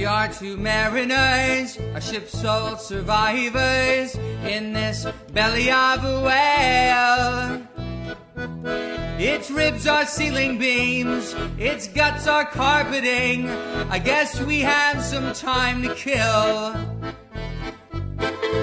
We 0.00 0.06
are 0.06 0.32
two 0.32 0.56
mariners, 0.56 1.76
a 1.94 2.00
ship's 2.00 2.32
sole 2.32 2.76
survivors 2.76 4.14
in 4.46 4.72
this 4.72 5.06
belly 5.34 5.70
of 5.70 6.02
a 6.02 6.22
whale. 6.24 7.60
Its 9.18 9.50
ribs 9.50 9.86
are 9.86 10.06
ceiling 10.06 10.56
beams, 10.58 11.34
its 11.58 11.86
guts 11.86 12.26
are 12.26 12.46
carpeting. 12.46 13.50
I 13.90 13.98
guess 13.98 14.40
we 14.40 14.60
have 14.60 15.04
some 15.04 15.34
time 15.34 15.82
to 15.82 15.94
kill. 15.94 16.74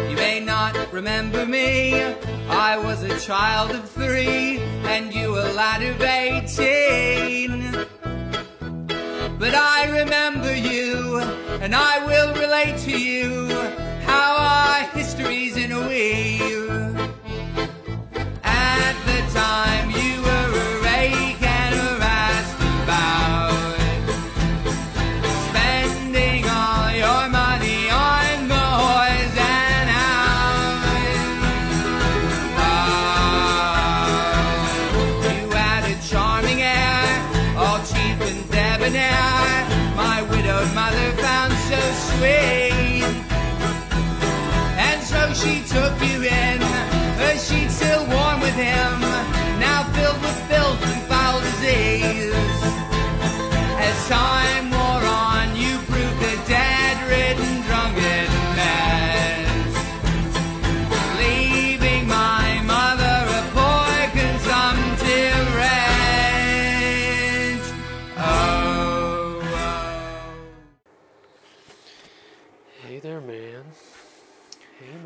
You 0.10 0.16
may 0.16 0.40
not 0.44 0.92
remember 0.92 1.46
me, 1.46 2.02
I 2.50 2.80
was 2.80 3.04
a 3.04 3.20
child 3.20 3.76
of 3.76 3.88
three, 3.88 4.58
and 4.86 5.14
you 5.14 5.38
a 5.38 5.54
lad 5.54 5.84
of 5.84 6.02
eighteen. 6.02 7.87
But 9.40 9.54
I 9.54 10.00
remember 10.00 10.56
you, 10.56 11.20
and 11.62 11.76
I 11.76 12.04
will 12.06 12.34
relate 12.34 12.78
to 12.86 13.00
you 13.00 13.48
how 14.02 14.36
our 14.36 14.84
histories 14.98 15.58
in 15.58 15.72
a 15.72 15.88
weave. 15.88 16.98
At 18.44 18.96
the 19.06 19.20
time 19.40 19.92
you 19.92 20.07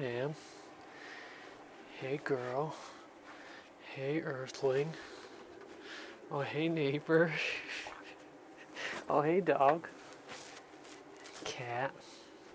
Man. 0.02 0.34
Hey, 2.00 2.20
girl. 2.24 2.74
Hey, 3.94 4.20
earthling. 4.22 4.92
Oh, 6.32 6.40
hey, 6.40 6.70
neighbor. 6.70 7.32
oh, 9.10 9.22
hey, 9.22 9.42
dog. 9.42 9.88
Cat. 11.44 11.92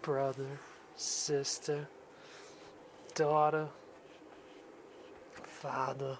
Brother. 0.02 0.58
Sister. 0.96 1.86
Daughter. 3.14 3.68
Father. 5.44 6.18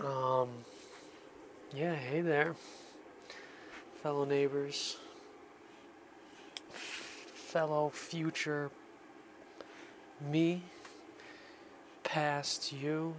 Um, 0.00 0.48
yeah, 1.72 1.94
hey 1.94 2.22
there. 2.22 2.56
Fellow 4.02 4.24
neighbors 4.24 4.96
fellow 7.56 7.88
future 7.88 8.70
me, 10.20 10.62
past 12.04 12.70
you, 12.70 13.14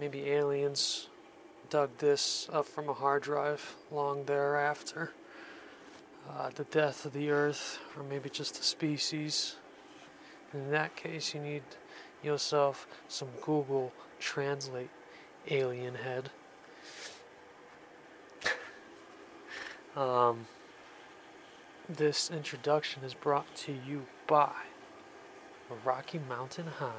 maybe 0.00 0.30
aliens 0.30 1.08
dug 1.68 1.90
this 1.98 2.48
up 2.50 2.64
from 2.64 2.88
a 2.88 2.94
hard 2.94 3.22
drive 3.22 3.76
long 3.90 4.24
thereafter. 4.24 5.12
Uh, 6.30 6.48
the 6.54 6.64
death 6.64 7.04
of 7.04 7.12
the 7.12 7.28
earth, 7.30 7.78
or 7.94 8.02
maybe 8.04 8.30
just 8.30 8.58
a 8.58 8.62
species. 8.62 9.56
In 10.54 10.70
that 10.70 10.96
case, 10.96 11.34
you 11.34 11.40
need 11.42 11.62
yourself 12.22 12.86
some 13.06 13.28
Google 13.42 13.92
Translate 14.18 14.88
alien 15.50 15.96
head. 15.96 16.30
um, 19.94 20.46
this 21.88 22.30
introduction 22.32 23.04
is 23.04 23.14
brought 23.14 23.54
to 23.54 23.72
you 23.86 24.04
by 24.26 24.50
Rocky 25.84 26.20
Mountain 26.28 26.66
High. 26.66 26.90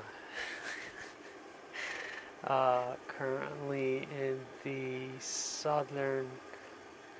uh, 2.45 2.95
currently 3.07 4.07
in 4.17 4.39
the 4.63 5.07
southern 5.19 6.29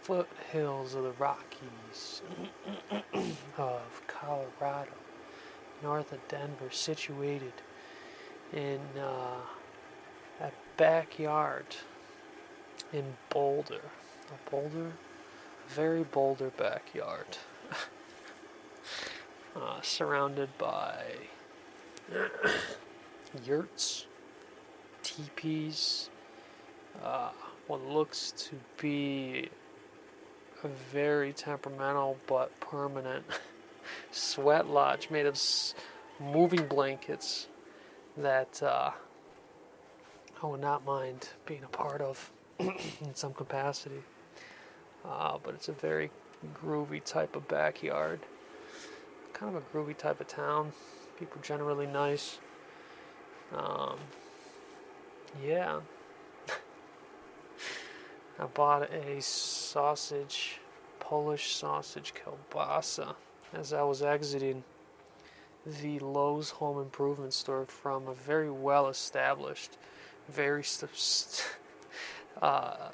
foothills 0.02 0.96
of 0.96 1.04
the 1.04 1.12
Rockies 1.14 2.22
of 3.58 4.02
Colorado, 4.08 4.92
north 5.84 6.14
of 6.14 6.26
Denver, 6.30 6.70
situated 6.72 7.54
in 8.54 8.80
uh, 8.98 9.42
a 10.42 10.52
backyard 10.78 11.66
in 12.94 13.04
Boulder. 13.30 13.82
A 14.30 14.50
Boulder, 14.50 14.88
a 15.68 15.74
very 15.74 16.04
Boulder 16.04 16.52
backyard 16.52 17.38
uh, 19.56 19.82
surrounded 19.82 20.50
by 20.58 21.04
yurts, 23.46 24.06
teepees, 25.04 26.10
uh, 27.04 27.30
what 27.68 27.82
looks 27.88 28.32
to 28.38 28.56
be 28.82 29.50
a 30.64 30.68
very 30.92 31.34
temperamental 31.34 32.18
but 32.28 32.58
permanent 32.60 33.24
sweat 34.12 34.68
lodge 34.68 35.10
made 35.10 35.26
of 35.26 35.40
moving 36.20 36.66
blankets 36.68 37.48
that 38.18 38.62
uh, 38.64 38.92
I 40.42 40.46
would 40.46 40.62
not 40.62 40.86
mind 40.86 41.30
being 41.46 41.64
a 41.64 41.68
part 41.68 42.02
of 42.02 42.32
in 42.60 43.14
some 43.14 43.34
capacity. 43.34 44.02
Uh, 45.06 45.38
but 45.42 45.54
it's 45.54 45.70
a 45.70 45.74
very 45.74 46.10
groovy 46.48 47.04
type 47.04 47.36
of 47.36 47.48
backyard. 47.48 48.20
Kind 49.34 49.56
of 49.56 49.64
a 49.64 49.78
groovy 49.78 49.98
type 49.98 50.20
of 50.20 50.28
town. 50.28 50.72
People 51.20 51.42
generally 51.42 51.88
nice. 51.88 52.40
Um, 53.56 53.98
yeah. 55.46 55.80
I 58.40 58.46
bought 58.46 58.92
a 58.94 59.22
sausage, 59.22 60.60
Polish 61.00 61.56
sausage 61.56 62.14
kielbasa 62.14 63.16
as 63.54 63.74
I 63.74 63.84
was 63.84 64.02
exiting 64.02 64.64
the 65.66 66.00
Lowe's 66.00 66.50
home 66.52 66.80
improvement 66.80 67.34
store 67.34 67.66
from 67.66 68.08
a 68.08 68.14
very 68.14 68.50
well 68.50 68.88
established, 68.88 69.78
very 70.30 70.64
st- 70.64 71.46
uh, 72.42 72.90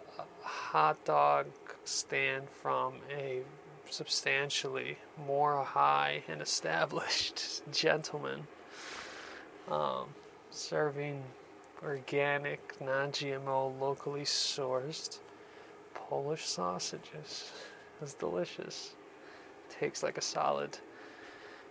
hot 0.73 1.06
dog 1.06 1.45
stand 1.85 2.50
from 2.50 2.95
a 3.16 3.41
substantially 3.91 4.97
more 5.28 5.63
high 5.63 6.23
and 6.28 6.41
established 6.41 7.61
gentleman 7.72 8.47
um, 9.70 10.08
serving 10.49 11.22
organic, 11.84 12.75
non 12.81 13.11
GMO, 13.11 13.79
locally 13.79 14.23
sourced 14.23 15.20
Polish 15.93 16.46
sausages. 16.46 17.52
It's 18.02 18.16
delicious. 18.16 18.96
Takes 19.79 20.02
like 20.02 20.17
a 20.17 20.22
solid 20.22 20.79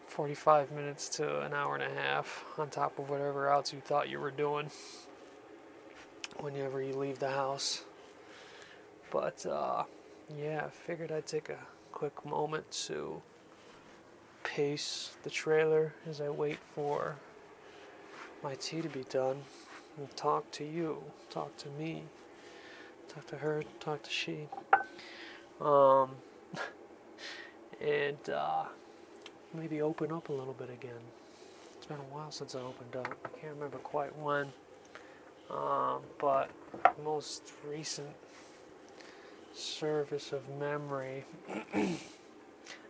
45 0.06 0.70
minutes 0.70 1.08
to 1.08 1.40
an 1.40 1.52
hour 1.52 1.74
and 1.74 1.82
a 1.82 2.00
half 2.00 2.44
on 2.56 2.70
top 2.70 2.96
of 3.00 3.10
whatever 3.10 3.50
else 3.50 3.72
you 3.72 3.80
thought 3.80 4.08
you 4.08 4.20
were 4.20 4.30
doing 4.30 4.70
whenever 6.38 6.80
you 6.80 6.94
leave 6.94 7.18
the 7.18 7.30
house. 7.30 7.84
But 9.12 9.44
uh, 9.44 9.84
yeah, 10.38 10.62
I 10.64 10.70
figured 10.70 11.12
I'd 11.12 11.26
take 11.26 11.50
a 11.50 11.58
quick 11.92 12.24
moment 12.24 12.70
to 12.86 13.20
pace 14.42 15.14
the 15.22 15.28
trailer 15.28 15.92
as 16.08 16.22
I 16.22 16.30
wait 16.30 16.58
for 16.74 17.16
my 18.42 18.54
tea 18.54 18.80
to 18.80 18.88
be 18.88 19.04
done 19.04 19.42
and 19.98 20.16
talk 20.16 20.50
to 20.52 20.64
you, 20.64 21.02
talk 21.28 21.54
to 21.58 21.68
me, 21.78 22.04
talk 23.06 23.26
to 23.26 23.36
her, 23.36 23.62
talk 23.80 24.02
to 24.02 24.10
she. 24.10 24.48
Um, 25.60 26.12
and 27.82 28.30
uh, 28.30 28.64
maybe 29.52 29.82
open 29.82 30.10
up 30.10 30.30
a 30.30 30.32
little 30.32 30.54
bit 30.54 30.70
again. 30.70 31.02
It's 31.76 31.86
been 31.86 31.98
a 31.98 32.14
while 32.14 32.30
since 32.30 32.54
I 32.54 32.60
opened 32.60 32.96
up. 32.96 33.14
I 33.26 33.28
can't 33.38 33.54
remember 33.54 33.76
quite 33.78 34.16
when. 34.16 34.46
Um, 35.50 36.00
but 36.18 36.50
most 37.04 37.52
recent 37.68 38.08
service 39.54 40.32
of 40.32 40.48
memory, 40.58 41.24
I 41.74 41.98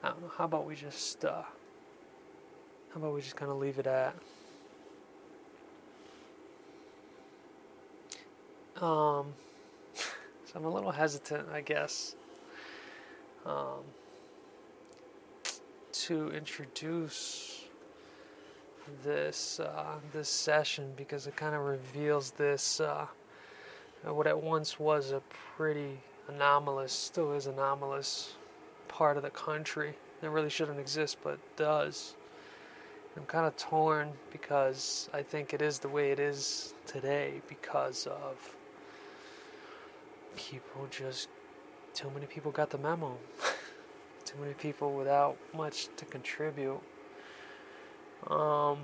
don't 0.03 0.23
know. 0.23 0.33
How 0.37 0.45
about 0.45 0.67
we 0.67 0.75
just 0.75 1.25
uh, 1.25 1.43
how 2.93 2.97
about 2.97 3.15
we 3.15 3.21
just 3.21 3.37
kind 3.37 3.51
of 3.51 3.59
leave 3.59 3.79
it 3.79 3.87
at? 3.87 4.15
Um, 8.77 9.33
so 9.95 10.55
I'm 10.57 10.65
a 10.65 10.71
little 10.71 10.91
hesitant, 10.91 11.49
I 11.53 11.61
guess, 11.61 12.17
um, 13.47 13.85
to 15.93 16.31
introduce 16.33 17.65
this 19.05 19.61
uh, 19.61 19.97
this 20.13 20.29
session 20.29 20.93
because 20.97 21.27
it 21.27 21.37
kind 21.37 21.55
of 21.55 21.63
reveals 21.63 22.33
this 22.33 22.81
uh, 22.81 23.07
what 24.05 24.27
at 24.27 24.41
once 24.41 24.81
was 24.81 25.13
a 25.13 25.23
pretty 25.57 25.99
anomalous, 26.29 26.93
still 26.93 27.33
is 27.33 27.47
anomalous 27.47 28.35
part 28.89 29.17
of 29.17 29.23
the 29.23 29.31
country 29.31 29.95
that 30.21 30.31
really 30.31 30.51
shouldn't 30.51 30.79
exist 30.79 31.19
but 31.23 31.39
does. 31.57 32.15
I'm 33.17 33.27
kind 33.27 33.47
of 33.47 33.57
torn 33.57 34.13
because 34.31 35.11
I 35.13 35.23
think 35.23 35.53
it 35.53 35.61
is 35.61 35.79
the 35.79 35.89
way 35.89 36.13
it 36.13 36.19
is 36.19 36.73
today 36.87 37.43
because 37.49 38.07
of 38.07 38.57
people 40.37 40.87
just 40.91 41.29
too 41.93 42.11
many 42.15 42.27
people 42.27 42.51
got 42.51 42.71
the 42.71 42.79
memo. 42.79 43.19
too 44.25 44.39
many 44.41 44.55
people 44.55 44.95
without 44.95 45.37
much 45.55 45.89
to 45.97 46.05
contribute. 46.07 46.81
Um 48.29 48.79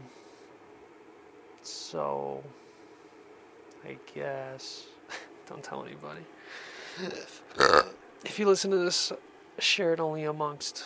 so 1.62 2.42
I 3.84 3.96
guess 4.14 4.84
don't 5.48 5.62
tell 5.62 5.84
anybody. 5.84 6.22
If 8.24 8.38
you 8.38 8.46
listen 8.46 8.70
to 8.70 8.76
this, 8.76 9.12
share 9.58 9.92
it 9.92 10.00
only 10.00 10.24
amongst 10.24 10.84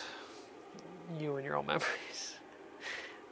you 1.19 1.37
and 1.37 1.45
your 1.45 1.55
own 1.55 1.65
memories. 1.65 2.35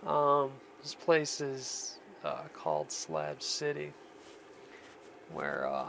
Um, 0.06 0.52
this 0.82 0.96
place 0.96 1.42
is 1.42 2.00
uh, 2.24 2.44
called 2.54 2.92
Slab 2.92 3.42
City, 3.42 3.94
where 5.32 5.68
uh, 5.68 5.86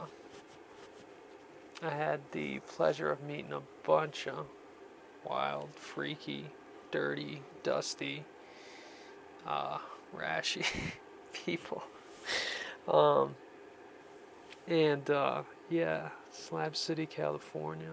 I 1.83 1.91
had 1.91 2.21
the 2.33 2.59
pleasure 2.61 3.11
of 3.11 3.23
meeting 3.23 3.53
a 3.53 3.63
bunch 3.87 4.27
of 4.29 4.47
wild, 5.25 5.71
freaky, 5.75 6.47
dirty, 6.91 7.43
dusty, 7.63 8.25
uh, 9.47 9.79
rashy 10.17 10.67
people. 11.33 11.83
Um, 12.87 13.35
and 14.69 15.09
uh, 15.11 15.43
yeah, 15.71 16.11
Slab 16.33 16.75
City, 16.77 17.07
California, 17.07 17.93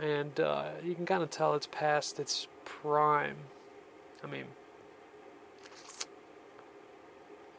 and 0.00 0.38
uh, 0.40 0.70
you 0.82 0.94
can 0.94 1.04
kind 1.04 1.22
of 1.22 1.30
tell 1.30 1.54
it's 1.54 1.66
past 1.66 2.18
its 2.20 2.46
prime. 2.64 3.36
I 4.22 4.28
mean, 4.28 4.46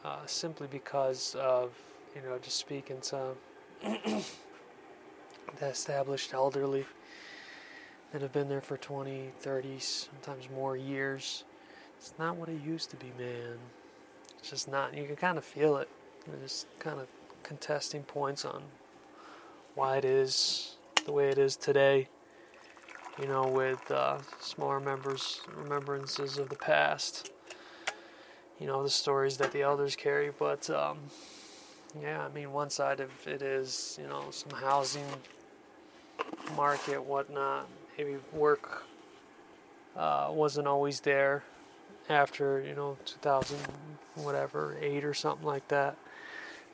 uh, 0.04 0.26
simply 0.26 0.66
because 0.66 1.34
of 1.38 1.72
you 2.16 2.22
know 2.22 2.38
just 2.38 2.56
speaking 2.56 3.00
to 3.02 3.34
the 3.82 4.24
established 5.62 6.32
elderly 6.32 6.86
that 8.12 8.22
have 8.22 8.32
been 8.32 8.48
there 8.48 8.60
for 8.60 8.76
20, 8.76 9.32
30, 9.40 9.78
sometimes 9.80 10.48
more 10.48 10.76
years. 10.76 11.44
It's 11.98 12.14
not 12.18 12.36
what 12.36 12.48
it 12.48 12.60
used 12.62 12.90
to 12.90 12.96
be, 12.96 13.12
man. 13.18 13.58
It's 14.38 14.50
just 14.50 14.68
not. 14.68 14.94
You 14.96 15.04
can 15.04 15.16
kind 15.16 15.36
of 15.36 15.44
feel 15.44 15.76
it. 15.78 15.88
It's 16.42 16.66
kind 16.78 17.00
of 17.00 17.08
contesting 17.42 18.02
points 18.04 18.44
on 18.44 18.62
why 19.74 19.96
it 19.96 20.04
is 20.04 20.76
the 21.04 21.12
way 21.12 21.28
it 21.28 21.38
is 21.38 21.56
today. 21.56 22.08
You 23.20 23.28
know, 23.28 23.46
with 23.46 23.90
uh, 23.90 24.18
small 24.40 24.74
remembers, 24.74 25.40
remembrances 25.56 26.38
of 26.38 26.48
the 26.48 26.56
past. 26.56 27.30
You 28.58 28.66
know, 28.66 28.82
the 28.82 28.90
stories 28.90 29.36
that 29.38 29.52
the 29.52 29.62
elders 29.62 29.94
carry. 29.94 30.30
But, 30.36 30.68
um, 30.70 30.98
yeah, 32.00 32.24
I 32.24 32.28
mean, 32.34 32.52
one 32.52 32.70
side 32.70 33.00
of 33.00 33.10
it 33.26 33.40
is, 33.42 33.98
you 34.00 34.08
know, 34.08 34.30
some 34.30 34.58
housing 34.58 35.04
market, 36.56 37.02
whatnot. 37.04 37.68
Maybe 37.96 38.16
work 38.32 38.84
uh, 39.96 40.28
wasn't 40.30 40.66
always 40.66 41.00
there 41.00 41.44
after, 42.08 42.60
you 42.60 42.74
know, 42.74 42.96
2000, 43.04 43.58
whatever, 44.16 44.76
8 44.80 45.04
or 45.04 45.14
something 45.14 45.46
like 45.46 45.68
that 45.68 45.96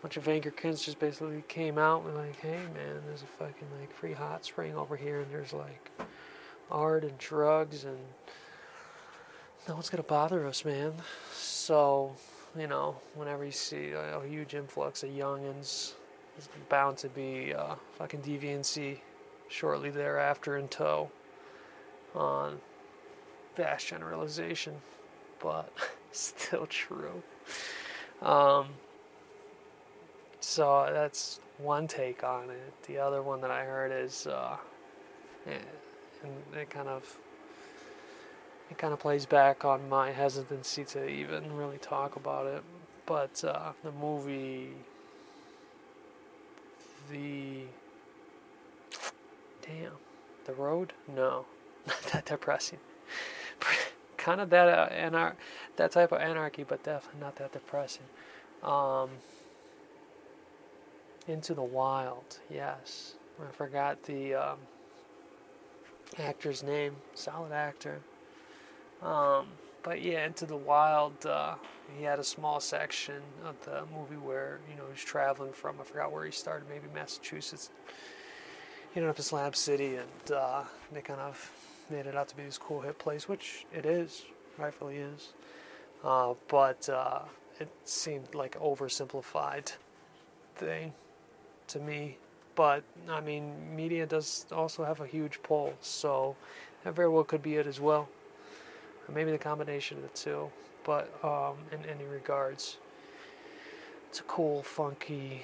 bunch 0.02 0.17
of 0.17 0.29
Anglicans 0.29 0.82
just 0.82 0.99
basically 0.99 1.44
came 1.49 1.79
out 1.79 2.05
and 2.05 2.14
like, 2.17 2.41
hey 2.41 2.56
man, 2.75 3.02
there's 3.06 3.23
a 3.23 3.26
fucking 3.26 3.69
like 3.79 3.93
free 3.93 4.12
hot 4.12 4.44
spring 4.44 4.75
over 4.75 4.97
here, 4.97 5.20
and 5.20 5.31
there's 5.31 5.52
like 5.52 5.91
art 6.70 7.05
and 7.05 7.17
drugs, 7.19 7.85
and 7.85 7.99
no 9.69 9.75
one's 9.75 9.91
gonna 9.91 10.02
bother 10.02 10.47
us, 10.47 10.64
man. 10.64 10.94
So, 11.32 12.14
you 12.58 12.67
know, 12.67 12.97
whenever 13.14 13.44
you 13.44 13.52
see 13.52 13.93
a, 13.93 14.20
huge 14.26 14.55
influx 14.55 15.02
of 15.02 15.11
youngins, 15.11 15.93
there's 16.35 16.49
bound 16.69 16.96
to 16.99 17.08
be 17.08 17.53
uh, 17.53 17.75
fucking 17.99 18.23
deviancy 18.23 19.00
shortly 19.49 19.91
thereafter 19.91 20.56
in 20.56 20.69
tow. 20.69 21.11
On 22.14 22.58
vast 23.56 23.87
generalization, 23.87 24.75
but 25.41 25.73
still 26.12 26.67
true. 26.67 27.23
Um, 28.23 28.67
so 30.41 30.89
that's 30.93 31.41
one 31.59 31.87
take 31.87 32.25
on 32.25 32.51
it. 32.51 32.73
The 32.87 32.99
other 32.99 33.23
one 33.23 33.41
that 33.43 33.51
I 33.51 33.65
heard 33.65 33.93
is, 33.93 34.27
uh, 34.27 34.57
and 35.47 36.33
it 36.55 36.71
kind 36.71 36.89
of 36.89 37.19
it 38.71 38.79
kind 38.79 38.93
of 38.93 39.01
plays 39.01 39.27
back 39.27 39.65
on 39.65 39.89
my 39.89 40.11
hesitancy 40.13 40.85
to 40.85 41.07
even 41.09 41.57
really 41.57 41.79
talk 41.79 42.17
about 42.17 42.47
it. 42.47 42.63
But 43.07 43.43
uh, 43.45 43.73
the 43.83 43.93
movie, 43.93 44.71
the 47.11 47.63
damn, 49.63 49.93
the 50.47 50.53
road, 50.55 50.93
no, 51.15 51.47
not 51.87 52.03
that 52.13 52.27
depressing. 52.27 52.79
kind 54.17 54.41
of 54.41 54.51
that 54.51 54.69
uh, 54.69 54.89
anar- 54.91 55.35
that 55.77 55.91
type 55.91 56.13
of 56.13 56.21
anarchy, 56.21 56.65
but 56.65 56.82
definitely 56.85 57.20
not 57.20 57.37
that 57.37 57.53
depressing. 57.53 58.05
Um, 58.63 59.11
into 61.31 61.55
the 61.55 61.63
Wild, 61.63 62.39
yes. 62.51 63.15
I 63.41 63.51
forgot 63.53 64.03
the 64.03 64.34
um, 64.34 64.58
actor's 66.19 66.63
name. 66.63 66.96
Solid 67.15 67.53
actor. 67.53 68.01
Um, 69.03 69.46
but 69.82 70.03
yeah, 70.03 70.27
Into 70.27 70.44
the 70.44 70.56
Wild, 70.56 71.25
uh, 71.25 71.55
he 71.96 72.05
had 72.05 72.19
a 72.19 72.25
small 72.25 72.60
section 72.60 73.22
of 73.44 73.58
the 73.65 73.82
movie 73.96 74.17
where, 74.17 74.58
you 74.70 74.77
know, 74.77 74.84
he's 74.93 75.03
traveling 75.03 75.53
from, 75.53 75.77
I 75.81 75.84
forgot 75.84 76.13
where 76.13 76.25
he 76.25 76.31
started, 76.31 76.69
maybe 76.69 76.87
Massachusetts. 76.94 77.70
He 78.93 79.01
ended 79.01 79.10
up 79.10 79.17
in 79.17 79.22
Slab 79.22 79.56
City, 79.56 79.96
and 79.96 80.32
uh, 80.37 80.65
they 80.93 81.01
kind 81.01 81.20
of 81.20 81.51
made 81.89 82.06
it 82.06 82.15
out 82.15 82.29
to 82.29 82.37
be 82.37 82.43
this 82.43 82.58
cool 82.58 82.81
hit 82.81 82.99
place, 82.99 83.29
which 83.29 83.65
it 83.72 83.87
is, 83.87 84.25
rightfully 84.58 84.96
is. 84.96 85.32
Uh, 86.05 86.34
but 86.49 86.87
uh, 86.91 87.20
it 87.58 87.70
seemed 87.84 88.34
like 88.34 88.58
oversimplified 88.58 89.72
thing 90.56 90.93
to 91.70 91.79
me. 91.79 92.17
But 92.55 92.82
I 93.08 93.20
mean, 93.20 93.55
media 93.74 94.06
does 94.06 94.46
also 94.53 94.84
have 94.84 95.00
a 95.00 95.06
huge 95.06 95.43
pull, 95.43 95.74
so 95.81 96.36
that 96.84 96.94
very 96.94 97.08
well 97.08 97.24
could 97.24 97.43
be 97.43 97.56
it 97.56 97.67
as 97.67 97.81
well. 97.81 98.08
Or 99.08 99.15
maybe 99.15 99.31
the 99.31 99.39
combination 99.39 99.98
of 99.98 100.03
the 100.03 100.08
two. 100.10 100.50
But 100.84 101.12
um, 101.24 101.56
in 101.72 101.84
any 101.89 102.05
regards, 102.05 102.79
it's 104.08 104.20
a 104.20 104.24
cool, 104.24 104.62
funky, 104.62 105.43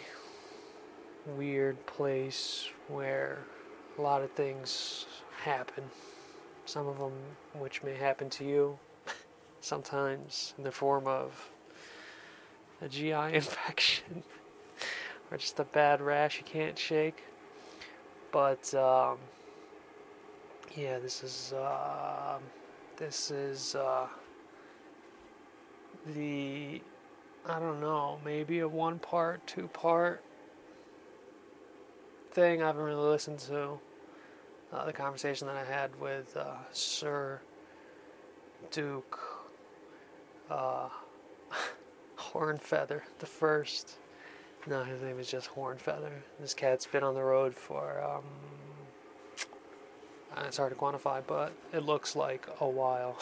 weird 1.36 1.84
place 1.86 2.68
where 2.88 3.38
a 3.98 4.02
lot 4.02 4.22
of 4.22 4.30
things 4.32 5.06
happen. 5.42 5.84
Some 6.64 6.88
of 6.88 6.98
them 6.98 7.12
which 7.54 7.82
may 7.82 7.94
happen 7.94 8.28
to 8.30 8.44
you, 8.44 8.78
sometimes 9.60 10.54
in 10.58 10.64
the 10.64 10.72
form 10.72 11.06
of 11.06 11.50
a 12.82 12.88
GI 12.88 13.12
infection 13.32 14.22
or 15.30 15.36
just 15.36 15.58
a 15.60 15.64
bad 15.64 16.00
rash 16.00 16.38
you 16.38 16.44
can't 16.44 16.78
shake. 16.78 17.24
But 18.32 18.72
um, 18.74 19.18
yeah, 20.76 20.98
this 20.98 21.22
is 21.22 21.52
uh, 21.52 22.38
this 22.96 23.30
is 23.30 23.74
uh, 23.74 24.06
the 26.14 26.80
I 27.46 27.58
don't 27.58 27.80
know 27.80 28.18
maybe 28.24 28.60
a 28.60 28.68
one 28.68 28.98
part, 28.98 29.46
two 29.46 29.68
part 29.68 30.22
thing. 32.32 32.62
I 32.62 32.66
haven't 32.66 32.82
really 32.82 32.96
listened 32.96 33.38
to 33.40 33.78
uh, 34.72 34.84
the 34.84 34.92
conversation 34.92 35.46
that 35.46 35.56
I 35.56 35.64
had 35.64 35.98
with 36.00 36.36
uh, 36.36 36.56
Sir 36.72 37.40
Duke 38.70 39.18
uh, 40.50 40.88
Hornfeather 42.18 43.02
the 43.18 43.26
first. 43.26 43.96
No, 44.68 44.82
his 44.82 45.00
name 45.00 45.20
is 45.20 45.30
just 45.30 45.50
Hornfeather. 45.54 46.10
This 46.40 46.52
cat's 46.52 46.86
been 46.86 47.04
on 47.04 47.14
the 47.14 47.22
road 47.22 47.54
for 47.54 48.02
um, 48.02 48.24
Uh, 50.36 50.42
It's 50.48 50.56
hard 50.56 50.72
to 50.72 50.78
quantify, 50.78 51.22
but 51.24 51.52
it 51.72 51.84
looks 51.84 52.16
like 52.16 52.48
a 52.60 52.68
while. 52.68 53.16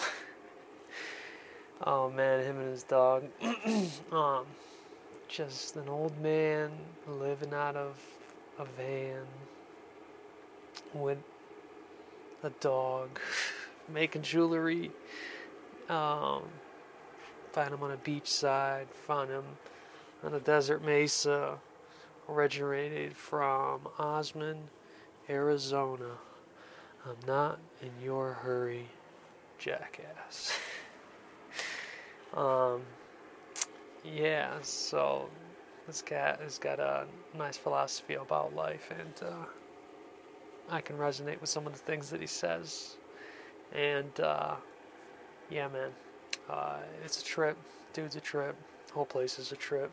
oh 1.87 2.11
man, 2.11 2.43
him 2.43 2.59
and 2.61 2.71
his 2.71 2.83
dog. 2.83 3.25
um, 4.13 4.47
just 5.29 5.77
an 5.77 5.87
old 5.87 6.19
man 6.23 6.71
living 7.07 7.53
out 7.53 7.77
of 7.77 7.99
a 8.59 8.65
van 8.65 9.27
with 10.95 11.19
a 12.43 12.51
dog, 12.61 13.21
making 13.93 14.23
jewelry. 14.23 14.91
Um, 15.91 16.45
find 17.53 17.75
him 17.75 17.83
on 17.83 17.91
a 17.91 17.99
beach 17.99 18.29
side, 18.29 18.87
found 19.07 19.29
him 19.29 19.45
on 20.23 20.35
a 20.35 20.41
desert 20.41 20.85
mesa, 20.85 21.59
originated 22.29 23.17
from 23.17 23.81
Osmond, 23.99 24.69
Arizona. 25.29 26.11
I'm 27.07 27.17
not 27.27 27.59
in 27.83 27.91
your 28.03 28.33
hurry, 28.33 28.87
jackass. 29.59 30.59
um, 32.35 32.81
yeah, 34.05 34.53
so 34.63 35.29
this 35.87 36.01
cat 36.01 36.41
has 36.43 36.59
got 36.59 36.81
a 36.81 37.07
nice 37.37 37.57
philosophy 37.57 38.15
about 38.15 38.55
life, 38.55 38.91
and 38.99 39.29
uh, 39.29 39.45
I 40.71 40.81
can 40.81 40.97
resonate 40.97 41.41
with 41.41 41.51
some 41.51 41.67
of 41.67 41.73
the 41.73 41.79
things 41.79 42.11
that 42.11 42.21
he 42.21 42.27
says. 42.27 42.97
And 43.73 44.19
uh, 44.21 44.55
yeah, 45.51 45.69
man, 45.69 45.91
uh, 46.49 46.79
it's 47.05 47.21
a 47.21 47.25
trip. 47.25 47.57
Dude's 47.93 48.17
a 48.17 48.21
trip. 48.21 48.57
Whole 48.95 49.05
place 49.05 49.41
is 49.41 49.51
a 49.51 49.57
trip. 49.57 49.91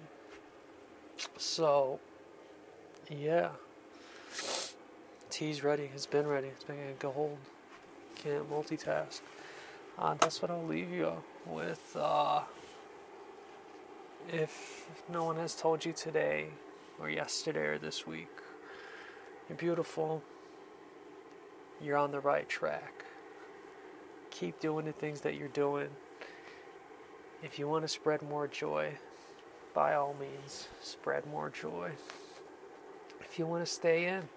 So, 1.38 2.00
yeah. 3.10 3.50
Tea's 5.31 5.63
ready. 5.63 5.89
It's 5.96 6.05
been 6.05 6.27
ready. 6.27 6.50
It's 6.50 6.63
been 6.63 6.77
a 6.77 6.93
gold. 7.00 7.39
Can't 8.15 8.48
multitask. 8.48 9.22
Uh, 9.98 10.13
that's 10.20 10.39
what 10.39 10.51
I'll 10.51 10.65
leave 10.65 10.91
you 10.91 11.12
with. 11.48 11.98
Uh, 12.00 12.41
if 14.29 14.88
no 15.10 15.24
one 15.24 15.38
has 15.38 15.55
told 15.55 15.84
you 15.84 15.93
today, 15.93 16.50
or 17.00 17.10
yesterday, 17.10 17.65
or 17.65 17.79
this 17.79 18.05
week, 18.05 18.29
you're 19.50 19.58
beautiful. 19.58 20.22
You're 21.81 21.98
on 21.98 22.12
the 22.12 22.20
right 22.20 22.48
track. 22.48 23.03
Keep 24.29 24.60
doing 24.60 24.86
the 24.86 24.91
things 24.91 25.22
that 25.22 25.34
you're 25.34 25.48
doing. 25.48 25.89
If 27.44 27.58
you 27.58 27.68
want 27.68 27.84
to 27.84 27.88
spread 27.88 28.22
more 28.22 28.48
joy, 28.48 28.94
by 29.74 29.96
all 29.96 30.16
means, 30.20 30.68
spread 30.80 31.26
more 31.26 31.50
joy. 31.50 31.92
If 33.20 33.40
you 33.40 33.48
want 33.48 33.66
to 33.66 33.72
stay 33.72 34.06
in, 34.06 34.30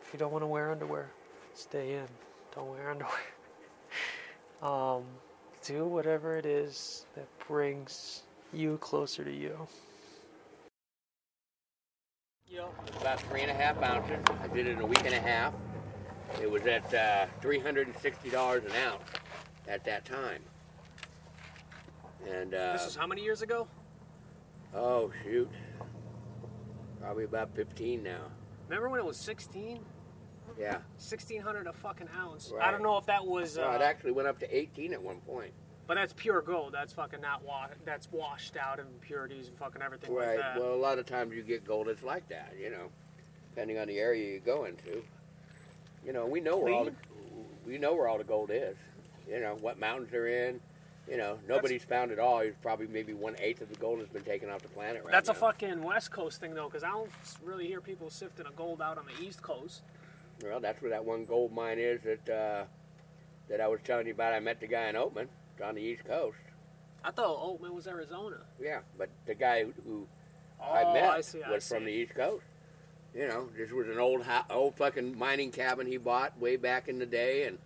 if 0.00 0.12
you 0.12 0.18
don't 0.18 0.30
want 0.30 0.42
to 0.42 0.46
wear 0.46 0.70
underwear, 0.70 1.10
stay 1.54 1.94
in. 1.94 2.06
Don't 2.54 2.70
wear 2.70 2.90
underwear. 4.62 4.98
um, 4.98 5.02
do 5.64 5.86
whatever 5.86 6.36
it 6.36 6.46
is 6.46 7.06
that 7.16 7.26
brings 7.48 8.22
you 8.52 8.78
closer 8.78 9.24
to 9.24 9.32
you. 9.32 9.66
Yep. 12.48 12.72
About 13.00 13.20
three 13.22 13.42
and 13.42 13.50
a 13.50 13.54
half 13.54 13.82
ounces. 13.82 14.24
I 14.40 14.46
did 14.46 14.68
it 14.68 14.76
in 14.76 14.80
a 14.80 14.86
week 14.86 15.04
and 15.04 15.14
a 15.14 15.20
half. 15.20 15.52
It 16.40 16.48
was 16.48 16.62
at 16.62 16.94
uh, 16.94 17.26
$360 17.42 18.64
an 18.64 18.72
ounce 18.86 19.02
at 19.66 19.84
that 19.84 20.04
time. 20.04 20.42
And, 22.26 22.54
uh, 22.54 22.72
This 22.72 22.86
is 22.86 22.96
how 22.96 23.06
many 23.06 23.22
years 23.22 23.42
ago? 23.42 23.68
oh, 24.74 25.10
shoot. 25.22 25.48
Probably 27.00 27.24
about 27.24 27.54
15 27.54 28.02
now. 28.02 28.30
Remember 28.68 28.88
when 28.88 29.00
it 29.00 29.06
was 29.06 29.16
16? 29.16 29.84
Yeah. 30.58 30.78
1600 30.96 31.66
a 31.66 31.72
fucking 31.72 32.08
ounce. 32.18 32.52
I 32.60 32.70
don't 32.70 32.82
know 32.82 32.96
if 32.98 33.06
that 33.06 33.24
was, 33.24 33.58
uh, 33.58 33.62
Well, 33.68 33.80
it 33.80 33.82
actually 33.84 34.12
went 34.12 34.26
up 34.28 34.38
to 34.40 34.56
18 34.56 34.92
at 34.92 35.02
one 35.02 35.20
point. 35.20 35.52
but 35.86 35.94
that's 35.94 36.12
pure 36.14 36.42
gold. 36.42 36.72
That's 36.72 36.92
fucking 36.92 37.20
not 37.20 37.44
wa- 37.44 37.68
That's 37.84 38.10
washed 38.10 38.56
out 38.56 38.80
of 38.80 38.86
impurities 38.88 39.48
and 39.48 39.56
fucking 39.56 39.82
everything 39.82 40.12
Right. 40.12 40.30
like 40.30 40.38
that. 40.38 40.58
Well, 40.60 40.74
a 40.74 40.76
lot 40.76 40.98
of 40.98 41.06
times 41.06 41.32
you 41.34 41.42
get 41.42 41.64
gold 41.64 41.86
that's 41.86 42.02
like 42.02 42.28
that, 42.30 42.54
you 42.58 42.70
know, 42.70 42.90
depending 43.50 43.78
on 43.78 43.86
the 43.86 44.00
area 44.00 44.32
you 44.32 44.40
go 44.40 44.64
into. 44.64 45.04
You 46.04 46.12
know, 46.12 46.26
we 46.26 46.40
know 46.40 46.56
where 46.56 46.72
all 46.74 46.84
the 46.86 46.94
we 47.64 47.78
know 47.78 47.94
where 47.94 48.08
all 48.08 48.18
the 48.18 48.24
gold 48.24 48.50
is. 48.52 48.76
You 49.28 49.38
know 49.40 49.54
what 49.60 49.78
mountains 49.78 50.10
they're 50.10 50.26
in. 50.48 50.60
You 51.08 51.16
know, 51.16 51.38
nobody's 51.48 51.84
found 51.84 52.10
it 52.10 52.18
all. 52.18 52.40
It's 52.40 52.56
probably 52.60 52.88
maybe 52.88 53.14
one 53.14 53.36
eighth 53.38 53.60
of 53.60 53.68
the 53.68 53.76
gold 53.76 54.00
has 54.00 54.08
been 54.08 54.24
taken 54.24 54.50
off 54.50 54.62
the 54.62 54.68
planet 54.68 55.04
right 55.04 55.12
that's 55.12 55.28
now. 55.28 55.32
a 55.32 55.36
fucking 55.36 55.82
West 55.82 56.10
Coast 56.10 56.40
thing 56.40 56.52
though, 56.54 56.66
because 56.68 56.82
I 56.82 56.88
don't 56.90 57.10
really 57.44 57.66
hear 57.66 57.80
people 57.80 58.10
sifting 58.10 58.44
a 58.46 58.50
gold 58.52 58.82
out 58.82 58.98
on 58.98 59.04
the 59.06 59.24
East 59.24 59.40
Coast. 59.40 59.82
Well, 60.42 60.58
that's 60.60 60.82
where 60.82 60.90
that 60.90 61.04
one 61.04 61.24
gold 61.24 61.52
mine 61.52 61.78
is 61.78 62.00
that 62.02 62.28
uh, 62.28 62.64
that 63.48 63.60
I 63.60 63.68
was 63.68 63.80
telling 63.84 64.06
you 64.08 64.14
about. 64.14 64.32
I 64.32 64.40
met 64.40 64.58
the 64.60 64.66
guy 64.66 64.88
in 64.88 64.96
Oatman. 64.96 65.28
It's 65.54 65.62
on 65.64 65.76
the 65.76 65.80
East 65.82 66.04
Coast. 66.04 66.36
I 67.04 67.12
thought 67.12 67.38
Oatman 67.38 67.70
was 67.72 67.86
Arizona. 67.86 68.38
Yeah, 68.60 68.80
but 68.98 69.08
the 69.26 69.34
guy 69.34 69.64
who 69.86 70.06
Oh, 70.60 70.72
I 70.72 70.92
met 70.92 71.04
I 71.04 71.20
see. 71.20 71.40
Was 71.48 71.62
see. 71.64 71.74
from 71.74 71.84
the 71.84 71.92
East 71.92 72.14
Coast. 72.14 72.42
You 73.14 73.28
know, 73.28 73.48
this 73.56 73.70
was 73.70 73.86
an 73.88 73.98
old 73.98 74.22
ho- 74.24 74.44
old 74.50 74.74
fucking 74.74 75.16
mining 75.16 75.52
cabin 75.52 75.86
he 75.86 75.98
bought 75.98 76.38
way 76.40 76.56
back 76.56 76.88
in 76.88 76.98
the 76.98 77.06
day, 77.06 77.44
and 77.44 77.58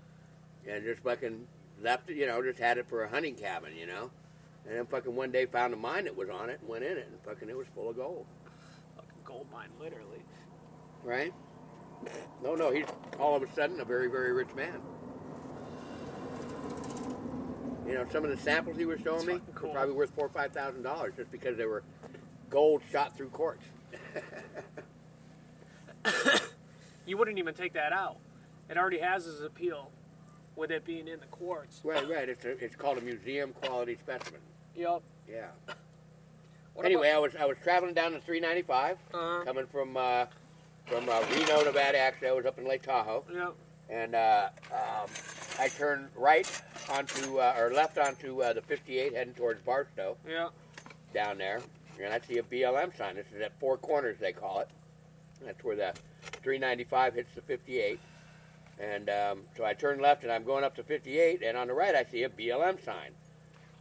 and 0.69 0.85
just 0.85 1.01
fucking 1.03 1.47
left 1.83 2.11
it. 2.11 2.17
You 2.17 2.27
know, 2.27 2.43
just 2.43 2.59
had 2.59 2.79
it 2.79 2.89
for 2.89 3.05
a 3.05 3.09
hunting 3.09 3.35
cabin. 3.35 3.73
You 3.79 3.87
know, 3.87 4.11
and 4.67 4.77
then 4.77 4.87
fucking 4.87 5.15
one 5.15 5.31
day 5.31 5.47
found 5.47 5.75
a 5.75 5.77
mine 5.77 6.05
that 6.05 6.17
was 6.17 6.29
on 6.29 6.51
it 6.51 6.61
and 6.61 6.69
went 6.69 6.85
in 6.85 6.97
it, 6.97 7.09
and 7.11 7.21
fucking 7.25 7.49
it 7.49 7.57
was 7.57 7.67
full 7.75 7.91
of 7.91 7.97
gold. 7.97 8.27
Fucking 8.97 9.21
gold 9.25 9.47
mine, 9.53 9.69
literally. 9.81 10.23
Right? 11.03 11.33
No, 12.43 12.55
no, 12.55 12.71
he's 12.71 12.87
all 13.19 13.37
of 13.37 13.43
a 13.43 13.53
sudden 13.53 13.81
a 13.81 13.85
very 13.85 14.09
very 14.09 14.33
rich 14.33 14.55
man. 14.55 14.81
You 17.87 17.95
know, 17.95 18.07
some 18.11 18.25
of 18.25 18.31
the 18.31 18.37
samples 18.37 18.77
he 18.77 18.85
was 18.85 19.01
showing 19.01 19.27
me 19.27 19.41
cool. 19.55 19.69
were 19.69 19.75
probably 19.75 19.95
worth 19.95 20.11
four 20.15 20.27
or 20.27 20.31
five 20.31 20.53
thousand 20.53 20.83
dollars 20.83 21.15
just 21.17 21.31
because 21.33 21.57
they 21.57 21.67
were 21.67 21.83
gold 22.49 22.83
shot 22.91 23.17
through 23.17 23.29
quartz. 23.31 23.65
You 27.11 27.17
wouldn't 27.17 27.39
even 27.39 27.55
take 27.55 27.73
that 27.73 27.93
out. 27.93 28.19
It 28.69 28.77
already 28.79 29.01
has 29.01 29.27
its 29.27 29.41
appeal 29.41 29.91
with 30.57 30.71
it 30.71 30.85
being 30.85 31.09
in 31.09 31.21
the 31.21 31.27
quartz. 31.27 31.81
Right, 31.85 32.09
right. 32.09 32.29
It's 32.29 32.45
a, 32.45 32.51
it's 32.63 32.77
called 32.77 32.99
a 32.99 33.01
museum 33.01 33.53
quality 33.63 33.97
specimen. 34.03 34.41
Yep. 34.75 35.03
Yeah. 35.29 35.47
What 36.75 36.87
anyway, 36.87 37.11
I 37.11 37.19
was 37.19 37.35
I 37.37 37.45
was 37.45 37.57
traveling 37.63 37.95
down 37.95 38.13
the 38.13 38.21
395, 38.21 38.97
Uh-huh. 39.13 39.45
coming 39.45 39.67
from 39.67 39.97
uh, 39.97 40.27
from 40.87 41.09
uh, 41.09 41.21
Reno, 41.33 41.63
Nevada. 41.65 41.99
Actually, 41.99 42.29
I 42.29 42.33
was 42.33 42.47
up 42.47 42.59
in 42.59 42.67
Lake 42.67 42.83
Tahoe, 42.83 43.25
Yep. 43.33 43.55
and 43.91 44.15
uh, 44.15 44.49
um, 44.73 45.09
I 45.59 45.69
turned 45.69 46.09
right 46.17 46.49
onto 46.91 47.39
uh, 47.39 47.55
or 47.59 47.73
left 47.73 47.99
onto 47.99 48.43
uh, 48.43 48.53
the 48.53 48.63
58, 48.63 49.15
heading 49.15 49.35
towards 49.35 49.61
Barstow 49.63 50.17
Yep. 50.27 50.51
down 51.13 51.39
there, 51.39 51.61
and 52.03 52.13
I 52.15 52.21
see 52.21 52.39
a 52.39 52.43
BLM 52.43 52.97
sign. 52.97 53.17
This 53.17 53.27
is 53.35 53.43
at 53.43 53.59
Four 53.61 53.77
Corners, 53.77 54.17
they 54.21 54.33
call 54.33 54.61
it. 54.61 54.69
That's 55.45 55.63
where 55.65 55.77
the 55.77 55.93
395 56.43 57.15
hits 57.15 57.35
the 57.35 57.43
58. 57.43 57.99
And 58.81 59.11
um, 59.11 59.43
so 59.57 59.65
I 59.65 59.75
turn 59.75 60.01
left 60.01 60.23
and 60.23 60.33
I'm 60.33 60.45
going 60.45 60.65
up 60.65 60.75
to 60.77 60.83
58, 60.83 61.43
and 61.43 61.57
on 61.57 61.67
the 61.67 61.75
right 61.75 61.95
I 61.95 62.05
see 62.05 62.23
a 62.23 62.29
BLM 62.29 62.83
sign. 62.83 63.13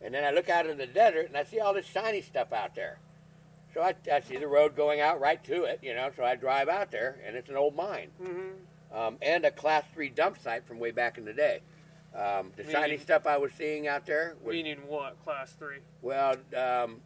And 0.02 0.14
then 0.14 0.24
I 0.24 0.32
look 0.32 0.50
out 0.50 0.68
in 0.68 0.78
the 0.78 0.88
desert 0.88 1.28
and 1.28 1.38
I 1.38 1.44
see 1.44 1.60
all 1.60 1.74
this 1.74 1.86
shiny 1.86 2.22
stuff 2.22 2.52
out 2.52 2.76
there. 2.76 3.00
So 3.74 3.82
I, 3.82 3.94
I 4.12 4.22
see 4.22 4.38
the 4.38 4.48
road 4.48 4.76
going 4.76 5.00
out 5.00 5.20
right 5.20 5.44
to 5.46 5.64
it, 5.64 5.80
you 5.84 5.94
know, 5.94 6.10
so 6.16 6.24
I 6.24 6.36
drive 6.36 6.70
out 6.70 6.92
there, 6.92 7.20
and 7.26 7.36
it's 7.36 7.50
an 7.50 7.56
old 7.56 7.76
mine. 7.76 8.10
Mm-hmm. 8.22 8.98
Um, 8.98 9.18
and 9.22 9.46
a 9.46 9.52
class 9.52 9.84
three 9.94 10.10
dump 10.10 10.40
site 10.40 10.66
from 10.66 10.80
way 10.80 10.90
back 10.90 11.20
in 11.20 11.26
the 11.26 11.34
day. 11.34 11.62
Um, 12.16 12.52
the 12.56 12.70
shiny 12.70 12.98
stuff 12.98 13.28
I 13.28 13.38
was 13.38 13.52
seeing 13.54 13.88
out 13.88 14.08
there 14.08 14.36
was 14.44 14.54
Meaning 14.54 14.80
what? 14.88 15.24
Class 15.24 15.54
three. 15.54 15.78
well, 16.02 16.36
um, 16.58 17.02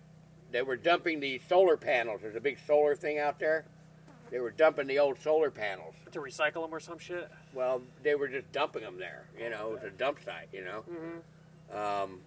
they 0.51 0.61
were 0.61 0.77
dumping 0.77 1.19
the 1.19 1.41
solar 1.49 1.75
panels. 1.75 2.21
There's 2.21 2.37
a 2.37 2.41
big 2.41 2.57
solar 2.65 2.95
thing 2.95 3.19
out 3.19 3.39
there. 3.39 3.65
They 4.31 4.39
were 4.39 4.51
dumping 4.51 4.87
the 4.87 4.99
old 4.99 5.19
solar 5.19 5.51
panels. 5.51 5.95
To 6.11 6.19
recycle 6.19 6.61
them 6.61 6.73
or 6.73 6.79
some 6.79 6.99
shit. 6.99 7.29
Well, 7.53 7.81
they 8.01 8.15
were 8.15 8.27
just 8.27 8.51
dumping 8.51 8.81
them 8.81 8.97
there. 8.97 9.25
You 9.39 9.49
know, 9.49 9.69
it 9.71 9.73
was 9.73 9.83
a 9.83 9.89
dump 9.91 10.19
site. 10.23 10.49
You 10.51 10.63
know, 10.65 10.83
Mm-hmm. 10.89 11.77
um, 11.77 12.19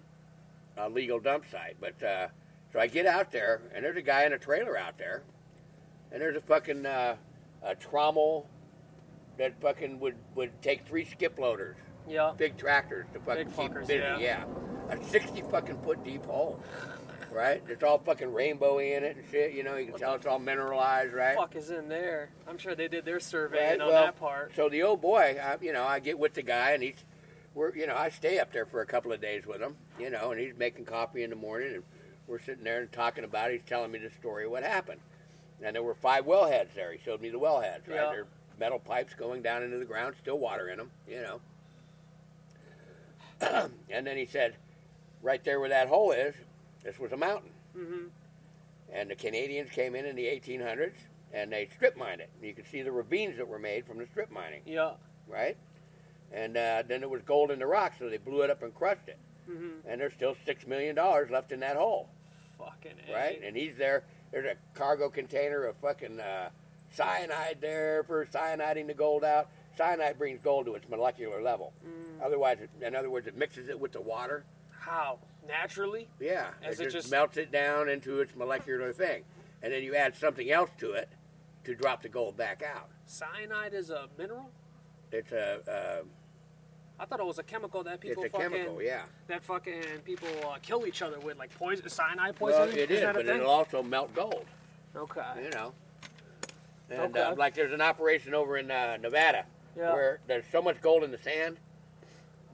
a 0.76 0.88
legal 0.88 1.18
dump 1.20 1.44
site. 1.50 1.76
But 1.80 2.02
uh, 2.02 2.28
so 2.72 2.78
I 2.80 2.86
get 2.86 3.06
out 3.06 3.30
there, 3.32 3.62
and 3.74 3.84
there's 3.84 3.96
a 3.96 4.02
guy 4.02 4.24
in 4.24 4.32
a 4.32 4.38
trailer 4.38 4.76
out 4.76 4.98
there, 4.98 5.22
and 6.12 6.20
there's 6.20 6.36
a 6.36 6.40
fucking 6.40 6.84
uh, 6.86 7.16
a 7.62 7.74
trommel 7.74 8.44
that 9.38 9.60
fucking 9.60 9.98
would 10.00 10.14
would 10.34 10.50
take 10.62 10.86
three 10.86 11.04
skip 11.04 11.38
loaders, 11.38 11.76
Yeah. 12.08 12.32
big 12.36 12.56
tractors 12.56 13.06
to 13.14 13.20
fucking 13.20 13.44
Big 13.48 13.56
keep 13.56 13.70
fuckers, 13.72 13.86
busy. 13.86 13.94
yeah. 13.98 14.18
yeah, 14.18 14.44
a 14.90 15.04
sixty 15.04 15.42
fucking 15.50 15.82
foot 15.82 16.02
deep 16.04 16.24
hole. 16.26 16.60
Right, 17.36 17.62
it's 17.68 17.82
all 17.84 17.98
fucking 17.98 18.28
rainbowy 18.28 18.96
in 18.96 19.04
it 19.04 19.16
and 19.16 19.24
shit. 19.30 19.52
You 19.52 19.62
know, 19.62 19.76
you 19.76 19.84
can 19.84 19.92
What 19.92 20.00
tell 20.00 20.14
it's 20.14 20.24
all 20.24 20.38
mineralized, 20.38 21.12
right? 21.12 21.36
Fuck 21.36 21.54
is 21.54 21.68
in 21.68 21.86
there? 21.86 22.30
I'm 22.48 22.56
sure 22.56 22.74
they 22.74 22.88
did 22.88 23.04
their 23.04 23.20
surveying 23.20 23.78
Right, 23.78 23.80
on 23.82 23.88
well, 23.88 24.04
that 24.06 24.18
part. 24.18 24.52
So 24.56 24.70
the 24.70 24.82
old 24.82 25.02
boy, 25.02 25.36
I, 25.42 25.58
you 25.60 25.74
know, 25.74 25.84
I 25.84 25.98
get 25.98 26.18
with 26.18 26.32
the 26.32 26.40
guy 26.40 26.70
and 26.70 26.82
he's, 26.82 27.04
we're, 27.54 27.76
you 27.76 27.86
know, 27.86 27.94
I 27.94 28.08
stay 28.08 28.38
up 28.38 28.54
there 28.54 28.64
for 28.64 28.80
a 28.80 28.86
couple 28.86 29.12
of 29.12 29.20
days 29.20 29.46
with 29.46 29.60
him, 29.60 29.76
you 30.00 30.08
know, 30.08 30.30
and 30.30 30.40
he's 30.40 30.54
making 30.56 30.86
coffee 30.86 31.24
in 31.24 31.30
the 31.30 31.36
morning 31.36 31.74
and 31.74 31.82
we're 32.26 32.40
sitting 32.40 32.64
there 32.64 32.80
and 32.80 32.90
talking 32.90 33.24
about. 33.24 33.50
it. 33.50 33.60
He's 33.60 33.68
telling 33.68 33.90
me 33.92 33.98
the 33.98 34.10
story 34.18 34.46
of 34.46 34.50
what 34.50 34.62
happened, 34.62 35.00
and 35.62 35.76
there 35.76 35.82
were 35.82 35.94
five 35.94 36.24
wellheads 36.24 36.74
there. 36.74 36.90
He 36.92 36.98
showed 37.04 37.20
me 37.20 37.28
the 37.28 37.38
wellheads, 37.38 37.86
right? 37.86 37.96
Yeah. 37.96 38.10
They're 38.10 38.26
metal 38.58 38.78
pipes 38.78 39.14
going 39.14 39.42
down 39.42 39.62
into 39.62 39.76
the 39.78 39.84
ground, 39.84 40.16
still 40.20 40.38
water 40.38 40.68
in 40.70 40.78
them, 40.78 40.90
you 41.06 41.22
know. 41.22 41.40
and 43.90 44.06
then 44.06 44.16
he 44.16 44.26
said, 44.26 44.56
right 45.22 45.44
there 45.44 45.60
where 45.60 45.68
that 45.68 45.88
hole 45.88 46.12
is, 46.12 46.34
this 46.86 46.98
was 46.98 47.12
a 47.12 47.16
mountain. 47.16 47.50
Mm-hmm. 47.76 48.04
And 48.92 49.10
the 49.10 49.16
Canadians 49.16 49.70
came 49.70 49.94
in 49.96 50.06
in 50.06 50.14
the 50.16 50.24
1800s 50.24 50.94
and 51.32 51.52
they 51.52 51.68
strip 51.74 51.96
mined 51.96 52.20
it. 52.20 52.30
You 52.40 52.54
could 52.54 52.66
see 52.68 52.82
the 52.82 52.92
ravines 52.92 53.36
that 53.38 53.46
were 53.48 53.58
made 53.58 53.84
from 53.84 53.98
the 53.98 54.06
strip 54.06 54.30
mining, 54.30 54.62
Yeah. 54.64 54.92
right? 55.26 55.56
And 56.32 56.56
uh, 56.56 56.84
then 56.86 57.00
there 57.00 57.08
was 57.08 57.22
gold 57.22 57.50
in 57.50 57.58
the 57.58 57.66
rock, 57.66 57.94
so 57.98 58.08
they 58.08 58.16
blew 58.18 58.42
it 58.42 58.50
up 58.50 58.62
and 58.62 58.72
crushed 58.74 59.08
it. 59.08 59.18
Mm-hmm. 59.50 59.88
And 59.88 60.00
there's 60.00 60.12
still 60.12 60.36
six 60.44 60.66
million 60.66 60.94
dollars 60.94 61.30
left 61.30 61.52
in 61.52 61.60
that 61.60 61.76
hole, 61.76 62.08
Fucking 62.58 62.92
A. 63.08 63.12
right? 63.14 63.40
And 63.44 63.56
he's 63.56 63.76
there. 63.76 64.04
There's 64.32 64.46
a 64.46 64.54
cargo 64.78 65.08
container 65.08 65.64
of 65.64 65.76
fucking 65.76 66.18
uh, 66.20 66.50
cyanide 66.90 67.58
there 67.60 68.02
for 68.04 68.26
cyaniding 68.26 68.86
the 68.86 68.94
gold 68.94 69.24
out. 69.24 69.48
Cyanide 69.76 70.18
brings 70.18 70.40
gold 70.42 70.66
to 70.66 70.74
its 70.74 70.88
molecular 70.88 71.42
level. 71.42 71.72
Mm. 71.86 72.24
Otherwise, 72.24 72.58
it, 72.60 72.70
in 72.84 72.96
other 72.96 73.10
words, 73.10 73.26
it 73.26 73.36
mixes 73.36 73.68
it 73.68 73.78
with 73.78 73.92
the 73.92 74.00
water. 74.00 74.44
How? 74.86 75.18
Naturally? 75.48 76.08
Yeah, 76.20 76.50
As 76.62 76.78
it, 76.80 76.84
just, 76.84 76.96
just- 76.96 77.10
melts 77.10 77.36
it 77.36 77.50
down 77.50 77.88
into 77.88 78.20
its 78.20 78.34
molecular 78.36 78.92
thing, 78.92 79.24
and 79.62 79.72
then 79.72 79.82
you 79.82 79.94
add 79.94 80.16
something 80.16 80.50
else 80.50 80.70
to 80.78 80.92
it 80.92 81.08
to 81.64 81.74
drop 81.74 82.02
the 82.02 82.08
gold 82.08 82.36
back 82.36 82.62
out. 82.62 82.88
Cyanide 83.06 83.74
is 83.74 83.90
a 83.90 84.06
mineral? 84.16 84.50
It's 85.12 85.32
a 85.32 85.60
uh, 86.02 86.04
I 86.98 87.04
thought 87.04 87.20
it 87.20 87.26
was 87.26 87.38
a 87.38 87.42
chemical 87.42 87.82
that 87.84 88.00
people 88.00 88.24
it's 88.24 88.32
a 88.32 88.38
fucking 88.38 88.52
chemical, 88.56 88.82
yeah. 88.82 89.02
that 89.28 89.44
fucking 89.44 89.82
people 90.04 90.28
uh, 90.48 90.56
kill 90.62 90.86
each 90.86 91.02
other 91.02 91.18
with, 91.20 91.36
like 91.36 91.54
poison, 91.58 91.88
cyanide 91.88 92.34
Well, 92.40 92.66
poison. 92.66 92.78
it 92.78 92.90
is, 92.90 93.02
a 93.02 93.12
but 93.12 93.26
thing? 93.26 93.36
it'll 93.36 93.50
also 93.50 93.82
melt 93.82 94.14
gold. 94.14 94.46
Okay. 94.96 95.20
You 95.44 95.50
know. 95.50 95.72
And 96.88 97.00
Okay. 97.16 97.20
uh, 97.20 97.34
like 97.34 97.54
there's 97.54 97.72
an 97.72 97.80
operation 97.82 98.32
over 98.34 98.56
in 98.56 98.70
uh, 98.70 98.96
Nevada 98.96 99.44
Yeah. 99.76 99.92
where 99.92 100.20
there's 100.26 100.44
so 100.50 100.62
much 100.62 100.80
gold 100.80 101.04
in 101.04 101.10
the 101.10 101.18
sand, 101.18 101.58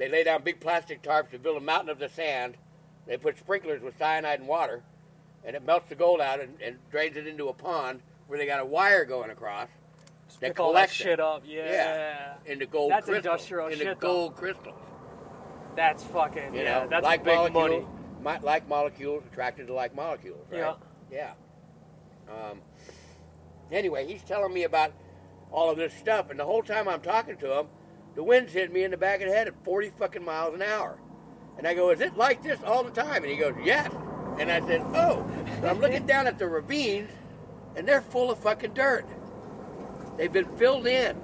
they 0.03 0.09
lay 0.09 0.25
down 0.25 0.43
big 0.43 0.59
plastic 0.59 1.01
tarps 1.01 1.31
to 1.31 1.39
build 1.39 1.57
a 1.57 1.61
mountain 1.61 1.89
of 1.89 2.01
the 2.01 2.09
sand. 2.09 2.57
They 3.07 3.17
put 3.17 3.39
sprinklers 3.39 3.83
with 3.83 3.97
cyanide 3.99 4.41
and 4.41 4.49
water, 4.49 4.83
and 5.45 5.55
it 5.55 5.65
melts 5.65 5.89
the 5.91 5.95
gold 5.95 6.21
out 6.21 6.41
and, 6.41 6.61
and 6.61 6.79
drains 6.91 7.17
it 7.17 7.29
into 7.29 7.49
a 7.49 7.53
pond 7.53 8.01
where 8.27 8.37
they 8.37 8.45
got 8.45 8.59
a 8.59 8.65
wire 8.65 9.05
going 9.05 9.31
across 9.31 9.69
Just 10.27 10.41
that 10.41 10.49
pick 10.49 10.59
all 10.59 10.73
that 10.73 10.89
collects 10.89 10.95
it. 11.01 11.05
shit 11.05 11.21
up. 11.21 11.45
Yeah. 11.47 11.71
Yeah. 11.71 12.35
into 12.47 12.67
gold 12.67 12.91
That's 12.91 13.07
crystals. 13.07 13.25
industrial 13.27 13.67
into 13.69 13.79
shit, 13.79 14.01
though. 14.01 14.09
gold 14.09 14.35
crystals. 14.35 14.83
That's 15.77 16.03
fucking. 16.03 16.53
You 16.53 16.63
yeah. 16.63 16.81
know, 16.83 16.89
that's 16.91 17.05
like 17.05 17.23
big 17.23 17.37
molecules, 17.37 17.87
money. 18.25 18.41
like 18.43 18.69
molecules 18.69 19.23
attracted 19.31 19.69
to 19.69 19.73
like 19.73 19.95
molecules, 19.95 20.45
right? 20.51 20.75
Yeah. 21.13 21.33
Yeah. 22.29 22.31
Um, 22.51 22.61
anyway, 23.71 24.05
he's 24.09 24.23
telling 24.23 24.53
me 24.53 24.65
about 24.65 24.93
all 25.53 25.71
of 25.71 25.77
this 25.77 25.95
stuff, 25.95 26.29
and 26.29 26.41
the 26.41 26.45
whole 26.45 26.63
time 26.65 26.89
I'm 26.89 27.03
talking 27.03 27.37
to 27.37 27.61
him, 27.61 27.67
the 28.15 28.23
wind's 28.23 28.53
hitting 28.53 28.73
me 28.75 28.85
in 28.85 28.91
the 28.91 28.97
back 28.97 29.21
of 29.21 29.29
the 29.29 29.35
head 29.35 29.49
at 29.49 29.55
40 29.65 29.91
fucking 29.99 30.25
miles 30.25 30.55
an 30.55 30.63
hour. 30.63 30.99
And 31.59 31.67
I 31.67 31.75
go, 31.75 31.91
"Is 31.91 32.01
it 32.01 32.17
like 32.17 32.43
this 32.43 32.59
all 32.65 32.83
the 32.83 32.91
time?" 32.91 33.23
And 33.23 33.27
he 33.33 33.37
goes, 33.37 33.55
"Yes." 33.63 33.91
And 34.39 34.51
I 34.51 34.61
said, 34.67 34.83
"Oh." 34.95 35.25
And 35.47 35.67
I'm 35.67 35.81
looking 35.81 36.07
down 36.07 36.27
at 36.27 36.39
the 36.39 36.49
ravines, 36.49 37.11
and 37.77 37.87
they're 37.87 38.01
full 38.01 38.31
of 38.31 38.39
fucking 38.39 38.73
dirt. 38.75 39.05
They've 40.17 40.33
been 40.33 40.57
filled 40.57 40.87
in 40.87 41.17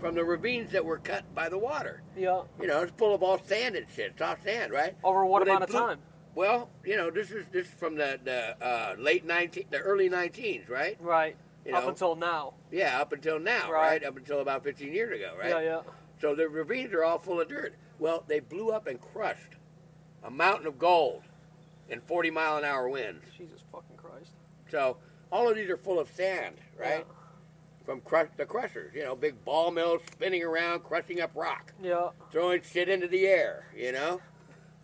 from 0.00 0.14
the 0.14 0.24
ravines 0.24 0.72
that 0.72 0.84
were 0.84 0.98
cut 0.98 1.24
by 1.34 1.48
the 1.48 1.58
water. 1.58 2.02
Yeah. 2.16 2.42
You 2.60 2.66
know, 2.66 2.82
it's 2.82 2.92
full 2.96 3.14
of 3.14 3.22
all 3.22 3.38
sand 3.38 3.76
and 3.76 3.86
shit, 3.94 4.18
soft 4.18 4.44
sand, 4.44 4.72
right? 4.72 4.94
Over 5.04 5.24
what 5.24 5.40
Well, 5.46 5.56
amount 5.56 5.64
of 5.64 5.70
time? 5.70 5.98
Well, 6.34 6.68
you 6.84 6.96
know, 6.96 7.10
this 7.10 7.30
is 7.30 7.46
this 7.50 7.66
is 7.66 7.72
from 7.74 7.96
the 7.96 8.18
the 8.22 8.56
uh, 8.64 8.94
late 8.98 9.24
19, 9.24 9.66
the 9.70 9.78
early 9.78 10.08
19s, 10.10 10.68
right? 10.68 10.96
Right. 11.00 11.36
You 11.64 11.74
Up 11.74 11.84
know. 11.84 11.88
until 11.90 12.14
now. 12.14 12.54
Yeah, 12.70 13.00
up 13.00 13.12
until 13.12 13.38
now, 13.38 13.70
Right. 13.72 14.02
right? 14.02 14.04
Up 14.04 14.16
until 14.16 14.40
about 14.40 14.62
15 14.64 14.92
years 14.92 15.18
ago, 15.18 15.32
right? 15.38 15.48
Yeah, 15.50 15.60
yeah. 15.60 15.80
So 16.20 16.34
the 16.34 16.48
ravines 16.48 16.92
are 16.92 17.04
all 17.04 17.18
full 17.18 17.40
of 17.40 17.48
dirt. 17.48 17.74
Well, 17.98 18.24
they 18.26 18.40
blew 18.40 18.70
up 18.70 18.86
and 18.86 19.00
crushed 19.00 19.56
a 20.22 20.30
mountain 20.30 20.66
of 20.66 20.78
gold 20.78 21.22
in 21.88 22.00
40 22.00 22.30
mile 22.30 22.56
an 22.56 22.64
hour 22.64 22.88
winds. 22.88 23.24
Jesus 23.36 23.62
fucking 23.72 23.96
Christ. 23.96 24.32
So 24.70 24.96
all 25.30 25.48
of 25.48 25.56
these 25.56 25.68
are 25.70 25.76
full 25.76 25.98
of 25.98 26.10
sand, 26.10 26.56
right? 26.78 27.04
Yeah. 27.06 27.14
From 27.84 28.00
crush, 28.00 28.28
the 28.36 28.44
crushers, 28.44 28.92
you 28.94 29.04
know, 29.04 29.14
big 29.14 29.44
ball 29.44 29.70
mills 29.70 30.02
spinning 30.12 30.42
around, 30.42 30.82
crushing 30.82 31.20
up 31.20 31.30
rock. 31.34 31.72
Yeah. 31.80 32.08
throwing 32.32 32.62
shit 32.62 32.88
into 32.88 33.06
the 33.06 33.26
air, 33.26 33.68
you 33.76 33.92
know? 33.92 34.20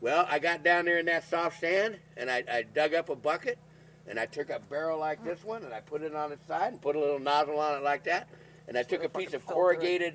Well, 0.00 0.26
I 0.30 0.38
got 0.38 0.62
down 0.62 0.84
there 0.84 0.98
in 0.98 1.06
that 1.06 1.28
soft 1.28 1.60
sand 1.60 1.98
and 2.16 2.30
I, 2.30 2.44
I 2.50 2.62
dug 2.62 2.94
up 2.94 3.08
a 3.08 3.16
bucket 3.16 3.58
and 4.06 4.18
I 4.18 4.26
took 4.26 4.50
a 4.50 4.60
barrel 4.60 4.98
like 4.98 5.24
this 5.24 5.44
one 5.44 5.64
and 5.64 5.72
I 5.72 5.80
put 5.80 6.02
it 6.02 6.14
on 6.14 6.32
its 6.32 6.46
side 6.46 6.72
and 6.72 6.80
put 6.80 6.94
a 6.96 6.98
little 7.00 7.18
nozzle 7.18 7.58
on 7.58 7.76
it 7.76 7.82
like 7.82 8.04
that. 8.04 8.28
And 8.68 8.76
I 8.78 8.82
took 8.84 9.02
a 9.02 9.08
piece 9.08 9.34
of 9.34 9.44
corrugated 9.46 10.14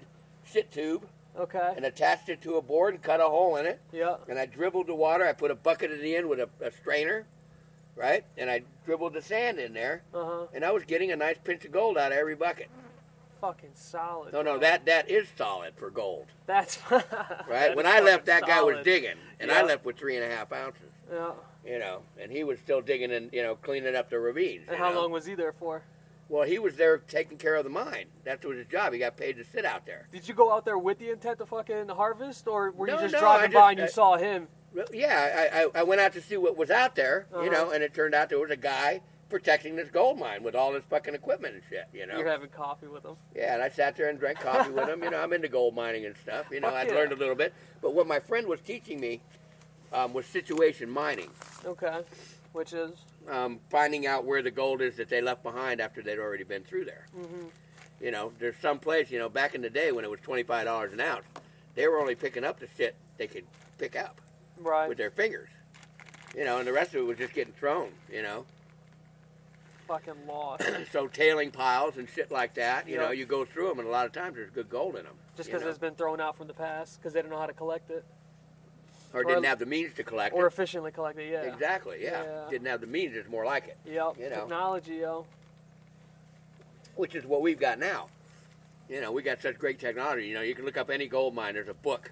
shit 0.52 0.72
tube 0.72 1.08
Okay. 1.38 1.74
and 1.76 1.86
attached 1.86 2.30
it 2.30 2.42
to 2.42 2.56
a 2.56 2.62
board 2.62 2.96
and 2.96 3.04
cut 3.04 3.20
a 3.20 3.26
hole 3.26 3.58
in 3.58 3.66
it. 3.68 3.80
yeah. 3.92 4.16
And 4.28 4.40
I 4.40 4.46
dribbled 4.48 4.88
the 4.88 4.96
water. 4.96 5.26
I 5.28 5.34
put 5.34 5.52
a 5.52 5.56
bucket 5.56 5.92
at 5.92 6.02
the 6.02 6.16
end 6.16 6.28
with 6.30 6.40
a, 6.40 6.50
a 6.62 6.72
strainer, 6.72 7.28
right? 7.96 8.24
And 8.38 8.50
I 8.50 8.64
dribbled 8.86 9.14
the 9.14 9.22
sand 9.22 9.60
in 9.60 9.74
there. 9.74 10.02
Uh 10.14 10.26
huh. 10.26 10.46
And 10.54 10.66
I 10.66 10.72
was 10.72 10.84
getting 10.84 11.12
a 11.12 11.16
nice 11.16 11.38
pinch 11.44 11.64
of 11.66 11.72
gold 11.72 11.98
out 11.98 12.12
of 12.12 12.18
every 12.18 12.36
bucket. 12.36 12.70
Fucking 13.40 13.70
solid. 13.76 14.34
No, 14.34 14.42
no, 14.42 14.58
that 14.58 14.86
that 14.88 15.12
is 15.12 15.28
solid 15.38 15.74
for 15.76 15.92
gold, 15.92 16.26
That's 16.48 16.80
right? 16.92 17.08
that 17.48 17.76
when 17.76 17.86
I 17.86 18.00
left, 18.00 18.26
that 18.26 18.40
fucking 18.42 18.56
guy 18.56 18.64
was 18.64 18.84
digging, 18.84 19.18
and 19.40 19.52
I 19.52 19.62
left 19.62 19.86
with 19.86 19.96
three 19.96 20.16
and 20.18 20.26
a 20.26 20.36
half 20.36 20.52
ounces. 20.52 20.82
Yeah. 21.14 21.34
you 21.64 21.78
know, 21.78 22.02
and 22.20 22.32
he 22.32 22.44
was 22.44 22.58
still 22.60 22.82
digging 22.82 23.12
and 23.12 23.32
you 23.32 23.44
know 23.44 23.56
cleaning 23.58 23.96
up 23.96 24.10
the 24.10 24.18
ravines. 24.18 24.66
And 24.68 24.76
how 24.76 24.92
know? 24.92 25.02
long 25.02 25.12
was 25.12 25.28
he 25.28 25.36
there 25.36 25.54
for? 25.54 25.84
Well, 26.30 26.44
he 26.44 26.60
was 26.60 26.76
there 26.76 26.98
taking 26.98 27.38
care 27.38 27.56
of 27.56 27.64
the 27.64 27.70
mine. 27.70 28.08
That 28.26 28.44
was 28.44 28.58
his 28.58 28.68
job. 28.68 28.92
He 28.94 29.00
got 29.00 29.16
paid 29.16 29.38
to 29.38 29.46
sit 29.46 29.64
out 29.66 29.86
there. 29.86 30.08
Did 30.12 30.28
you 30.28 30.34
go 30.34 30.52
out 30.52 30.66
there 30.66 30.78
with 30.78 31.00
the 31.00 31.10
intent 31.12 31.38
to 31.40 31.46
fucking 31.46 31.88
harvest, 31.90 32.48
or 32.48 32.72
were 32.72 32.88
No, 32.88 32.96
you 32.96 33.02
just 33.04 33.14
no, 33.14 33.20
driving 33.22 33.52
I 33.52 33.54
by 33.54 33.60
just- 33.60 33.70
and 33.72 33.78
you 33.80 33.84
I- 33.86 33.88
saw 33.88 34.18
him? 34.18 34.48
Yeah, 34.94 35.50
I, 35.54 35.62
I, 35.64 35.82
I 35.82 35.84
went 35.84 36.02
out 36.02 36.14
to 36.14 36.22
see 36.22 36.36
what 36.38 36.58
was 36.58 36.70
out 36.70 36.96
there, 36.96 37.28
you 37.32 37.38
Uh-huh. 37.40 37.50
know, 37.50 37.72
and 37.72 37.82
it 37.82 37.94
turned 37.94 38.14
out 38.14 38.30
there 38.30 38.38
was 38.40 38.52
a 38.52 38.58
guy 38.58 39.02
protecting 39.30 39.76
this 39.76 39.90
gold 39.90 40.20
mine 40.20 40.44
with 40.44 40.56
all 40.56 40.72
this 40.72 40.84
fucking 40.90 41.16
equipment 41.16 41.56
and 41.56 41.64
shit, 41.70 41.86
you 41.94 42.06
know. 42.06 42.18
You're 42.18 42.28
having 42.30 42.50
coffee 42.50 42.88
with 42.88 43.04
him. 43.04 43.16
Yeah, 43.36 43.54
and 43.56 43.64
I 43.64 43.70
sat 43.70 43.96
there 43.96 44.10
and 44.10 44.20
drank 44.20 44.40
coffee 44.40 44.72
with 44.72 44.88
him. 44.88 45.04
You 45.04 45.10
know, 45.10 45.20
I'm 45.22 45.34
into 45.34 45.48
gold 45.48 45.74
mining 45.76 46.06
and 46.06 46.16
stuff. 46.18 46.46
You 46.52 46.60
know, 46.60 46.68
Fuck 46.70 46.78
I'd 46.78 46.88
yeah. 46.90 46.94
learned 46.96 47.12
a 47.14 47.16
little 47.16 47.36
bit. 47.36 47.54
But 47.82 47.94
what 47.94 48.08
my 48.08 48.20
friend 48.20 48.46
was 48.48 48.60
teaching 48.62 49.00
me 49.00 49.22
um, 49.94 50.14
was 50.14 50.26
situation 50.26 50.90
mining. 50.90 51.30
Okay. 51.66 52.02
Which 52.58 52.74
is 52.74 52.98
um, 53.30 53.60
finding 53.70 54.08
out 54.08 54.26
where 54.26 54.42
the 54.42 54.50
gold 54.50 54.82
is 54.82 54.96
that 54.98 55.10
they 55.10 55.22
left 55.22 55.44
behind 55.44 55.80
after 55.80 56.02
they'd 56.02 56.18
already 56.18 56.44
been 56.44 56.64
through 56.64 56.86
there. 56.86 57.06
Mhm. 57.16 57.52
You 58.02 58.10
know, 58.10 58.34
there's 58.40 58.56
some 58.60 58.80
place, 58.80 59.12
you 59.12 59.20
know, 59.20 59.30
back 59.30 59.54
in 59.54 59.62
the 59.62 59.70
day 59.70 59.92
when 59.92 60.04
it 60.04 60.10
was 60.10 60.20
$25 60.22 60.92
an 60.92 61.00
ounce, 61.00 61.26
they 61.76 61.88
were 61.88 62.00
only 62.00 62.16
picking 62.16 62.44
up 62.44 62.60
the 62.60 62.68
shit 62.76 62.96
they 63.18 63.28
could 63.28 63.46
pick 63.78 63.96
up 63.96 64.20
right. 64.58 64.90
with 64.90 64.98
their 64.98 65.12
fingers. 65.12 65.50
You 66.36 66.46
know, 66.46 66.58
and 66.58 66.68
the 66.68 66.74
rest 66.74 66.96
of 66.96 67.02
it 67.02 67.04
was 67.06 67.20
just 67.20 67.34
getting 67.34 67.54
thrown, 67.54 67.92
you 68.12 68.24
know. 68.24 68.46
fucking 69.88 70.26
lost. 70.28 70.64
so 70.92 71.08
tailing 71.08 71.52
piles 71.52 71.96
and 71.98 72.10
shit 72.10 72.32
like 72.32 72.56
that, 72.56 72.88
you 72.88 72.96
Yeah. 72.96 73.02
know, 73.02 73.12
you 73.12 73.28
go 73.28 73.46
through 73.46 73.70
them 73.70 73.78
and 73.80 73.88
a 73.88 73.92
lot 73.92 74.08
of 74.08 74.14
times 74.14 74.36
there's 74.36 74.50
good 74.50 74.68
gold 74.70 74.96
in 74.96 75.04
them. 75.04 75.16
Just 75.36 75.50
because 75.50 75.64
it's 75.64 75.78
been 75.78 75.94
thrown 75.96 76.20
out 76.20 76.36
from 76.36 76.48
the 76.48 76.56
past 76.56 76.98
because 76.98 77.14
they 77.14 77.22
don't 77.22 77.30
know 77.30 77.38
how 77.38 77.46
to 77.46 77.54
collect 77.54 77.92
it 77.92 78.04
Or 79.18 79.24
didn't 79.24 79.46
have 79.46 79.60
the 79.60 79.66
means 79.66 79.94
to 79.96 80.04
collect 80.04 80.36
or 80.36 80.46
it. 80.46 80.54
efficiently 80.54 80.92
collect 80.92 81.18
it. 81.20 81.32
Yeah. 81.32 81.42
Exactly, 81.42 82.00
yeah. 82.02 82.24
Yeah. 82.24 82.50
Didn't 82.50 82.68
have 82.68 82.82
the 82.82 82.88
means, 82.88 83.16
it's 83.16 83.30
more 83.30 83.46
like 83.46 83.68
it. 83.68 83.78
Yep. 83.86 84.18
You 84.20 84.30
know. 84.30 84.36
Technology, 84.42 84.96
yo. 84.96 85.26
which 86.98 87.16
is 87.16 87.26
what 87.26 87.42
we've 87.42 87.60
got 87.60 87.80
now. 87.80 88.08
You 88.90 89.02
know, 89.02 89.12
we 89.12 89.22
got 89.22 89.42
such 89.42 89.58
great 89.58 89.80
technology. 89.80 90.28
You 90.28 90.34
know, 90.34 90.42
you 90.42 90.56
can 90.56 90.66
look 90.66 90.78
up 90.78 90.90
any 90.90 91.08
gold 91.08 91.36
mine. 91.36 91.54
There's 91.54 91.68
a 91.68 91.74
book 91.74 92.12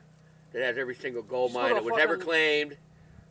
that 0.52 0.62
has 0.62 0.78
every 0.78 0.96
single 0.96 1.22
gold 1.22 1.52
Just 1.52 1.62
mine 1.62 1.74
that 1.74 1.84
was 1.84 1.98
ever 2.00 2.18
claimed, 2.18 2.78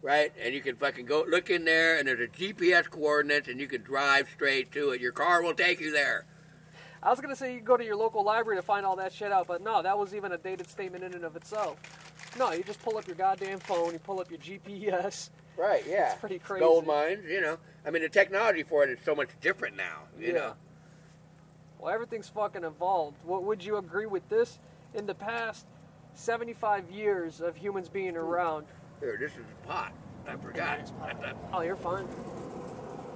right? 0.03 0.33
And 0.43 0.55
you 0.55 0.61
can 0.61 0.77
fucking 0.77 1.07
go 1.07 1.25
look 1.29 1.51
in 1.51 1.65
there, 1.65 1.99
and 1.99 2.09
there's 2.09 2.21
a 2.21 2.27
GPS 2.27 2.89
coordinates, 2.89 3.49
and 3.49 3.61
you 3.61 3.67
can 3.67 3.83
drive 3.83 4.29
straight 4.35 4.73
to 4.73 4.91
it. 4.91 5.01
Your 5.01 5.13
car 5.13 5.43
will 5.43 5.55
take 5.55 5.81
you 5.81 5.93
there. 5.93 6.27
I 7.05 7.11
was 7.11 7.21
gonna 7.21 7.37
say 7.37 7.51
you 7.53 7.59
can 7.59 7.67
go 7.67 7.77
to 7.77 7.85
your 7.85 7.97
local 7.97 8.25
library 8.25 8.59
to 8.59 8.63
find 8.63 8.87
all 8.87 8.97
that 8.97 9.13
shit 9.13 9.31
out, 9.31 9.47
but 9.47 9.63
no, 9.63 9.83
that 9.83 9.97
was 9.97 10.15
even 10.15 10.33
a 10.33 10.39
dated 10.39 10.69
statement 10.69 11.05
in 11.05 11.13
and 11.15 11.23
of 11.25 11.37
itself. 11.37 11.77
No, 12.39 12.51
you 12.53 12.65
just 12.65 12.81
pull 12.83 12.97
up 12.97 13.07
your 13.07 13.15
goddamn 13.17 13.59
phone, 13.61 13.93
you 13.93 13.99
pull 13.99 14.21
up 14.21 14.31
your 14.31 14.41
GPS. 14.41 15.29
Right? 15.57 15.85
Yeah. 15.87 16.13
It's 16.13 16.21
pretty 16.21 16.39
crazy. 16.41 16.65
Gold 16.65 16.87
mines. 16.87 17.25
You 17.29 17.41
know, 17.41 17.59
I 17.87 17.91
mean, 17.91 18.03
the 18.03 18.09
technology 18.09 18.63
for 18.65 18.83
it 18.83 18.91
is 18.91 18.99
so 19.05 19.15
much 19.15 19.29
different 19.41 19.77
now. 19.77 20.01
You 20.19 20.29
Yeah. 20.29 20.33
know. 20.33 20.53
Well, 21.79 21.93
everything's 21.95 22.29
fucking 22.31 22.65
evolved. 22.65 23.19
What 23.25 23.43
would 23.45 23.63
you 23.63 23.77
agree 23.77 24.07
with 24.07 24.29
this? 24.31 24.59
In 24.95 25.07
the 25.07 25.15
past 25.15 25.67
75 26.15 26.91
years 26.91 27.41
of 27.41 27.57
humans 27.57 27.89
being 27.89 28.17
around. 28.17 28.67
Here, 29.01 29.17
this 29.21 29.33
is 29.33 29.45
pot. 29.67 29.93
I 30.27 30.37
forgot. 30.37 30.81
I 31.03 31.13
thought 31.13 31.37
Oh, 31.53 31.61
you're 31.61 31.77
fine. 31.77 32.09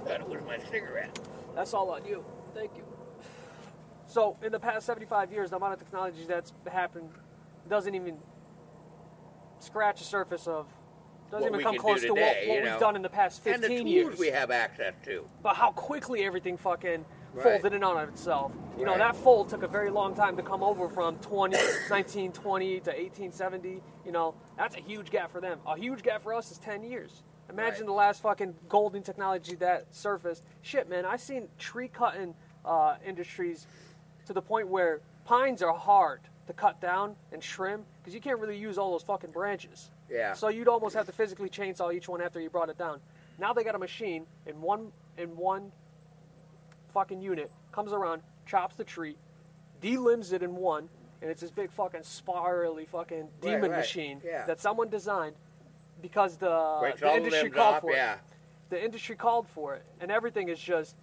that 0.05 0.27
was 0.29 0.41
my 0.45 0.59
cigarette. 0.59 1.19
That's 1.55 1.73
all 1.73 1.89
on 1.89 2.05
you. 2.05 2.23
Thank 2.53 2.77
you. 2.77 2.83
So, 4.09 4.35
in 4.41 4.51
the 4.51 4.59
past 4.59 4.87
75 4.87 5.31
years, 5.31 5.51
the 5.51 5.57
amount 5.57 5.73
of 5.73 5.79
technology 5.79 6.25
that's 6.27 6.51
happened 6.71 7.11
doesn't 7.69 7.93
even 7.93 8.17
scratch 9.59 9.99
the 9.99 10.05
surface 10.05 10.47
of, 10.47 10.65
doesn't 11.29 11.51
What 11.51 11.61
even 11.61 11.63
come 11.63 11.77
close 11.77 12.01
do 12.01 12.07
to 12.07 12.13
what, 12.15 12.37
what 12.47 12.55
we've 12.55 12.63
know. 12.63 12.79
done 12.79 12.95
in 12.95 13.03
the 13.03 13.09
past 13.09 13.43
15 13.43 13.53
and 13.53 13.63
the 13.63 13.67
tools 13.77 13.87
years. 13.87 14.17
we 14.19 14.27
have 14.29 14.49
access 14.49 14.95
to. 15.05 15.25
But 15.43 15.55
how 15.57 15.71
quickly 15.71 16.23
everything 16.23 16.57
fucking 16.57 17.05
Right. 17.31 17.43
folded 17.61 17.73
in 17.75 17.83
on 17.83 18.09
itself. 18.09 18.51
You 18.79 18.85
know, 18.85 18.97
that 18.97 19.15
fold 19.15 19.49
took 19.49 19.61
a 19.61 19.67
very 19.67 19.91
long 19.91 20.15
time 20.15 20.35
to 20.37 20.41
come 20.41 20.63
over 20.63 20.89
from 20.89 21.17
20, 21.17 21.55
1920 21.89 22.79
to 22.79 22.89
1870. 22.89 23.83
You 24.03 24.11
know, 24.11 24.33
that's 24.57 24.75
a 24.75 24.79
huge 24.79 25.11
gap 25.11 25.31
for 25.31 25.39
them. 25.39 25.59
A 25.67 25.77
huge 25.77 26.01
gap 26.01 26.23
for 26.23 26.33
us 26.33 26.49
is 26.49 26.57
10 26.57 26.81
years. 26.81 27.21
Imagine 27.47 27.81
Right. 27.81 27.85
the 27.85 27.93
last 27.93 28.23
fucking 28.23 28.55
golden 28.67 29.03
technology 29.03 29.53
that 29.57 29.93
surfaced. 29.93 30.43
Shit, 30.63 30.89
man, 30.89 31.05
I've 31.05 31.21
seen 31.21 31.49
tree 31.59 31.87
cutting 31.87 32.33
uh, 32.65 32.95
industries 33.05 33.67
to 34.29 34.33
the 34.33 34.41
point 34.43 34.67
where 34.67 35.01
pines 35.25 35.63
are 35.63 35.73
hard 35.73 36.21
to 36.45 36.53
cut 36.53 36.79
down 36.79 37.15
and 37.31 37.41
trim 37.41 37.83
because 37.97 38.13
you 38.13 38.21
can't 38.21 38.39
really 38.39 38.55
use 38.55 38.77
all 38.77 38.91
those 38.91 39.01
fucking 39.01 39.31
branches. 39.31 39.89
Yeah. 40.07 40.33
So 40.33 40.49
you'd 40.49 40.67
almost 40.67 40.93
have 40.93 41.07
to 41.07 41.11
physically 41.11 41.49
chainsaw 41.49 41.91
each 41.91 42.07
one 42.07 42.21
after 42.21 42.39
you 42.39 42.47
brought 42.47 42.69
it 42.69 42.77
down. 42.77 42.99
Now 43.39 43.53
they 43.53 43.63
got 43.63 43.73
a 43.73 43.79
machine 43.79 44.27
in 44.45 44.61
one 44.61 44.91
in 45.17 45.35
one 45.35 45.71
fucking 46.93 47.21
unit 47.21 47.51
comes 47.71 47.91
around, 47.91 48.21
chops 48.45 48.75
the 48.75 48.83
tree, 48.83 49.15
delimbs 49.81 50.31
it 50.31 50.43
in 50.43 50.55
one, 50.55 50.89
and 51.23 51.31
it's 51.31 51.41
this 51.41 51.49
big 51.49 51.71
fucking 51.71 52.03
spirally 52.03 52.85
fucking 52.85 53.29
demon 53.41 53.71
right. 53.71 53.79
machine 53.79 54.21
Yeah. 54.23 54.45
that 54.45 54.59
someone 54.59 54.89
designed 54.89 55.35
because 56.03 56.37
the, 56.37 56.77
Breaks 56.81 57.01
the 57.01 57.15
industry 57.15 57.49
called 57.49 57.81
for 57.81 57.91
it 57.91 58.19
the 58.69 58.83
industry 58.83 59.15
called 59.15 59.47
for 59.49 59.73
it, 59.73 59.83
and 59.99 60.11
everything 60.11 60.49
is 60.49 60.59
just 60.59 60.95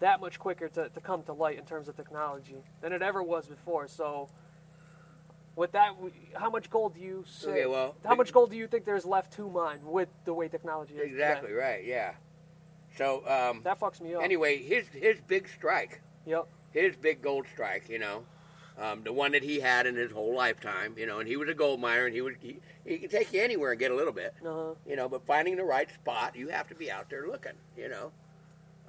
that 0.00 0.20
much 0.20 0.38
quicker 0.38 0.68
to, 0.68 0.88
to 0.88 1.00
come 1.00 1.22
to 1.24 1.32
light 1.32 1.58
in 1.58 1.64
terms 1.64 1.88
of 1.88 1.96
technology 1.96 2.56
than 2.80 2.92
it 2.92 3.02
ever 3.02 3.22
was 3.22 3.46
before. 3.46 3.88
So, 3.88 4.28
with 5.56 5.72
that, 5.72 5.92
how 6.36 6.50
much 6.50 6.70
gold 6.70 6.94
do 6.94 7.00
you 7.00 7.24
say? 7.26 7.50
Okay, 7.50 7.66
well, 7.66 7.96
how 8.04 8.14
much 8.14 8.32
gold 8.32 8.50
do 8.50 8.56
you 8.56 8.68
think 8.68 8.84
there's 8.84 9.04
left 9.04 9.32
to 9.34 9.48
mine 9.50 9.80
with 9.84 10.08
the 10.24 10.32
way 10.32 10.48
technology 10.48 10.94
is? 10.94 11.00
today? 11.00 11.10
Exactly 11.12 11.52
right. 11.52 11.84
Yeah. 11.84 12.12
So 12.96 13.26
um, 13.28 13.62
That 13.64 13.78
fucks 13.80 14.00
me 14.00 14.14
up. 14.14 14.22
anyway, 14.22 14.58
his 14.62 14.86
his 14.88 15.20
big 15.26 15.48
strike, 15.48 16.00
Yep. 16.26 16.46
his 16.70 16.96
big 16.96 17.22
gold 17.22 17.46
strike, 17.52 17.88
you 17.88 17.98
know, 17.98 18.24
um, 18.78 19.02
the 19.04 19.12
one 19.12 19.32
that 19.32 19.42
he 19.42 19.60
had 19.60 19.86
in 19.86 19.94
his 19.96 20.10
whole 20.12 20.34
lifetime, 20.34 20.94
you 20.96 21.06
know, 21.06 21.18
and 21.18 21.28
he 21.28 21.36
was 21.36 21.48
a 21.48 21.54
gold 21.54 21.80
miner, 21.80 22.06
and 22.06 22.14
he 22.14 22.20
was 22.22 22.34
he, 22.40 22.58
he 22.84 22.98
could 22.98 23.10
take 23.10 23.32
you 23.32 23.40
anywhere 23.42 23.72
and 23.72 23.78
get 23.80 23.90
a 23.90 23.94
little 23.94 24.12
bit, 24.12 24.34
Uh-huh. 24.44 24.74
you 24.86 24.96
know, 24.96 25.08
but 25.08 25.26
finding 25.26 25.56
the 25.56 25.64
right 25.64 25.88
spot, 25.92 26.34
you 26.36 26.48
have 26.48 26.68
to 26.68 26.74
be 26.74 26.90
out 26.90 27.10
there 27.10 27.26
looking, 27.26 27.52
you 27.76 27.88
know. 27.88 28.12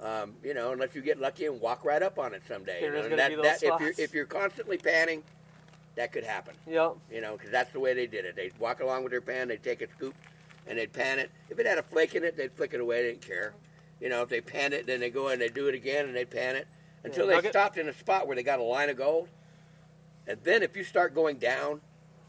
Um, 0.02 0.34
you 0.42 0.54
know, 0.54 0.72
unless 0.72 0.94
you 0.94 1.02
get 1.02 1.20
lucky 1.20 1.46
and 1.46 1.60
walk 1.60 1.84
right 1.84 2.02
up 2.02 2.18
on 2.18 2.32
it 2.32 2.42
someday. 2.48 2.80
There 2.80 2.96
you 2.96 3.02
know, 3.02 3.08
be 3.10 3.16
that, 3.16 3.36
those 3.36 3.60
that, 3.60 3.62
if 3.62 3.80
you're 3.80 3.92
if 3.98 4.14
you're 4.14 4.24
constantly 4.24 4.78
panning, 4.78 5.22
that 5.96 6.12
could 6.12 6.24
happen. 6.24 6.54
Yep. 6.66 6.96
you 7.12 7.20
know, 7.20 7.36
because 7.36 7.50
that's 7.50 7.72
the 7.72 7.80
way 7.80 7.92
they 7.92 8.06
did 8.06 8.24
it. 8.24 8.34
They'd 8.34 8.56
walk 8.58 8.80
along 8.80 9.02
with 9.02 9.12
their 9.12 9.20
pan, 9.20 9.48
they'd 9.48 9.62
take 9.62 9.82
a 9.82 9.90
scoop, 9.90 10.14
and 10.66 10.78
they'd 10.78 10.92
pan 10.92 11.18
it. 11.18 11.30
If 11.50 11.58
it 11.58 11.66
had 11.66 11.76
a 11.78 11.82
flake 11.82 12.14
in 12.14 12.24
it, 12.24 12.36
they'd 12.36 12.52
flick 12.52 12.72
it 12.72 12.80
away. 12.80 13.02
They 13.02 13.10
didn't 13.10 13.26
care. 13.26 13.52
You 14.00 14.08
know, 14.08 14.22
if 14.22 14.30
they 14.30 14.40
pan 14.40 14.72
it, 14.72 14.86
then 14.86 15.00
they 15.00 15.10
go 15.10 15.28
and 15.28 15.40
they 15.40 15.48
do 15.48 15.68
it 15.68 15.74
again, 15.74 16.06
and 16.06 16.16
they 16.16 16.24
pan 16.24 16.56
it 16.56 16.66
until 17.04 17.26
Yeah, 17.26 17.30
they 17.30 17.36
nugget- 17.36 17.52
stopped 17.52 17.76
in 17.76 17.88
a 17.88 17.92
spot 17.92 18.26
where 18.26 18.36
they 18.36 18.42
got 18.42 18.58
a 18.58 18.62
line 18.62 18.88
of 18.88 18.96
gold. 18.96 19.28
And 20.26 20.38
then 20.44 20.62
if 20.62 20.76
you 20.76 20.84
start 20.84 21.14
going 21.14 21.36
down, 21.36 21.80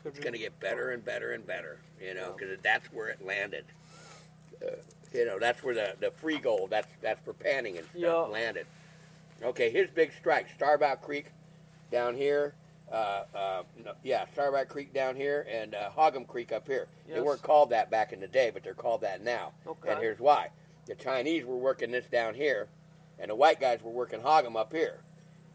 it's 0.04 0.20
going 0.20 0.34
to 0.34 0.40
get 0.40 0.60
better 0.60 0.92
and 0.92 1.06
better 1.06 1.32
and 1.32 1.46
better. 1.46 1.80
You 2.02 2.16
know, 2.16 2.34
because 2.36 2.58
that's 2.62 2.88
where 2.88 3.10
it 3.10 3.24
landed. 3.26 3.66
Uh, 4.62 4.72
you 5.14 5.26
know, 5.26 5.40
that's 5.40 5.64
where 5.64 5.76
the, 5.76 5.96
the 6.00 6.12
free 6.12 6.38
gold. 6.38 6.70
That's 6.70 6.88
that's 7.02 7.24
for 7.24 7.34
panning 7.34 7.78
and 7.78 7.86
stuff 7.88 8.02
Yeah. 8.02 8.14
landed. 8.14 8.66
Okay, 9.44 9.70
here's 9.72 9.90
big 9.90 10.12
strike, 10.14 10.48
Starbout 10.56 11.02
Creek, 11.02 11.32
down 11.92 12.16
here. 12.16 12.54
Uh, 12.92 13.24
uh, 13.34 13.64
no, 13.84 13.94
yeah, 14.04 14.26
Starbout 14.34 14.68
Creek 14.68 14.94
down 14.94 15.16
here 15.16 15.48
and 15.50 15.74
uh, 15.74 15.90
Hogham 15.90 16.26
Creek 16.26 16.52
up 16.52 16.68
here. 16.68 16.88
They 17.08 17.22
weren't 17.22 17.42
called 17.42 17.70
that 17.70 17.90
back 17.90 18.12
in 18.12 18.20
the 18.20 18.28
day, 18.28 18.52
but 18.54 18.64
they're 18.64 18.74
called 18.74 19.02
that 19.02 19.24
now. 19.24 19.54
Okay. 19.66 19.90
And 19.90 20.00
here's 20.00 20.20
why: 20.20 20.50
the 20.86 20.96
Chinese 20.96 21.46
were 21.46 21.58
working 21.58 21.90
this 21.92 22.06
down 22.06 22.34
here, 22.36 22.68
and 23.18 23.32
the 23.32 23.36
white 23.36 23.60
guys 23.62 23.82
were 23.82 23.92
working 23.92 24.20
Hogham 24.22 24.56
up 24.58 24.74
here. 24.74 25.00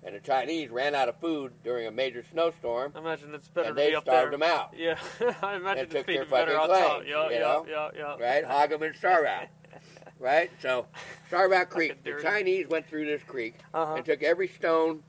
And 0.07 0.15
the 0.15 0.21
Chinese 0.21 0.71
ran 0.71 0.95
out 0.95 1.09
of 1.09 1.17
food 1.19 1.53
during 1.65 1.89
a 1.89 1.91
major 1.91 2.25
snowstorm, 2.31 2.93
I 2.95 3.01
imagine 3.01 3.35
it's 3.35 3.49
better 3.49 3.71
and 3.71 3.77
to 3.77 3.83
be 3.83 3.89
they 3.91 3.95
up 3.97 4.05
starved 4.05 4.33
there. 4.33 4.39
them 4.39 4.43
out. 4.49 4.73
Yeah, 4.77 4.97
I 5.43 5.57
imagine 5.57 5.85
it's 5.85 5.93
took 5.95 6.07
their 6.07 6.19
being 6.19 6.31
better 6.31 6.53
fucking 6.53 6.71
on 6.71 6.79
top. 6.81 7.03
Yeah, 7.05 7.27
you 7.27 7.33
yeah, 7.35 7.39
know? 7.41 7.67
yeah, 7.69 7.89
yeah. 7.97 8.17
right? 8.25 8.45
Hogham 8.45 8.83
and 8.85 8.95
Starbout, 8.95 9.49
right? 10.21 10.49
So, 10.63 10.87
Starbout 11.27 11.71
Creek. 11.71 12.05
The. 12.05 12.21
Chinese 12.23 12.69
went 12.69 12.87
through 12.89 13.07
this 13.07 13.23
creek 13.25 13.57
Uh-huh. 13.75 13.95
and 13.95 14.05
took 14.05 14.23
every 14.23 14.47
stone 14.47 15.03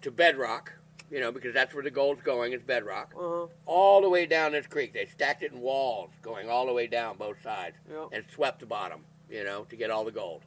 to 0.00 0.10
bedrock, 0.10 0.72
you 1.10 1.20
know, 1.20 1.30
because 1.30 1.52
that's 1.52 1.74
where 1.74 1.82
the 1.84 1.90
gold's 1.90 2.22
going 2.22 2.54
is 2.54 2.62
bedrock, 2.62 3.12
Uh-huh. 3.14 3.46
all 3.66 4.00
the 4.00 4.08
way 4.08 4.24
down 4.24 4.52
this 4.52 4.66
creek. 4.66 4.94
They 4.94 5.04
stacked 5.04 5.42
it 5.42 5.52
in 5.52 5.60
walls, 5.60 6.12
going 6.22 6.48
all 6.48 6.64
the 6.64 6.72
way 6.72 6.86
down 6.86 7.18
both 7.18 7.42
sides, 7.42 7.76
Yep. 7.90 8.08
and 8.12 8.24
swept 8.34 8.60
the 8.60 8.66
bottom, 8.66 9.04
you 9.28 9.44
know, 9.44 9.64
to 9.64 9.76
get 9.76 9.90
all 9.90 10.06
the 10.06 10.12
gold. 10.12 10.40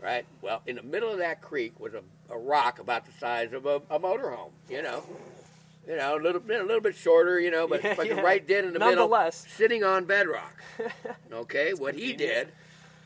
Right? 0.00 0.26
Well, 0.42 0.60
in 0.66 0.74
the 0.76 0.82
middle 0.82 1.10
of 1.12 1.18
that 1.18 1.40
creek 1.40 1.78
was 1.80 1.94
a, 1.94 2.02
a 2.30 2.38
rock 2.38 2.78
about 2.78 3.06
the 3.06 3.12
size 3.18 3.52
of 3.52 3.66
a, 3.66 3.76
a 3.90 3.98
motorhome, 3.98 4.50
you 4.68 4.82
know. 4.82 5.02
You 5.88 5.96
know, 5.96 6.16
a 6.16 6.20
little 6.20 6.40
bit, 6.40 6.60
a 6.60 6.64
little 6.64 6.80
bit 6.80 6.96
shorter, 6.96 7.38
you 7.38 7.50
know, 7.52 7.68
but 7.68 7.82
Yeah, 7.84 7.94
fucking 7.94 8.16
yeah. 8.16 8.22
right 8.22 8.44
dead 8.44 8.64
in 8.64 8.72
the 8.72 8.80
middle, 8.80 9.08
sitting 9.30 9.84
on 9.84 10.04
bedrock. 10.04 10.60
Okay, 11.32 11.74
what 11.74 11.94
he 11.94 12.12
did 12.12 12.48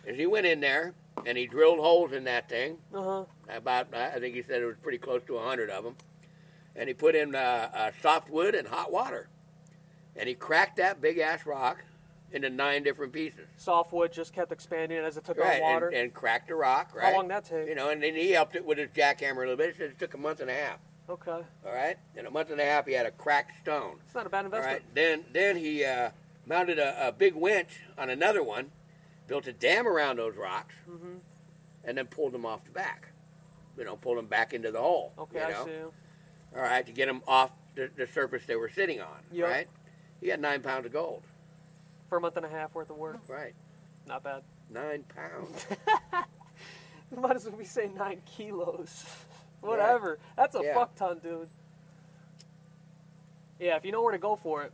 is 0.07 0.17
he 0.17 0.27
went 0.27 0.47
in 0.47 0.61
there 0.61 0.95
and 1.27 1.37
he 1.37 1.47
drilled 1.47 1.79
holes 1.79 2.13
in 2.13 2.25
that 2.25 2.49
thing. 2.49 2.79
Uh-huh. 2.95 3.25
About, 3.49 3.93
I 3.95 4.19
think 4.19 4.35
he 4.35 4.43
said 4.43 4.63
it 4.63 4.67
was 4.67 4.77
pretty 4.83 4.99
close 4.99 5.21
to 5.27 5.37
a 5.37 5.43
hundred 5.43 5.69
of 5.69 5.85
them, 5.85 5.97
and 6.77 6.89
he 6.89 6.95
put 6.95 7.15
in 7.15 7.35
uh, 7.35 7.71
uh, 7.75 7.91
soft 8.01 8.31
wood 8.31 8.55
and 8.55 8.67
hot 8.69 8.91
water, 8.93 9.29
and 10.17 10.29
he 10.29 10.35
cracked 10.35 10.77
that 10.77 11.01
big 11.03 11.19
ass 11.19 11.45
rock 11.45 11.85
into 12.33 12.49
nine 12.51 12.83
different 12.83 13.13
pieces. 13.13 13.47
Softwood 13.57 14.13
just 14.13 14.33
kept 14.33 14.53
expanding 14.53 14.99
as 14.99 15.17
it 15.17 15.25
took 15.25 15.39
Right, 15.39 15.61
on 15.63 15.73
water. 15.73 15.89
and, 15.89 15.97
and 15.97 16.15
cracked 16.15 16.49
the 16.49 16.55
rock. 16.55 16.95
Right. 16.95 17.07
How 17.07 17.17
long 17.17 17.29
that 17.29 17.45
take? 17.45 17.69
You 17.69 17.75
know, 17.75 17.91
and 17.91 18.03
then 18.03 18.15
he 18.15 18.31
helped 18.31 18.55
it 18.57 18.65
with 18.65 18.79
his 18.79 18.89
jackhammer 18.91 19.37
a 19.39 19.41
little 19.41 19.57
bit. 19.57 19.79
It 19.81 19.99
took 19.99 20.15
a 20.15 20.19
month 20.19 20.41
and 20.41 20.49
a 20.51 20.55
half. 20.55 20.79
okay. 21.09 21.31
All 21.67 21.75
right, 21.75 21.97
in 22.17 22.27
a 22.27 22.31
month 22.31 22.51
and 22.51 22.61
a 22.61 22.65
half, 22.65 22.87
he 22.87 22.93
had 22.93 23.07
a 23.07 23.11
cracked 23.11 23.59
stone. 23.61 23.97
It's 24.07 24.15
not 24.15 24.27
a 24.27 24.31
bad 24.31 24.45
investment. 24.45 24.75
right. 24.85 24.95
Then 24.95 25.25
then 25.33 25.57
he 25.57 25.85
uh, 25.85 26.11
mounted 26.47 26.79
a, 26.79 27.09
a 27.09 27.13
big 27.13 27.35
winch 27.35 27.81
on 27.99 28.11
another 28.11 28.43
one, 28.43 28.71
built 29.27 29.47
a 29.47 29.53
dam 29.53 29.87
around 29.89 30.19
those 30.19 30.37
rocks, 30.37 30.75
Mm-hmm. 30.89 31.15
and 31.85 31.99
then 31.99 32.07
pulled 32.07 32.33
them 32.33 32.47
off 32.47 32.65
the 32.65 32.71
back. 32.71 33.09
You 33.79 33.85
know, 33.85 33.97
pulled 33.97 34.19
them 34.19 34.27
back 34.27 34.53
into 34.53 34.71
the 34.71 34.81
hole. 34.81 35.13
Okay, 35.19 35.39
you 35.39 35.55
I 35.55 35.65
see. 35.65 35.71
All 36.55 36.63
right, 36.63 36.85
to 36.87 36.93
get 36.93 37.07
them 37.07 37.23
off 37.27 37.51
the, 37.77 37.89
the 37.97 38.07
surface 38.07 38.43
they 38.47 38.57
were 38.57 38.69
sitting 38.69 39.01
on. 39.01 39.21
Yep. 39.33 39.49
Right. 39.49 39.69
He 40.21 40.29
had 40.29 40.41
nine 40.41 40.61
pounds 40.61 40.85
of 40.87 40.93
gold. 40.93 41.23
For 42.11 42.19
a 42.19 42.21
month 42.21 42.37
and 42.37 42.45
a 42.45 42.49
half 42.49 42.75
worth 42.75 42.91
of 42.91 42.97
work. 42.97 43.21
Right. 43.29 43.55
Not 44.07 44.25
bad. 44.25 44.43
Nine 44.69 45.05
pounds. 45.05 45.67
Might 47.17 47.37
as 47.37 47.47
well 47.47 47.57
be 47.57 47.65
saying 47.65 47.95
nine 47.97 48.21
kilos. 48.27 49.05
Whatever. 49.61 50.19
That's 50.37 50.55
a 50.57 50.61
Yeah. 50.63 50.75
fuck 50.75 50.95
ton, 50.97 51.19
dude. 51.23 51.49
Yeah, 53.61 53.77
if 53.77 53.85
you 53.85 53.93
know 53.93 54.03
where 54.03 54.13
to 54.13 54.19
go 54.19 54.37
for 54.37 54.63
it. 54.65 54.73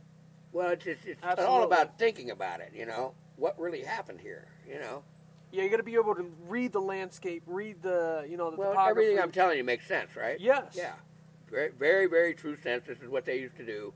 well, 0.51 0.69
it's 0.69 0.83
just, 0.85 1.05
it's 1.05 1.21
all 1.39 1.63
about 1.63 1.99
thinking 1.99 2.31
about 2.31 2.59
it. 2.59 2.71
You 2.75 2.85
know, 2.87 3.13
what 3.35 3.59
really 3.59 3.81
happened 3.83 4.19
here. 4.19 4.47
You 4.67 4.79
know. 4.79 5.03
Yeah, 5.51 5.63
you 5.63 5.69
got 5.69 5.77
to 5.77 5.83
be 5.83 5.95
able 5.95 6.15
to 6.15 6.29
read 6.47 6.73
the 6.73 6.81
landscape, 6.81 7.43
read 7.45 7.81
the, 7.81 8.25
you 8.29 8.35
know, 8.37 8.49
the 8.51 8.57
Well, 8.57 8.71
topography. 8.71 9.01
everything 9.05 9.23
I'm 9.23 9.31
telling 9.31 9.57
you 9.57 9.63
makes 9.63 9.87
sense, 9.87 10.15
right? 10.15 10.39
Yes. 10.39 10.73
Yeah. 10.75 10.93
Very, 11.49 11.69
very, 11.71 12.07
very 12.07 12.33
true 12.33 12.55
sense. 12.57 12.85
This 12.87 12.99
is 13.01 13.07
what 13.09 13.25
they 13.25 13.37
used 13.39 13.55
to 13.57 13.65
do. 13.65 13.93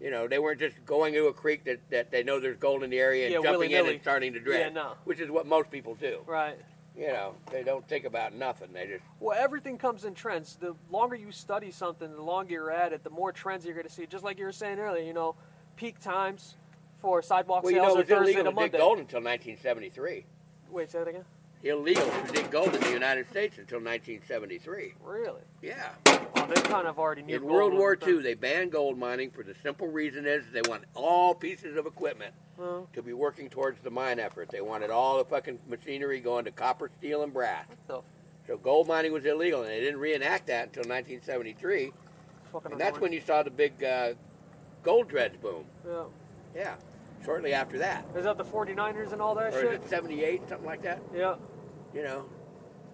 You 0.00 0.10
know, 0.10 0.28
they 0.28 0.38
weren't 0.38 0.60
just 0.60 0.84
going 0.84 1.14
to 1.14 1.26
a 1.26 1.32
creek 1.32 1.64
that, 1.64 1.80
that 1.90 2.10
they 2.10 2.22
know 2.22 2.38
there's 2.38 2.58
gold 2.58 2.82
in 2.82 2.90
the 2.90 2.98
area 2.98 3.26
and 3.26 3.34
Yeah, 3.34 3.50
jumping 3.50 3.70
in 3.70 3.86
and 3.86 4.00
starting 4.02 4.32
to 4.34 4.40
dredge. 4.40 4.60
Yeah, 4.60 4.68
no. 4.68 4.92
Which 5.04 5.20
is 5.20 5.30
what 5.30 5.46
most 5.46 5.70
people 5.70 5.94
do. 5.94 6.20
Right. 6.26 6.58
You 6.96 7.08
know, 7.08 7.34
they 7.50 7.62
don't 7.62 7.86
think 7.88 8.04
about 8.04 8.34
nothing. 8.34 8.68
They 8.72 8.86
just 8.86 9.02
Well, 9.20 9.38
everything 9.38 9.76
comes 9.78 10.04
in 10.04 10.14
trends. 10.14 10.56
The 10.56 10.74
longer 10.90 11.14
you 11.14 11.30
study 11.30 11.70
something, 11.70 12.10
the 12.10 12.22
longer 12.22 12.52
you're 12.52 12.70
at 12.70 12.92
it, 12.92 13.04
the 13.04 13.10
more 13.10 13.32
trends 13.32 13.64
you're 13.64 13.74
going 13.74 13.86
to 13.86 13.92
see. 13.92 14.06
Just 14.06 14.24
like 14.24 14.38
you 14.38 14.46
were 14.46 14.52
saying 14.52 14.78
earlier, 14.78 15.04
you 15.04 15.12
know, 15.12 15.34
peak 15.76 16.00
times 16.00 16.56
for 16.98 17.20
sidewalk 17.20 17.64
well, 17.64 17.72
you 17.72 17.78
sales 17.78 17.94
know, 17.94 18.00
are 18.00 18.02
it 18.02 18.08
was 18.08 18.08
Thursday 18.08 18.32
illegal 18.32 18.52
to 18.52 18.58
to 18.58 18.68
dig 18.68 18.80
gold 18.80 18.98
until 18.98 19.20
1973. 19.20 20.24
Wait, 20.70 20.90
say 20.90 20.98
that 20.98 21.08
again. 21.08 21.24
Illegal 21.62 22.04
to 22.26 22.32
dig 22.32 22.50
gold 22.50 22.74
in 22.74 22.80
the 22.80 22.92
United 22.92 23.28
States 23.30 23.58
until 23.58 23.78
1973. 23.78 24.94
Really? 25.02 25.40
Yeah. 25.62 25.90
Well, 26.06 26.46
they 26.46 26.60
kind 26.62 26.86
of 26.86 26.98
already 26.98 27.22
knew. 27.22 27.36
In 27.36 27.44
World 27.44 27.72
War. 27.72 27.96
II, 28.06 28.20
they 28.20 28.34
banned 28.34 28.70
gold 28.72 28.98
mining 28.98 29.30
for 29.30 29.42
the 29.42 29.54
simple 29.62 29.88
reason 29.88 30.26
is 30.26 30.44
they 30.52 30.60
want 30.68 30.84
all 30.94 31.34
pieces 31.34 31.76
of 31.76 31.86
equipment 31.86 32.34
Well, 32.56 32.88
to 32.92 33.02
be 33.02 33.12
working 33.14 33.48
towards 33.48 33.80
the 33.82 33.90
mine 33.90 34.20
effort. 34.20 34.50
They 34.50 34.60
wanted 34.60 34.90
all 34.90 35.18
the 35.18 35.24
fucking 35.24 35.58
machinery 35.68 36.20
going 36.20 36.44
to 36.44 36.52
copper, 36.52 36.90
steel, 36.98 37.22
and 37.22 37.32
brass. 37.32 37.66
so 37.88 38.04
So 38.46 38.58
gold 38.58 38.86
mining 38.86 39.12
was 39.12 39.24
illegal, 39.24 39.62
and 39.62 39.70
they 39.70 39.80
didn't 39.80 39.98
reenact 39.98 40.46
that 40.48 40.66
until 40.66 40.82
1973. 40.88 41.92
fucking 42.52 42.72
And 42.72 42.80
that's 42.80 42.90
annoying. 42.90 43.02
when 43.02 43.12
you 43.12 43.20
saw 43.22 43.42
the 43.42 43.50
big 43.50 43.82
uh, 43.82 44.12
gold 44.84 45.08
dredge 45.08 45.40
boom. 45.40 45.64
Yeah. 45.84 46.04
Yeah, 46.54 46.74
shortly 47.24 47.52
after 47.52 47.78
that. 47.78 48.04
Is 48.14 48.24
that 48.24 48.38
the 48.38 48.44
49ers 48.44 49.12
and 49.12 49.20
all 49.22 49.34
that 49.36 49.54
Or 49.54 49.60
shit? 49.62 49.72
it 49.74 49.88
78, 49.88 50.48
something 50.48 50.66
like 50.66 50.82
that? 50.82 51.00
Yeah. 51.14 51.36
You 51.94 52.02
know, 52.02 52.24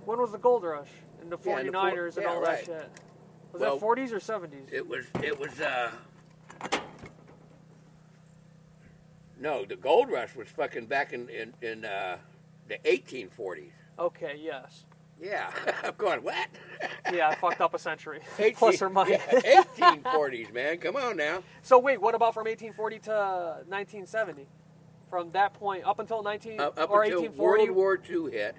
When 0.04 0.18
was 0.20 0.32
the 0.32 0.38
gold 0.38 0.64
rush? 0.64 0.88
And 1.20 1.30
the 1.30 1.38
Yeah, 1.44 1.60
in 1.60 1.66
the 1.66 1.72
49ers 1.72 2.14
four- 2.14 2.22
and 2.22 2.30
yeah, 2.30 2.34
all 2.34 2.40
right. 2.42 2.66
that 2.66 2.82
shit. 2.82 2.90
Was 3.52 3.60
Well, 3.60 3.74
that 3.78 3.84
40s 3.84 4.12
or 4.12 4.18
70s? 4.20 4.72
it 4.72 4.86
was, 4.88 5.04
it 5.22 5.38
was, 5.38 5.60
uh, 5.60 5.90
no, 9.38 9.64
the 9.64 9.76
gold 9.76 10.10
rush 10.10 10.34
was 10.36 10.48
fucking 10.48 10.86
back 10.86 11.12
in, 11.12 11.28
in, 11.28 11.54
in 11.62 11.84
uh, 11.84 12.16
the 12.68 12.78
1840s. 12.84 13.70
Okay, 13.98 14.38
yes. 14.42 14.84
Yeah, 15.22 15.50
I'm 15.84 15.94
going 15.96 16.22
what? 16.22 16.48
Yeah, 17.12 17.28
I 17.28 17.34
fucked 17.36 17.60
up 17.60 17.74
a 17.74 17.78
century, 17.78 18.20
18 18.38 18.54
plus 18.56 18.82
or 18.82 18.88
minus. 18.90 19.20
Yeah, 19.44 19.62
1840s, 19.78 20.52
man. 20.52 20.78
Come 20.78 20.96
on 20.96 21.16
now. 21.16 21.42
So 21.62 21.78
wait, 21.78 22.00
what 22.00 22.14
about 22.16 22.34
from 22.34 22.46
1840 22.46 22.98
to 23.00 23.10
1970? 23.68 24.48
From 25.10 25.30
that 25.32 25.52
point 25.54 25.84
up 25.84 25.98
until 26.00 26.22
19 26.22 26.58
Up, 26.60 26.78
up 26.78 26.90
or 26.90 27.02
until 27.04 27.20
1840? 27.20 27.62
World 27.64 27.70
War 27.76 28.00
II 28.08 28.32
hit, 28.32 28.56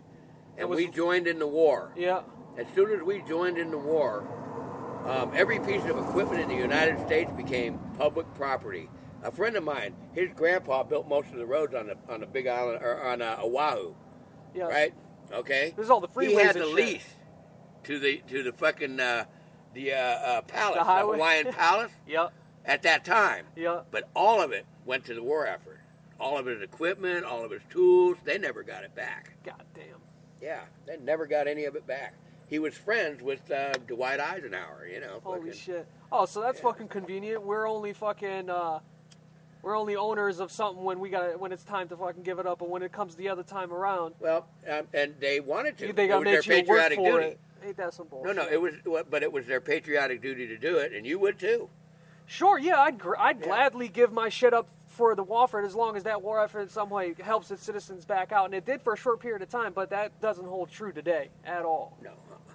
and 0.58 0.70
was- 0.70 0.78
we 0.78 0.88
joined 0.88 1.28
in 1.28 1.40
the 1.40 1.48
war. 1.48 1.92
Yeah. 1.98 2.22
As 2.58 2.68
soon 2.76 2.92
as 2.92 3.02
we 3.02 3.22
joined 3.24 3.58
in 3.58 3.72
the 3.72 3.78
war, 3.78 4.24
um, 5.06 5.32
every 5.36 5.60
piece 5.60 5.84
of 5.86 5.98
equipment 5.98 6.42
in 6.42 6.48
the 6.50 6.56
United 6.56 7.00
States 7.06 7.32
became 7.34 7.80
public 7.98 8.32
property. 8.36 8.90
A 9.24 9.32
friend 9.32 9.56
of 9.58 9.64
mine, 9.64 9.96
his 10.14 10.30
grandpa 10.36 10.84
built 10.84 11.08
most 11.10 11.30
of 11.32 11.38
the 11.38 11.46
roads 11.46 11.74
on 11.74 11.88
the 11.88 11.98
on 12.08 12.20
the 12.20 12.28
Big 12.28 12.46
Island 12.48 12.84
or 12.84 13.02
on 13.04 13.22
uh, 13.22 13.38
Oahu, 13.42 13.96
Yeah. 14.54 14.66
right? 14.66 14.94
Okay. 15.34 15.74
This 15.76 15.86
is 15.86 15.90
all 15.90 16.00
the 16.00 16.08
He 16.08 16.34
freeways 16.34 16.42
had 16.44 16.56
and 16.56 16.66
the 16.66 16.68
shit. 16.70 16.76
lease 16.76 17.08
to 17.86 18.00
the 18.00 18.22
to 18.28 18.44
the 18.44 18.54
fucking 18.54 19.00
uh, 19.00 19.26
the 19.74 19.94
uh, 19.94 19.98
uh, 19.98 20.42
palace, 20.44 20.78
The 20.78 20.84
the. 20.84 21.02
Hawaiian 21.14 21.52
palace 21.54 21.92
Yeah. 22.08 22.28
at 22.66 22.84
that 22.84 23.04
time. 23.04 23.46
Yeah. 23.56 23.82
But 23.92 24.10
all 24.16 24.42
of 24.42 24.52
it 24.52 24.66
went 24.86 25.06
to 25.06 25.14
the 25.14 25.24
war 25.24 25.48
effort. 25.48 25.80
All 26.20 26.38
of 26.38 26.46
his 26.46 26.62
equipment, 26.62 27.26
all 27.26 27.44
of 27.44 27.52
his 27.52 27.64
tools, 27.70 28.18
they 28.24 28.38
never 28.38 28.64
got 28.64 28.84
it 28.84 28.94
back. 28.96 29.34
God 29.44 29.64
damn. 29.74 29.86
Yeah, 30.42 30.62
they 30.86 30.98
never 30.98 31.26
got 31.26 31.48
any 31.48 31.66
of 31.66 31.76
it 31.76 31.88
back. 31.88 32.14
He 32.48 32.60
was 32.60 32.76
friends 32.76 33.22
with 33.24 33.50
uh, 33.50 33.74
Dwight 33.88 34.20
Eisenhower, 34.20 34.88
you 34.92 35.00
know. 35.00 35.22
Holy 35.24 35.40
fucking- 35.40 35.54
shit. 35.54 35.88
Oh, 36.12 36.26
so 36.26 36.42
that's 36.42 36.60
Yeah. 36.60 36.64
fucking 36.66 36.90
convenient. 36.90 37.44
We're 37.44 37.68
only 37.68 37.92
fucking 37.94 38.50
uh 38.50 38.80
we're 39.64 39.76
only 39.78 39.96
owners 39.96 40.40
of 40.40 40.52
something 40.52 40.84
when 40.84 41.00
we 41.00 41.10
got 41.10 41.40
when 41.40 41.52
it's 41.52 41.64
time 41.64 41.88
to 41.90 41.98
fucking 41.98 42.22
give 42.22 42.38
it 42.38 42.46
up, 42.46 42.62
and 42.62 42.70
when 42.70 42.84
it 42.84 42.92
comes 42.92 43.16
the 43.16 43.30
other 43.30 43.44
time 43.44 43.72
around, 43.74 44.14
Well, 44.20 44.46
um, 44.70 44.88
and 44.94 45.16
they 45.20 45.40
wanted 45.40 45.78
to. 45.80 45.94
they 45.94 46.08
got 46.08 46.20
to 46.20 46.26
their 46.26 46.42
make 46.46 46.46
you 46.68 46.70
work 46.74 46.82
patriotic 46.92 46.98
for 47.00 47.12
duty. 47.22 47.26
it. 47.26 47.40
Ain't 47.66 47.78
that 47.78 47.94
some 47.94 48.08
No, 48.12 48.18
bullshit? 48.18 48.36
no, 48.36 48.44
no, 48.44 48.50
it 48.50 48.62
was, 48.62 48.74
but 49.10 49.24
it 49.24 49.32
was 49.32 49.48
their 49.48 49.62
patriotic 49.62 50.22
duty 50.22 50.46
to 50.48 50.58
do 50.58 50.78
it, 50.78 50.92
and 50.92 51.06
you 51.08 51.18
would 51.18 51.40
too. 51.40 51.70
Sure, 52.26 52.58
yeah, 52.60 52.80
I'd 52.80 52.98
gr- 53.00 53.18
I'd 53.18 53.40
Yeah. 53.40 53.48
gladly 53.48 53.88
give 53.88 54.12
my 54.12 54.28
shit 54.30 54.54
up 54.54 54.68
for 54.88 55.16
the 55.16 55.24
war 55.24 55.46
effort 55.46 55.64
as 55.66 55.74
long 55.76 55.96
as 55.96 56.04
that 56.04 56.22
war 56.22 56.42
effort 56.44 56.60
in 56.62 56.68
some 56.70 56.90
way 56.90 57.14
helps 57.22 57.50
its 57.52 57.64
citizens 57.64 58.06
back 58.06 58.32
out, 58.34 58.46
and 58.46 58.54
it 58.54 58.66
did 58.66 58.82
for 58.82 58.94
a 58.94 58.98
short 58.98 59.22
period 59.22 59.42
of 59.42 59.50
time, 59.50 59.72
but 59.74 59.90
that 59.92 60.20
doesn't 60.22 60.46
hold 60.46 60.70
true 60.70 60.92
today 60.92 61.30
at 61.46 61.64
all. 61.64 61.98
No, 62.02 62.10
uh-uh. 62.12 62.54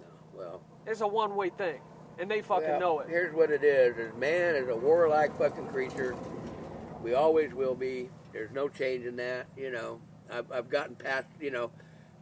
no. 0.00 0.06
Well, 0.38 0.60
It's 0.86 1.00
a 1.02 1.06
one-way 1.06 1.50
thing, 1.50 1.80
and 2.20 2.30
they 2.30 2.42
fucking 2.42 2.68
well, 2.68 2.80
know 2.80 3.00
it. 3.00 3.08
Here's 3.08 3.34
what 3.34 3.50
it 3.50 3.64
is: 3.64 3.96
is 3.96 4.14
man 4.16 4.54
is 4.54 4.68
a 4.68 4.76
warlike 4.76 5.36
fucking 5.38 5.68
creature. 5.68 6.14
We 7.02 7.14
always 7.14 7.54
will 7.54 7.74
be. 7.74 8.10
There's 8.32 8.50
no 8.52 8.68
change 8.68 9.06
in 9.06 9.16
that. 9.16 9.46
You 9.56 9.70
know, 9.70 10.00
I've, 10.30 10.50
I've 10.52 10.68
gotten 10.68 10.94
past 10.94 11.26
you 11.40 11.50
know, 11.50 11.70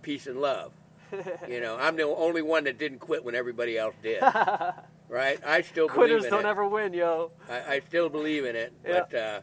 peace 0.03 0.27
and 0.27 0.41
love. 0.41 0.73
you 1.49 1.61
know, 1.61 1.77
I'm 1.77 1.97
the 1.97 2.05
only 2.05 2.43
one 2.43 2.65
that 2.65 2.79
didn't 2.79 2.99
quit 3.01 3.25
when 3.25 3.35
everybody 3.35 3.77
else 3.77 3.95
did. 4.03 4.23
right? 5.09 5.41
I 5.45 5.63
still 5.63 5.89
Quitters 5.89 6.23
believe 6.23 6.25
in 6.25 6.31
don't 6.31 6.47
it. 6.47 6.49
ever 6.49 6.69
win, 6.69 6.93
yo. 6.93 7.33
I, 7.49 7.75
I 7.77 7.81
still 7.81 8.09
believe 8.09 8.45
in 8.45 8.55
it, 8.57 8.73
Yeah. 8.87 9.01
but 9.11 9.15
uh, 9.19 9.41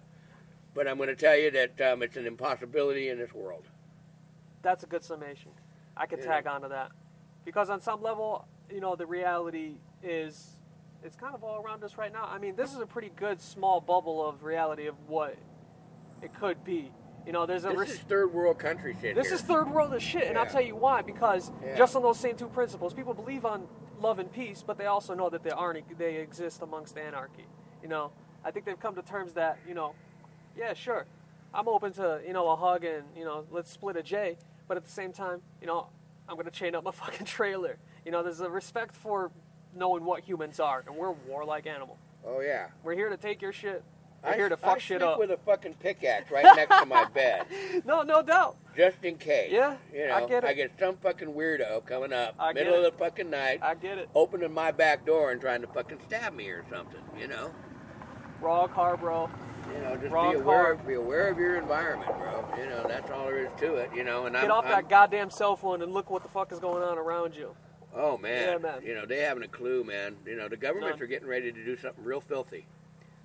but 0.74 0.88
I'm 0.88 0.98
going 0.98 1.10
to 1.10 1.16
tell 1.16 1.36
you 1.38 1.52
that 1.52 1.82
um, 1.82 2.04
it's 2.04 2.18
an 2.18 2.26
impossibility 2.26 3.10
in 3.10 3.18
this 3.18 3.34
world. 3.34 3.66
That's 4.62 4.84
a 4.84 4.88
good 4.88 5.04
summation. 5.04 5.52
I 5.98 6.06
could 6.06 6.20
Yeah. 6.20 6.26
tag 6.26 6.48
onto 6.48 6.70
that. 6.70 6.92
Because 7.46 7.70
on 7.70 7.80
some 7.80 8.02
level, 8.02 8.48
you 8.70 8.82
know, 8.82 8.96
the 8.96 9.06
reality 9.06 9.78
is 10.06 10.58
it's 11.04 11.16
kind 11.16 11.36
of 11.36 11.44
all 11.44 11.62
around 11.64 11.84
us 11.84 11.98
right 11.98 12.12
now. 12.12 12.28
I 12.32 12.38
mean, 12.40 12.56
this 12.56 12.74
is 12.74 12.80
a 12.80 12.86
pretty 12.86 13.12
good 13.16 13.40
small 13.42 13.80
bubble 13.82 14.26
of 14.28 14.44
reality 14.44 14.88
of 14.88 14.96
what 15.08 15.36
it 16.22 16.34
could 16.40 16.64
be. 16.64 16.92
You 17.26 17.32
know, 17.32 17.46
there's 17.46 17.66
a 17.66 17.70
This 17.70 17.78
res- 17.78 17.92
is 17.92 18.00
third 18.00 18.34
world 18.34 18.60
country 18.60 18.96
shit. 19.02 19.16
this 19.16 19.28
here. 19.28 19.36
is 19.36 19.42
third 19.42 19.70
world 19.70 19.94
as 19.94 20.02
shit, 20.04 20.28
and 20.28 20.38
I'll 20.38 20.46
tell 20.46 20.62
you 20.62 20.76
why. 20.76 21.02
Because 21.02 21.52
Yeah. 21.64 21.76
just 21.76 21.96
on 21.96 22.02
those 22.04 22.20
same 22.20 22.36
two 22.38 22.48
principles, 22.48 22.94
people 22.94 23.14
believe 23.14 23.46
on 23.46 23.68
love 24.00 24.20
and 24.20 24.32
peace, 24.32 24.64
but 24.66 24.78
they 24.78 24.86
also 24.86 25.14
know 25.14 25.30
that 25.30 25.44
they 25.44 25.50
aren't. 25.52 25.98
They 25.98 26.16
exist 26.16 26.62
amongst 26.62 26.98
anarchy. 26.98 27.46
You 27.82 27.90
know, 27.90 28.12
I 28.44 28.52
think 28.52 28.66
they've 28.66 28.80
come 28.80 28.96
to 28.96 29.02
terms 29.02 29.34
that 29.34 29.58
you 29.68 29.74
know, 29.74 29.96
yeah, 30.56 30.74
sure, 30.74 31.06
I'm 31.54 31.68
open 31.68 31.94
to 31.94 32.22
you 32.26 32.34
know 32.34 32.48
a 32.50 32.56
hug 32.56 32.84
and 32.84 33.04
you 33.16 33.26
know 33.26 33.46
let's 33.52 33.72
split 33.72 33.96
a 33.96 34.04
J, 34.04 34.38
but 34.68 34.78
at 34.78 34.84
the 34.84 34.92
same 34.92 35.12
time, 35.12 35.42
you 35.62 35.68
know, 35.68 35.88
I'm 36.30 36.36
gonna 36.38 36.52
chain 36.52 36.74
up 36.76 36.84
my 36.84 36.92
fucking 37.04 37.26
trailer. 37.28 37.78
You 38.06 38.12
know, 38.12 38.22
there's 38.24 38.40
a 38.42 38.50
respect 38.50 38.96
for 38.96 39.32
knowing 39.76 40.06
what 40.06 40.24
humans 40.24 40.60
are, 40.60 40.84
and 40.88 40.96
we're 40.96 41.12
warlike 41.12 41.68
animal. 41.68 41.98
Oh 42.26 42.42
yeah. 42.42 42.68
We're 42.84 42.96
here 42.96 43.10
to 43.10 43.18
take 43.18 43.42
your 43.42 43.54
shit. 43.54 43.84
We're 44.24 44.32
I, 44.32 44.36
here 44.36 44.50
to 44.50 44.56
I 44.56 44.58
fuck 44.60 44.80
shit 44.80 45.02
sleep 45.02 45.10
up. 45.10 45.20
with 45.20 45.30
a 45.30 45.38
fucking 45.38 45.76
pickaxe 45.76 46.32
right 46.32 46.44
next 46.56 46.80
to 46.80 46.86
my 46.88 47.06
bed, 47.14 47.46
no, 47.86 48.02
no 48.02 48.24
doubt. 48.24 48.58
just 48.76 48.98
in 49.04 49.18
case. 49.18 49.52
Yeah, 49.52 49.76
You 49.94 50.08
know, 50.08 50.16
I 50.16 50.26
get 50.28 50.44
it. 50.44 50.48
I 50.48 50.54
get 50.54 50.72
some 50.80 50.98
fucking 50.98 51.28
weirdo 51.28 51.86
coming 51.86 52.12
up 52.12 52.34
I 52.40 52.54
middle 52.54 52.74
of 52.74 52.84
the 52.84 52.98
fucking 52.98 53.30
night, 53.30 53.60
I 53.62 53.76
get 53.76 54.00
it. 54.00 54.10
opening 54.16 54.52
my 54.52 54.72
back 54.72 55.06
door 55.06 55.32
and 55.32 55.40
trying 55.40 55.62
to 55.62 55.68
fucking 55.68 56.00
stab 56.08 56.34
me 56.34 56.50
or 56.50 56.66
something. 56.72 57.02
You 57.20 57.28
know. 57.28 57.52
Raw 58.42 58.68
car, 58.68 58.98
bro. 58.98 59.30
You 59.74 59.82
know, 59.82 59.96
just 59.98 60.12
Wrong 60.12 60.34
be 60.34 60.40
aware, 60.40 60.74
of, 60.74 60.88
be 60.88 60.94
aware 60.94 61.30
of 61.30 61.38
your 61.40 61.58
environment, 61.58 62.12
bro. 62.18 62.46
You 62.58 62.68
know, 62.70 62.86
that's 62.88 63.10
all 63.12 63.26
there 63.26 63.46
is 63.46 63.50
to 63.60 63.76
it. 63.76 63.90
You 63.96 64.04
know, 64.04 64.26
and 64.26 64.36
Get 64.36 64.46
I'm, 64.46 64.52
off 64.52 64.66
I'm, 64.66 64.72
that 64.72 64.90
goddamn 64.90 65.30
cell 65.30 65.56
phone 65.56 65.82
and 65.82 65.92
look 65.94 66.10
what 66.10 66.22
the 66.24 66.30
fuck 66.30 66.52
is 66.52 66.60
going 66.60 66.84
on 66.84 66.98
around 66.98 67.36
you. 67.36 67.56
Oh 67.96 68.18
man. 68.18 68.50
Yeah, 68.52 68.58
man. 68.58 68.82
You 68.86 68.94
know, 68.94 69.06
they 69.06 69.20
haven't 69.20 69.44
a 69.44 69.48
clue, 69.48 69.84
man. 69.84 70.16
You 70.26 70.36
know, 70.36 70.48
the 70.50 70.58
governments 70.58 71.02
are 71.02 71.08
getting 71.08 71.28
ready 71.28 71.52
to 71.52 71.64
do 71.64 71.78
something 71.78 72.04
real 72.04 72.20
filthy. 72.22 72.66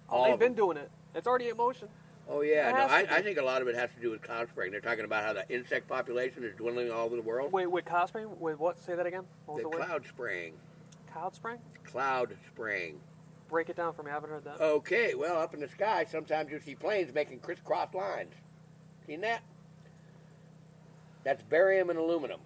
Oh, 0.09 0.17
All 0.17 0.25
they've 0.31 0.39
been 0.39 0.53
them. 0.53 0.57
doing 0.57 0.77
it. 0.77 0.91
It's 1.15 1.27
already 1.27 1.49
in 1.49 1.57
motion. 1.57 1.89
Oh 2.29 2.43
yeah, 2.43 2.71
no, 2.71 2.79
I. 2.87 3.07
I 3.11 3.23
think 3.23 3.39
a 3.39 3.43
lot 3.43 3.61
of 3.61 3.67
it 3.67 3.75
has 3.75 3.91
to 3.97 4.01
do 4.01 4.11
with 4.11 4.23
cloud 4.23 4.49
spraying. 4.49 4.71
They're 4.71 4.81
talking 4.81 5.05
about 5.05 5.25
how 5.25 5.33
the 5.33 5.49
insect 5.53 5.89
population 5.89 6.45
is 6.45 6.55
dwindling 6.55 6.91
all 6.93 7.07
over 7.07 7.17
the 7.17 7.23
world. 7.23 7.51
Wait, 7.51 7.67
with 7.67 7.85
cloud 7.85 8.07
spraying? 8.09 8.29
With 8.39 8.61
what? 8.61 8.79
Say 8.85 8.95
that 8.95 9.05
again. 9.07 9.25
The 9.49 9.63
the, 9.63 9.69
cloud 9.69 10.05
spraying, 10.07 10.53
Cloud 11.13 11.35
spraying? 11.35 11.59
cloud 11.85 12.37
spraying. 12.47 13.01
Break 13.49 13.69
it 13.69 13.77
down 13.77 13.95
for 13.95 14.05
me. 14.05 14.13
I 14.13 14.15
haven't 14.15 14.31
heard 14.31 14.45
that. 14.45 14.61
Okay, 14.61 15.15
well, 15.17 15.41
up 15.41 15.55
in 15.55 15.61
the 15.61 15.69
sky, 15.69 16.07
sometimes 16.09 16.53
you 16.53 16.61
see 16.61 16.77
planes 16.77 17.13
making 17.13 17.41
crisscross 17.41 17.93
lines. 17.93 18.33
Seen 19.09 19.23
that? 19.23 19.43
That's 21.25 21.43
barium 21.43 21.91
and 21.91 21.99
aluminum. 21.99 22.39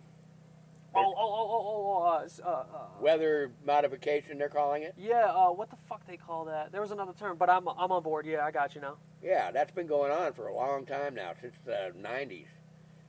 Oh, 0.97 1.15
oh, 1.17 1.17
oh, 1.17 1.51
oh, 1.51 1.63
oh, 1.67 2.03
oh, 2.03 2.45
uh, 2.45 2.47
uh, 2.49 2.51
uh, 2.77 2.87
Weather 3.01 3.51
modification, 3.65 4.39
they're 4.39 4.49
calling 4.49 4.83
it. 4.83 4.95
yeah. 4.97 5.27
Uh, 5.27 5.51
what 5.51 5.71
the 5.71 5.77
fuck 5.89 6.07
they 6.07 6.17
call 6.17 6.45
that? 6.47 6.73
There 6.73 6.81
was 6.81 6.91
another 6.91 7.13
term, 7.19 7.37
but 7.37 7.51
I'm 7.51 7.69
I'm 7.69 7.91
on 7.93 8.03
board. 8.03 8.27
Yeah, 8.27 8.45
I 8.45 8.51
got 8.51 8.75
you 8.75 8.81
now. 8.81 8.97
Yeah, 9.23 9.51
that's 9.51 9.73
been 9.73 9.87
going 9.87 10.13
on 10.13 10.33
for 10.35 10.49
a 10.49 10.55
long 10.55 10.85
time 10.87 11.15
now, 11.15 11.33
since 11.41 11.55
the 11.65 11.93
90s. 12.01 12.47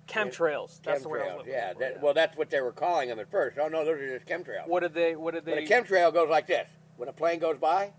Chemtrails. 0.07 0.79
That's 0.83 1.01
the 1.03 1.09
word 1.09 1.21
I 1.23 1.25
was 1.25 1.33
Chemtrails, 1.33 1.37
looking 1.39 1.53
yeah. 1.53 1.73
for, 1.73 1.79
That, 1.79 2.01
well, 2.01 2.13
that's 2.13 2.37
what 2.37 2.49
they 2.49 2.61
were 2.61 2.71
calling 2.71 3.09
them 3.09 3.19
at 3.19 3.29
first. 3.31 3.57
Oh, 3.59 3.67
no, 3.67 3.83
those 3.83 3.99
are 3.99 4.17
just 4.19 4.25
chemtrails. 4.27 4.67
What 4.67 4.81
did 4.81 4.93
they? 4.93 5.15
What 5.15 5.33
did 5.33 5.45
But 5.45 5.55
they? 5.55 5.65
a 5.65 5.67
chemtrail 5.67 6.13
goes 6.13 6.29
like 6.29 6.47
this. 6.47 6.67
When 6.97 7.09
a 7.09 7.13
plane 7.13 7.39
goes 7.39 7.57
by, 7.57 7.91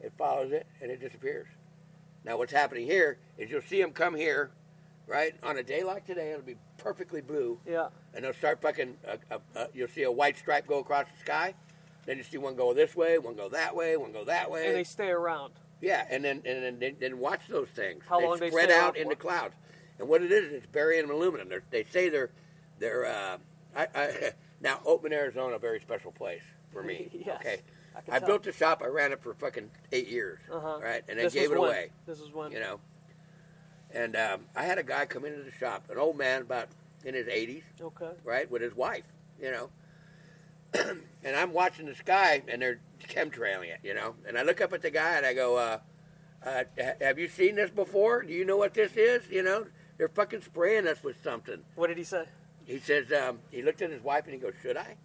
it 0.00 0.12
follows 0.18 0.52
it 0.52 0.66
and 0.82 0.90
it 0.90 1.00
disappears. 1.00 1.46
Now, 2.24 2.38
what's 2.38 2.52
happening 2.52 2.86
here 2.86 3.18
is 3.38 3.50
you'll 3.50 3.62
see 3.62 3.80
them 3.80 3.92
come 3.92 4.14
here, 4.14 4.50
right? 5.06 5.34
On 5.42 5.58
a 5.58 5.62
day 5.62 5.82
like 5.82 6.06
today, 6.06 6.30
it'll 6.30 6.42
be 6.42 6.56
perfectly 6.78 7.20
blue, 7.20 7.58
yeah. 7.66 7.88
and 8.14 8.24
they'll 8.24 8.34
start 8.34 8.60
fucking. 8.60 8.96
Uh, 9.06 9.16
uh, 9.30 9.38
uh, 9.56 9.66
you'll 9.74 9.88
see 9.88 10.02
a 10.02 10.12
white 10.12 10.36
stripe 10.36 10.66
go 10.66 10.78
across 10.78 11.06
the 11.14 11.20
sky. 11.20 11.54
Then 12.06 12.18
you 12.18 12.24
see 12.24 12.38
one 12.38 12.54
go 12.54 12.74
this 12.74 12.94
way, 12.94 13.18
one 13.18 13.34
go 13.34 13.48
that 13.48 13.74
way, 13.74 13.96
one 13.96 14.12
go 14.12 14.24
that 14.24 14.50
way. 14.50 14.66
And 14.66 14.76
they 14.76 14.84
stay 14.84 15.08
around. 15.08 15.54
Yeah, 15.80 16.06
and 16.10 16.24
then 16.24 16.42
and 16.44 16.62
then, 16.62 16.78
then, 16.78 16.96
then 17.00 17.18
watch 17.18 17.42
those 17.48 17.68
things. 17.68 18.04
How 18.08 18.20
they 18.20 18.26
long 18.26 18.38
they 18.38 18.50
spread 18.50 18.70
out 18.70 18.96
in 18.96 19.08
the 19.08 19.16
clouds. 19.16 19.54
And 19.98 20.08
what 20.08 20.22
it 20.22 20.32
is, 20.32 20.52
it's 20.52 20.66
barium 20.66 21.10
and 21.10 21.18
aluminum. 21.18 21.48
They're, 21.48 21.62
they 21.70 21.84
say 21.84 22.08
they're 22.08 22.30
they're. 22.78 23.06
Uh, 23.06 23.38
I, 23.76 23.88
I, 23.94 24.32
now, 24.60 24.80
Oatman, 24.86 25.12
Arizona, 25.12 25.56
a 25.56 25.58
very 25.58 25.80
special 25.80 26.12
place 26.12 26.42
for 26.72 26.82
me. 26.82 27.10
Yes, 27.26 27.40
okay, 27.40 27.60
I 28.10 28.16
I 28.16 28.18
built 28.18 28.42
the 28.42 28.52
shop. 28.52 28.82
I 28.84 28.88
ran 28.88 29.12
it 29.12 29.22
for 29.22 29.34
fucking 29.34 29.70
eight 29.92 30.08
years. 30.08 30.40
Uh-huh. 30.52 30.80
Right, 30.82 31.02
and 31.08 31.18
I 31.20 31.28
gave 31.28 31.52
it 31.52 31.58
when? 31.58 31.68
away. 31.68 31.90
This 32.06 32.20
is 32.20 32.32
when. 32.32 32.50
You 32.50 32.60
know, 32.60 32.80
and 33.94 34.16
um, 34.16 34.40
I 34.54 34.64
had 34.64 34.78
a 34.78 34.82
guy 34.82 35.06
come 35.06 35.24
into 35.24 35.42
the 35.42 35.52
shop, 35.52 35.84
an 35.90 35.98
old 35.98 36.18
man 36.18 36.42
about 36.42 36.68
in 37.04 37.14
his 37.14 37.26
80s, 37.26 37.62
Okay. 37.80 38.10
right, 38.24 38.50
with 38.50 38.60
his 38.62 38.74
wife. 38.74 39.04
You 39.40 39.50
know. 39.52 39.70
and 41.24 41.36
I'm 41.36 41.52
watching 41.52 41.86
the 41.86 41.94
sky, 41.94 42.42
and 42.48 42.60
they're 42.60 42.80
chemtrailing 43.08 43.68
it, 43.68 43.78
you 43.84 43.94
know. 43.94 44.16
And 44.26 44.36
I 44.36 44.42
look 44.42 44.60
up 44.60 44.72
at 44.72 44.82
the 44.82 44.90
guy, 44.90 45.16
and 45.16 45.24
I 45.24 45.32
go, 45.32 45.56
uh, 45.56 45.78
uh, 46.44 46.64
"Have 47.00 47.18
you 47.18 47.28
seen 47.28 47.54
this 47.54 47.70
before? 47.70 48.22
Do 48.22 48.32
you 48.32 48.44
know 48.44 48.56
what 48.56 48.74
this 48.74 48.96
is? 48.96 49.28
You 49.30 49.42
know, 49.44 49.66
they're 49.98 50.08
fucking 50.08 50.42
spraying 50.42 50.88
us 50.88 51.02
with 51.04 51.22
something." 51.22 51.62
What 51.76 51.86
did 51.88 51.98
he 51.98 52.04
say? 52.04 52.24
He 52.64 52.80
says, 52.80 53.12
um, 53.12 53.40
he 53.50 53.62
looked 53.62 53.82
at 53.82 53.90
his 53.90 54.02
wife, 54.02 54.24
and 54.24 54.34
he 54.34 54.40
goes, 54.40 54.54
"Should 54.62 54.76
I?" 54.76 54.96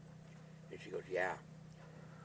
And 0.71 0.79
she 0.83 0.89
goes, 0.89 1.03
"Yeah." 1.11 1.33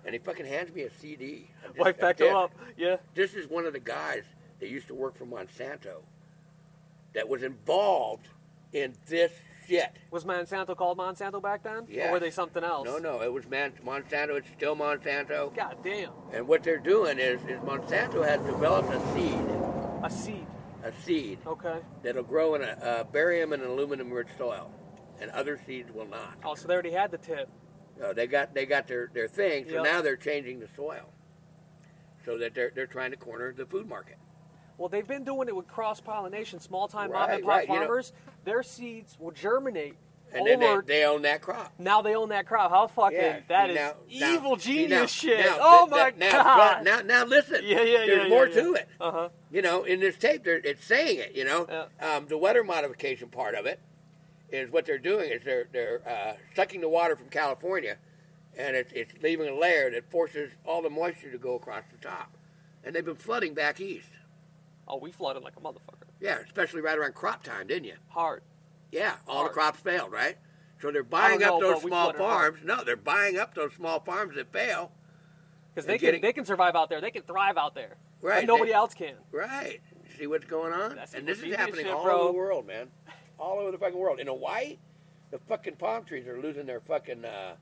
And 0.07 0.15
he 0.15 0.19
fucking 0.19 0.47
hands 0.47 0.75
me 0.75 0.83
a 0.83 0.91
CD. 0.91 1.49
Wife 1.77 1.99
backed 1.99 2.21
him 2.21 2.35
up. 2.35 2.53
Yeah. 2.77 2.97
This 3.15 3.35
is 3.35 3.49
one 3.49 3.65
of 3.67 3.73
the 3.73 3.81
guys 3.81 4.23
that 4.61 4.69
used 4.69 4.87
to 4.89 4.95
work 4.95 5.17
for 5.17 5.25
Monsanto 5.27 6.03
that 7.15 7.29
was 7.29 7.43
involved 7.43 8.29
in 8.73 8.95
this 9.07 9.33
shit. 9.67 9.93
Was 10.11 10.25
Monsanto 10.25 10.77
called 10.77 10.99
Monsanto 10.99 11.41
back 11.41 11.63
then? 11.63 11.87
Yes. 11.89 12.09
Or 12.09 12.13
were 12.13 12.21
they 12.21 12.31
something 12.31 12.63
else? 12.65 12.85
No, 12.87 12.99
no, 12.99 13.23
it 13.23 13.33
was 13.33 13.47
Man- 13.49 13.73
Monsanto. 13.85 14.37
It's 14.37 14.49
still 14.51 14.77
Monsanto. 14.77 15.55
God 15.57 15.77
damn. 15.83 16.11
And 16.33 16.47
what 16.49 16.63
they're 16.63 16.79
doing 16.79 17.19
is, 17.19 17.41
is 17.43 17.59
Monsanto 17.61 18.27
has 18.27 18.41
developed 18.45 18.93
a 18.93 19.01
seed, 19.15 19.47
A 20.03 20.11
seed. 20.11 20.47
a 20.83 20.93
seed 21.05 21.39
Okay. 21.47 21.79
that'll 22.03 22.23
grow 22.25 22.57
in 22.57 22.63
a, 22.63 22.77
a 23.01 23.05
barium 23.05 23.53
and 23.53 23.63
aluminum 23.63 24.13
rich 24.13 24.29
soil. 24.37 24.71
and 25.21 25.31
other 25.31 25.59
seeds 25.65 25.91
will 25.93 26.07
not. 26.09 26.35
Oh, 26.45 26.55
so 26.57 26.67
they 26.67 26.75
already 26.75 26.91
had 26.91 27.11
the 27.13 27.19
tip. 27.19 27.49
No, 27.99 28.13
they 28.13 28.27
got 28.27 28.53
they 28.53 28.67
got 28.67 28.89
their, 28.89 29.09
their 29.15 29.29
thing, 29.29 29.67
so 29.69 29.75
Yep. 29.77 29.85
now 29.85 30.03
they're 30.03 30.17
changing 30.17 30.59
the 30.59 30.67
soil, 30.75 31.09
so 32.25 32.37
that 32.39 32.53
they're 32.53 32.73
they're 32.75 32.89
trying 32.89 33.13
to 33.13 33.17
corner 33.17 33.53
the 33.57 33.65
food 33.65 33.89
market. 33.89 34.17
Well, 34.79 34.89
they've 34.89 35.07
been 35.07 35.25
doing 35.25 35.49
it 35.49 35.55
with 35.57 35.69
cross 35.69 36.01
pollination, 36.01 36.59
small 36.61 36.89
time 36.89 37.11
mom 37.13 37.29
Right, 37.29 37.35
and 37.35 37.43
pop 37.45 37.49
right, 37.51 37.69
you 37.69 37.75
know- 37.75 37.81
farmers. 37.87 38.13
Their 38.45 38.63
seeds 38.63 39.17
will 39.19 39.31
germinate 39.31 39.95
And 40.33 40.47
then 40.47 40.63
over. 40.63 40.83
they, 40.83 41.01
they 41.01 41.05
own 41.05 41.23
that 41.23 41.41
crop. 41.41 41.73
now 41.79 42.03
they 42.03 42.15
own 42.17 42.29
that 42.31 42.47
crop. 42.47 42.71
How 42.71 42.89
fucking 42.89 43.17
Yeah, 43.19 43.41
that 43.49 43.67
see, 43.67 43.71
is 43.73 43.77
now- 43.77 43.95
now- 44.27 44.33
evil 44.35 44.57
genius 44.57 44.91
now- 44.91 45.07
shit. 45.07 45.47
now, 45.47 45.59
oh 45.61 45.87
my 45.87 46.13
now, 46.17 46.31
god. 46.31 46.85
Now, 46.85 47.01
now 47.03 47.25
listen. 47.25 47.61
Yeah, 47.63 47.83
yeah, 47.83 47.99
There's 48.07 48.23
yeah, 48.25 48.29
more 48.29 48.49
yeah, 48.49 48.61
to 48.63 48.75
it. 48.75 48.89
Uh 49.01 49.11
huh. 49.13 49.29
You 49.51 49.63
know, 49.63 49.85
in 49.85 50.01
this 50.01 50.17
tape, 50.19 50.43
it's 50.47 50.85
saying 50.85 51.19
it. 51.21 51.35
You 51.35 51.45
know, 51.45 51.89
um, 52.01 52.27
the 52.27 52.37
weather 52.37 52.65
modification 52.65 53.29
part 53.29 53.55
of 53.55 53.65
it 53.67 53.79
is 54.51 54.71
what 54.71 54.85
they're 54.87 54.99
doing 54.99 55.31
is 55.31 55.43
they're 55.45 55.69
they're 55.73 56.03
uh, 56.07 56.35
sucking 56.55 56.81
the 56.81 56.89
water 56.89 57.15
from 57.17 57.29
California, 57.29 57.97
and 58.59 58.75
it's 58.77 58.93
it's 58.93 59.15
leaving 59.23 59.49
a 59.49 59.55
layer 59.55 59.91
that 59.93 60.11
forces 60.11 60.51
all 60.67 60.83
the 60.83 60.91
moisture 60.91 61.31
to 61.31 61.39
go 61.39 61.55
across 61.55 61.85
the 61.93 61.99
top, 62.07 62.37
and 62.85 62.95
they've 62.95 63.05
been 63.05 63.15
flooding 63.15 63.55
back 63.55 63.81
east. 63.81 64.09
Oh, 64.87 64.99
we 64.99 65.11
flooded 65.13 65.43
like 65.43 65.55
a 65.57 65.61
motherfucker. 65.61 66.09
Yeah, 66.21 66.39
especially 66.45 66.81
right 66.81 66.99
around 66.99 67.15
crop 67.15 67.43
time, 67.43 67.67
didn't 67.67 67.85
you? 67.85 67.95
Hard. 68.09 68.43
Yeah, 68.93 69.15
all 69.27 69.37
Hard. 69.39 69.51
the 69.51 69.55
crops 69.55 69.81
failed, 69.81 70.13
right? 70.13 70.37
So 70.81 70.91
they're 70.91 71.03
buying 71.03 71.41
know, 71.41 71.57
up 71.57 71.61
those 71.61 71.83
small 71.83 72.13
flooded 72.13 72.21
hard. 72.21 72.55
farms. 72.55 72.59
No, 72.65 72.85
they're 72.85 72.97
buying 72.97 73.39
up 73.39 73.55
those 73.55 73.73
small 73.75 74.01
farms 74.01 74.35
that 74.37 74.53
fail. 74.53 74.93
Because 75.75 75.87
they 75.87 75.99
can 75.99 76.07
getting- 76.07 76.21
they 76.21 76.33
can 76.33 76.45
survive 76.45 76.77
out 76.77 76.89
there. 76.91 77.01
They 77.01 77.11
can 77.11 77.23
thrive 77.23 77.57
out 77.57 77.75
there. 77.75 77.97
Right, 78.21 78.47
nobody 78.47 78.71
they- 78.71 78.75
else 78.77 78.95
can. 78.95 79.17
Right. 79.33 79.81
See 80.19 80.27
what's 80.27 80.45
going 80.47 80.73
on? 80.73 80.95
That's 80.97 81.15
and 81.15 81.27
this 81.27 81.41
is 81.43 81.55
happening 81.57 81.87
shit, 81.87 81.95
all 81.95 82.05
bro. 82.05 82.15
over 82.21 82.27
the 82.33 82.39
world, 82.39 82.67
man. 82.67 82.91
All 83.39 83.59
over 83.59 83.71
the 83.73 83.79
fucking 83.79 83.99
world. 83.99 84.21
In 84.21 84.29
Hawaii, 84.29 84.79
the 85.31 85.39
fucking 85.41 85.77
palm 85.77 86.05
trees 86.05 86.27
are 86.29 86.41
losing 86.41 86.67
their 86.67 86.81
fucking 86.81 87.25
uh, 87.25 87.57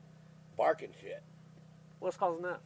bark 0.55 0.83
and 0.83 0.93
shit. 1.01 1.23
What's 1.99 2.15
causing 2.17 2.43
that? 2.43 2.59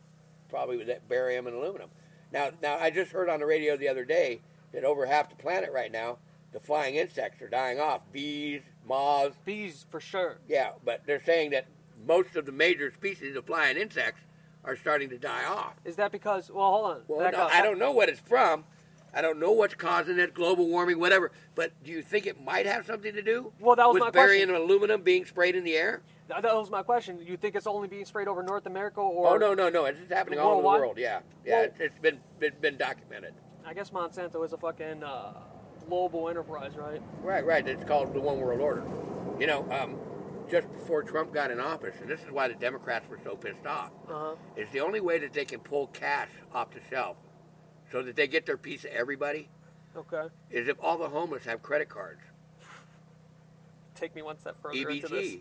Probably 0.49 0.75
with 0.77 0.87
that 0.87 1.07
barium 1.07 1.47
and 1.47 1.55
aluminum. 1.55 1.89
Now, 2.31 2.51
now 2.61 2.77
I 2.77 2.89
just 2.89 3.11
heard 3.11 3.29
on 3.29 3.39
the 3.39 3.45
radio 3.45 3.77
the 3.77 3.87
other 3.87 4.05
day 4.05 4.41
that 4.73 4.83
over 4.83 5.05
half 5.05 5.29
the 5.29 5.35
planet 5.35 5.71
right 5.71 5.91
now, 5.91 6.17
the 6.51 6.59
flying 6.59 6.95
insects 6.95 7.41
are 7.41 7.49
dying 7.49 7.79
off. 7.79 8.01
Bees, 8.11 8.61
moths. 8.87 9.37
Bees 9.45 9.85
for 9.89 9.99
sure. 9.99 10.37
Yeah, 10.47 10.71
but 10.83 11.01
they're 11.05 11.23
saying 11.23 11.51
that 11.51 11.67
most 12.05 12.35
of 12.35 12.45
the 12.45 12.51
major 12.51 12.91
species 12.91 13.35
of 13.35 13.45
flying 13.45 13.77
insects 13.77 14.21
are 14.63 14.75
starting 14.75 15.09
to 15.09 15.17
die 15.17 15.45
off. 15.45 15.75
Is 15.85 15.95
that 15.95 16.11
because? 16.11 16.49
Well, 16.51 16.69
hold 16.69 16.85
on. 16.85 17.01
Well, 17.07 17.31
no. 17.31 17.47
I 17.47 17.61
don't 17.61 17.79
know 17.79 17.91
what 17.91 18.09
it's 18.09 18.19
from. 18.19 18.65
I 19.13 19.21
don't 19.21 19.39
know 19.39 19.51
what's 19.51 19.73
causing 19.73 20.19
it, 20.19 20.33
global 20.33 20.67
warming, 20.67 20.99
whatever. 20.99 21.31
But 21.55 21.71
do 21.83 21.91
you 21.91 22.01
think 22.01 22.27
it 22.27 22.43
might 22.43 22.65
have 22.65 22.85
something 22.85 23.13
to 23.13 23.21
do 23.21 23.51
Well, 23.59 23.75
that 23.75 23.87
was 23.87 23.95
with 23.95 24.03
my 24.03 24.09
barium 24.11 24.49
question. 24.49 24.55
and 24.61 24.63
aluminum 24.69 25.01
being 25.01 25.25
sprayed 25.25 25.55
in 25.55 25.63
the 25.63 25.75
air? 25.75 26.01
That 26.27 26.43
was 26.43 26.69
my 26.69 26.83
question. 26.83 27.19
You 27.25 27.37
think 27.37 27.55
it's 27.55 27.67
only 27.67 27.87
being 27.87 28.05
sprayed 28.05 28.27
over 28.27 28.43
North 28.43 28.65
America, 28.65 28.99
or? 28.99 29.33
oh 29.33 29.37
no, 29.37 29.53
no, 29.53 29.69
no! 29.69 29.85
It's 29.85 29.99
happening 30.09 30.39
all 30.39 30.53
over 30.53 30.61
the 30.61 30.67
world. 30.67 30.97
Yeah, 30.97 31.19
yeah, 31.45 31.61
Well- 31.61 31.69
it's, 31.79 31.99
been, 31.99 32.19
been 32.39 32.53
been 32.59 32.77
documented. 32.77 33.33
I 33.65 33.73
guess 33.73 33.89
Monsanto 33.91 34.43
is 34.45 34.53
a 34.53 34.57
fucking 34.57 35.03
uh, 35.03 35.33
global 35.87 36.29
enterprise, 36.29 36.71
right? 36.75 37.01
Right, 37.21 37.45
right. 37.45 37.67
It's 37.67 37.83
called 37.83 38.13
the 38.13 38.19
One 38.19 38.39
World 38.39 38.61
Order. 38.61 38.83
You 39.39 39.47
know, 39.47 39.69
um, 39.71 39.97
just 40.49 40.71
before 40.73 41.03
Trump 41.03 41.33
got 41.33 41.51
in 41.51 41.59
office, 41.59 41.95
and 42.01 42.09
this 42.09 42.21
is 42.21 42.31
why 42.31 42.47
the 42.47 42.55
Democrats 42.55 43.09
were 43.09 43.19
so 43.23 43.35
pissed 43.35 43.65
off. 43.65 43.91
Uh 44.09 44.13
huh. 44.13 44.35
It's 44.55 44.71
the 44.71 44.79
only 44.81 44.99
way 45.01 45.19
that 45.19 45.33
they 45.33 45.45
can 45.45 45.59
pull 45.59 45.87
cash 45.87 46.29
off 46.53 46.71
the 46.71 46.79
shelf, 46.89 47.17
so 47.91 48.01
that 48.03 48.15
they 48.15 48.27
get 48.27 48.45
their 48.45 48.57
piece 48.57 48.83
of 48.85 48.91
everybody. 48.91 49.49
Okay. 49.95 50.27
Is 50.51 50.67
if 50.67 50.77
all 50.81 50.97
the 50.97 51.09
homeless 51.09 51.45
have 51.45 51.61
credit 51.61 51.89
cards. 51.89 52.21
Take 53.95 54.13
me 54.15 54.21
one 54.21 54.37
step 54.39 54.55
further 54.61 54.89
into 54.89 55.07
this. 55.07 55.37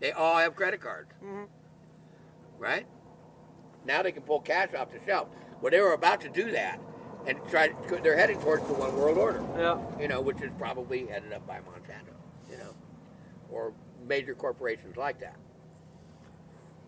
They 0.00 0.12
all 0.12 0.36
have 0.36 0.54
credit 0.54 0.80
cards. 0.80 1.10
Mhm. 1.22 1.48
Right? 2.58 2.86
Now 3.84 4.02
they 4.02 4.12
can 4.12 4.22
pull 4.22 4.40
cash 4.40 4.74
off 4.74 4.92
the 4.92 5.00
shelf. 5.04 5.28
Well, 5.60 5.70
they 5.70 5.80
were 5.80 5.92
about 5.92 6.20
to 6.20 6.28
do 6.28 6.50
that 6.52 6.78
and 7.26 7.38
try. 7.48 7.68
They're 8.02 8.16
heading 8.16 8.40
towards 8.40 8.66
the 8.66 8.74
one 8.74 8.96
world 8.96 9.18
order. 9.18 9.42
Yeah. 9.56 9.80
You 10.00 10.06
know, 10.08 10.20
which 10.20 10.40
is 10.40 10.50
probably 10.58 11.06
headed 11.06 11.32
up 11.32 11.46
by 11.46 11.58
Monsanto. 11.58 12.14
You 12.50 12.58
know, 12.58 12.74
or 13.50 13.72
major 14.06 14.34
corporations 14.34 14.96
like 14.96 15.18
that. 15.20 15.36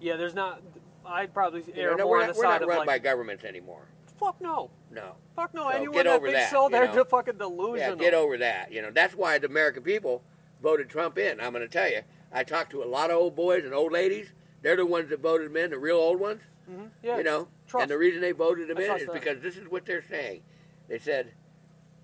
Yeah. 0.00 0.16
There's 0.16 0.34
not. 0.34 0.62
I'd 1.04 1.34
probably 1.34 1.62
You 1.74 1.96
know, 1.96 1.96
more 2.04 2.06
we're 2.08 2.20
on 2.20 2.26
not, 2.28 2.34
the 2.34 2.38
we're 2.38 2.44
side 2.44 2.60
not 2.60 2.68
run 2.68 2.78
like, 2.78 2.86
by 2.86 2.98
governments 2.98 3.42
anymore. 3.44 3.82
fuck 4.18 4.38
no, 4.40 4.70
No. 4.90 5.14
fuck 5.34 5.52
no. 5.54 5.62
So 5.62 5.68
Anyone 5.70 5.94
get 5.94 6.04
that 6.04 6.12
over 6.14 6.26
thinks 6.26 6.40
that, 6.42 6.50
so, 6.50 6.64
you 6.64 6.70
they're 6.70 6.86
know. 6.94 7.04
fucking 7.04 7.34
Yeah, 7.76 7.94
get 7.94 8.12
over 8.14 8.36
that. 8.36 8.70
You 8.70 8.82
know, 8.82 8.90
that's 8.92 9.14
why 9.14 9.38
the 9.38 9.46
American 9.46 9.82
people 9.82 10.22
voted 10.60 10.88
Trump 10.88 11.18
in. 11.18 11.40
I'm 11.40 11.52
going 11.52 11.66
to 11.66 11.68
tell 11.68 11.90
you. 11.90 12.00
I 12.32 12.44
talked 12.44 12.70
to 12.72 12.82
a 12.82 12.84
lot 12.86 13.10
of 13.10 13.16
old 13.16 13.34
boys 13.36 13.64
and 13.64 13.74
old 13.74 13.92
ladies. 13.92 14.32
They're 14.62 14.76
the 14.76 14.86
ones 14.86 15.10
that 15.10 15.20
voted 15.20 15.48
him 15.48 15.56
in, 15.56 15.70
the 15.70 15.78
real 15.78 15.96
old 15.96 16.20
ones. 16.20 16.42
hmm 16.68 16.86
Yeah. 17.02 17.16
You 17.18 17.24
know, 17.24 17.48
Trust. 17.66 17.82
and 17.82 17.90
the 17.90 17.98
reason 17.98 18.20
they 18.20 18.32
voted 18.32 18.70
him 18.70 18.78
I 18.78 18.82
in 18.82 18.96
is 18.96 19.06
that. 19.06 19.12
because 19.14 19.40
this 19.40 19.56
is 19.56 19.68
what 19.68 19.86
they're 19.86 20.04
saying. 20.08 20.42
They 20.88 20.98
said, 20.98 21.32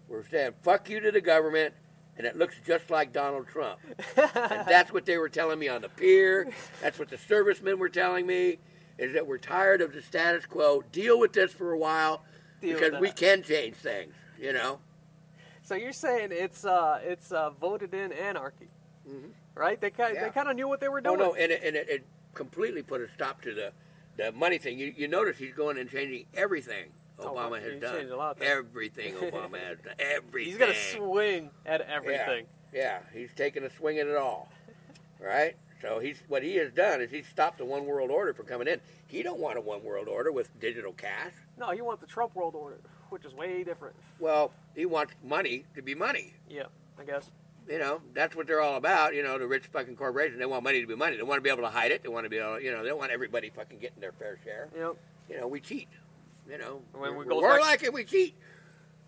"We're 0.08 0.24
saying 0.26 0.54
fuck 0.62 0.88
you 0.88 1.00
to 1.00 1.10
the 1.10 1.20
government, 1.20 1.74
and 2.16 2.26
it 2.26 2.36
looks 2.36 2.56
just 2.66 2.90
like 2.90 3.12
Donald 3.12 3.46
Trump." 3.48 3.78
and 3.86 3.96
that's 4.66 4.92
what 4.92 5.06
they 5.06 5.18
were 5.18 5.28
telling 5.28 5.58
me 5.58 5.68
on 5.68 5.82
the 5.82 5.88
pier. 5.88 6.48
That's 6.80 6.98
what 6.98 7.08
the 7.08 7.18
servicemen 7.18 7.78
were 7.78 7.88
telling 7.88 8.26
me. 8.26 8.58
Is 8.98 9.12
that 9.12 9.26
we're 9.26 9.38
tired 9.38 9.82
of 9.82 9.92
the 9.92 10.00
status 10.00 10.46
quo. 10.46 10.82
Deal 10.90 11.18
with 11.20 11.34
this 11.34 11.52
for 11.52 11.72
a 11.72 11.78
while 11.78 12.22
Deal 12.62 12.78
because 12.78 12.98
we 13.00 13.10
can 13.10 13.42
change 13.42 13.76
things. 13.76 14.14
You 14.40 14.52
know. 14.52 14.80
So 15.66 15.74
you're 15.74 15.92
saying 15.92 16.28
it's 16.30 16.64
uh 16.64 17.00
it's 17.02 17.32
uh 17.32 17.50
voted 17.50 17.92
in 17.92 18.12
anarchy, 18.12 18.68
Mhm. 19.08 19.32
right? 19.56 19.80
They 19.80 19.90
kind 19.90 20.14
Yeah. 20.14 20.24
they 20.24 20.30
kind 20.30 20.48
of 20.48 20.54
knew 20.54 20.68
what 20.68 20.78
they 20.78 20.88
were 20.88 21.00
doing. 21.00 21.18
no, 21.18 21.34
and 21.34 21.50
it, 21.50 21.60
and 21.64 21.74
it, 21.74 21.88
it 21.88 22.04
completely 22.34 22.82
put 22.84 23.00
a 23.00 23.08
stop 23.14 23.42
to 23.42 23.52
the 23.52 23.72
the 24.16 24.30
money 24.30 24.58
thing. 24.58 24.78
You, 24.78 24.94
you 24.96 25.08
notice 25.08 25.36
he's 25.38 25.54
going 25.54 25.76
and 25.76 25.90
changing 25.90 26.26
everything 26.34 26.92
Oh, 27.18 27.30
Obama 27.34 27.50
fuck, 27.56 27.62
has 27.62 27.72
he's 27.72 27.80
done. 27.82 28.08
a 28.10 28.16
lot 28.16 28.36
of. 28.36 28.42
Everything 28.42 29.14
Obama 29.14 29.58
has 29.58 29.78
done. 29.80 29.94
Everything. 29.98 30.50
He's 30.52 30.56
got 30.58 30.68
a 30.68 30.74
swing 30.74 31.50
at 31.66 31.80
everything. 31.80 32.46
Yeah, 32.72 33.00
he's 33.12 33.32
taking 33.34 33.64
a 33.64 33.70
swing 33.70 33.98
at 33.98 34.06
it 34.06 34.16
all. 34.16 34.48
Right? 35.18 35.56
So 35.82 35.98
he's 35.98 36.22
what 36.28 36.42
he 36.42 36.56
has 36.56 36.72
done 36.72 37.00
is 37.00 37.10
he's 37.10 37.26
stopped 37.26 37.58
the 37.58 37.64
one 37.64 37.84
world 37.86 38.10
order 38.10 38.32
from 38.32 38.46
coming 38.46 38.66
in. 38.68 38.80
He 39.06 39.22
don't 39.22 39.38
want 39.38 39.58
a 39.58 39.60
one 39.60 39.82
world 39.84 40.08
order 40.08 40.32
with 40.32 40.48
digital 40.58 40.92
cash. 40.92 41.32
No, 41.58 41.70
he 41.70 41.80
wants 41.82 42.00
the 42.00 42.06
Trump 42.06 42.34
world 42.34 42.54
order, 42.54 42.78
which 43.10 43.24
is 43.24 43.34
way 43.34 43.62
different. 43.62 43.94
Well, 44.18 44.52
he 44.74 44.86
wants 44.86 45.12
money 45.22 45.64
to 45.74 45.82
be 45.82 45.94
money. 45.94 46.32
Yeah, 46.48 46.64
I 46.98 47.04
guess. 47.04 47.30
You 47.68 47.78
know, 47.78 48.00
that's 48.14 48.36
what 48.36 48.46
they're 48.46 48.60
all 48.60 48.76
about. 48.76 49.14
You 49.14 49.22
know, 49.22 49.38
the 49.38 49.46
rich 49.46 49.64
fucking 49.72 49.96
corporations, 49.96 50.38
they 50.38 50.46
want 50.46 50.62
money 50.62 50.80
to 50.80 50.86
be 50.86 50.94
money. 50.94 51.16
They 51.16 51.22
want 51.24 51.38
to 51.38 51.42
be 51.42 51.50
able 51.50 51.62
to 51.64 51.68
hide 51.68 51.90
it. 51.90 52.02
They 52.02 52.08
want 52.08 52.24
to 52.24 52.30
be 52.30 52.38
able, 52.38 52.60
you 52.60 52.70
know, 52.72 52.82
they 52.82 52.88
don't 52.90 52.98
want 52.98 53.10
everybody 53.10 53.50
fucking 53.50 53.78
getting 53.80 54.00
their 54.00 54.12
fair 54.12 54.38
share. 54.44 54.68
You 54.74 54.80
know, 54.80 54.96
You 55.28 55.40
know, 55.40 55.48
we 55.48 55.60
cheat. 55.60 55.88
You 56.48 56.58
know, 56.58 56.80
When 56.92 57.10
we 57.12 57.18
we're, 57.18 57.24
go 57.24 57.40
we're 57.40 57.56
back- 57.58 57.66
like 57.66 57.82
it, 57.82 57.92
we 57.92 58.04
cheat. 58.04 58.34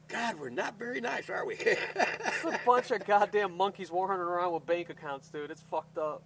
God, 0.08 0.40
we're 0.40 0.48
not 0.50 0.76
very 0.78 1.00
nice, 1.00 1.30
are 1.30 1.44
we? 1.46 1.54
it's 1.58 2.44
a 2.44 2.58
bunch 2.66 2.90
of 2.90 3.04
goddamn 3.06 3.56
monkeys 3.56 3.90
wandering 3.92 4.20
around 4.20 4.52
with 4.54 4.66
bank 4.66 4.90
accounts, 4.90 5.28
dude. 5.28 5.50
It's 5.52 5.60
fucked 5.60 5.98
up. 5.98 6.22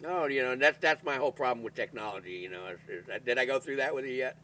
No, 0.00 0.26
you 0.26 0.42
know, 0.42 0.56
that's 0.56 0.78
that's 0.78 1.04
my 1.04 1.16
whole 1.16 1.32
problem 1.32 1.62
with 1.64 1.74
technology. 1.74 2.32
You 2.32 2.48
know, 2.50 2.66
is, 2.66 2.78
is, 2.88 3.04
did 3.24 3.38
I 3.38 3.44
go 3.44 3.58
through 3.60 3.76
that 3.76 3.94
with 3.94 4.04
you 4.04 4.12
yet? 4.12 4.36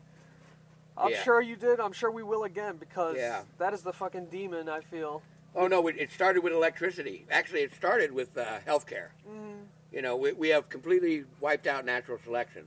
I'm 0.98 1.10
Yeah. 1.10 1.22
sure 1.22 1.40
you 1.40 1.56
did. 1.56 1.78
I'm 1.80 1.92
sure 1.92 2.10
we 2.10 2.22
will 2.22 2.44
again 2.44 2.76
because 2.76 3.16
Yeah. 3.16 3.42
that 3.58 3.72
is 3.74 3.82
the 3.82 3.92
fucking 3.92 4.26
demon. 4.26 4.68
I 4.68 4.80
feel. 4.80 5.22
Oh 5.54 5.66
no, 5.66 5.86
it 5.88 5.96
it 5.98 6.10
started 6.12 6.42
with 6.42 6.52
electricity. 6.52 7.26
Actually, 7.30 7.60
it 7.62 7.74
started 7.74 8.12
with 8.12 8.36
uh, 8.36 8.58
healthcare. 8.66 9.08
Mm, 9.28 9.64
You 9.92 10.02
know, 10.02 10.16
we, 10.16 10.32
we 10.32 10.48
have 10.50 10.68
completely 10.68 11.24
wiped 11.40 11.66
out 11.66 11.84
natural 11.84 12.18
selection, 12.18 12.66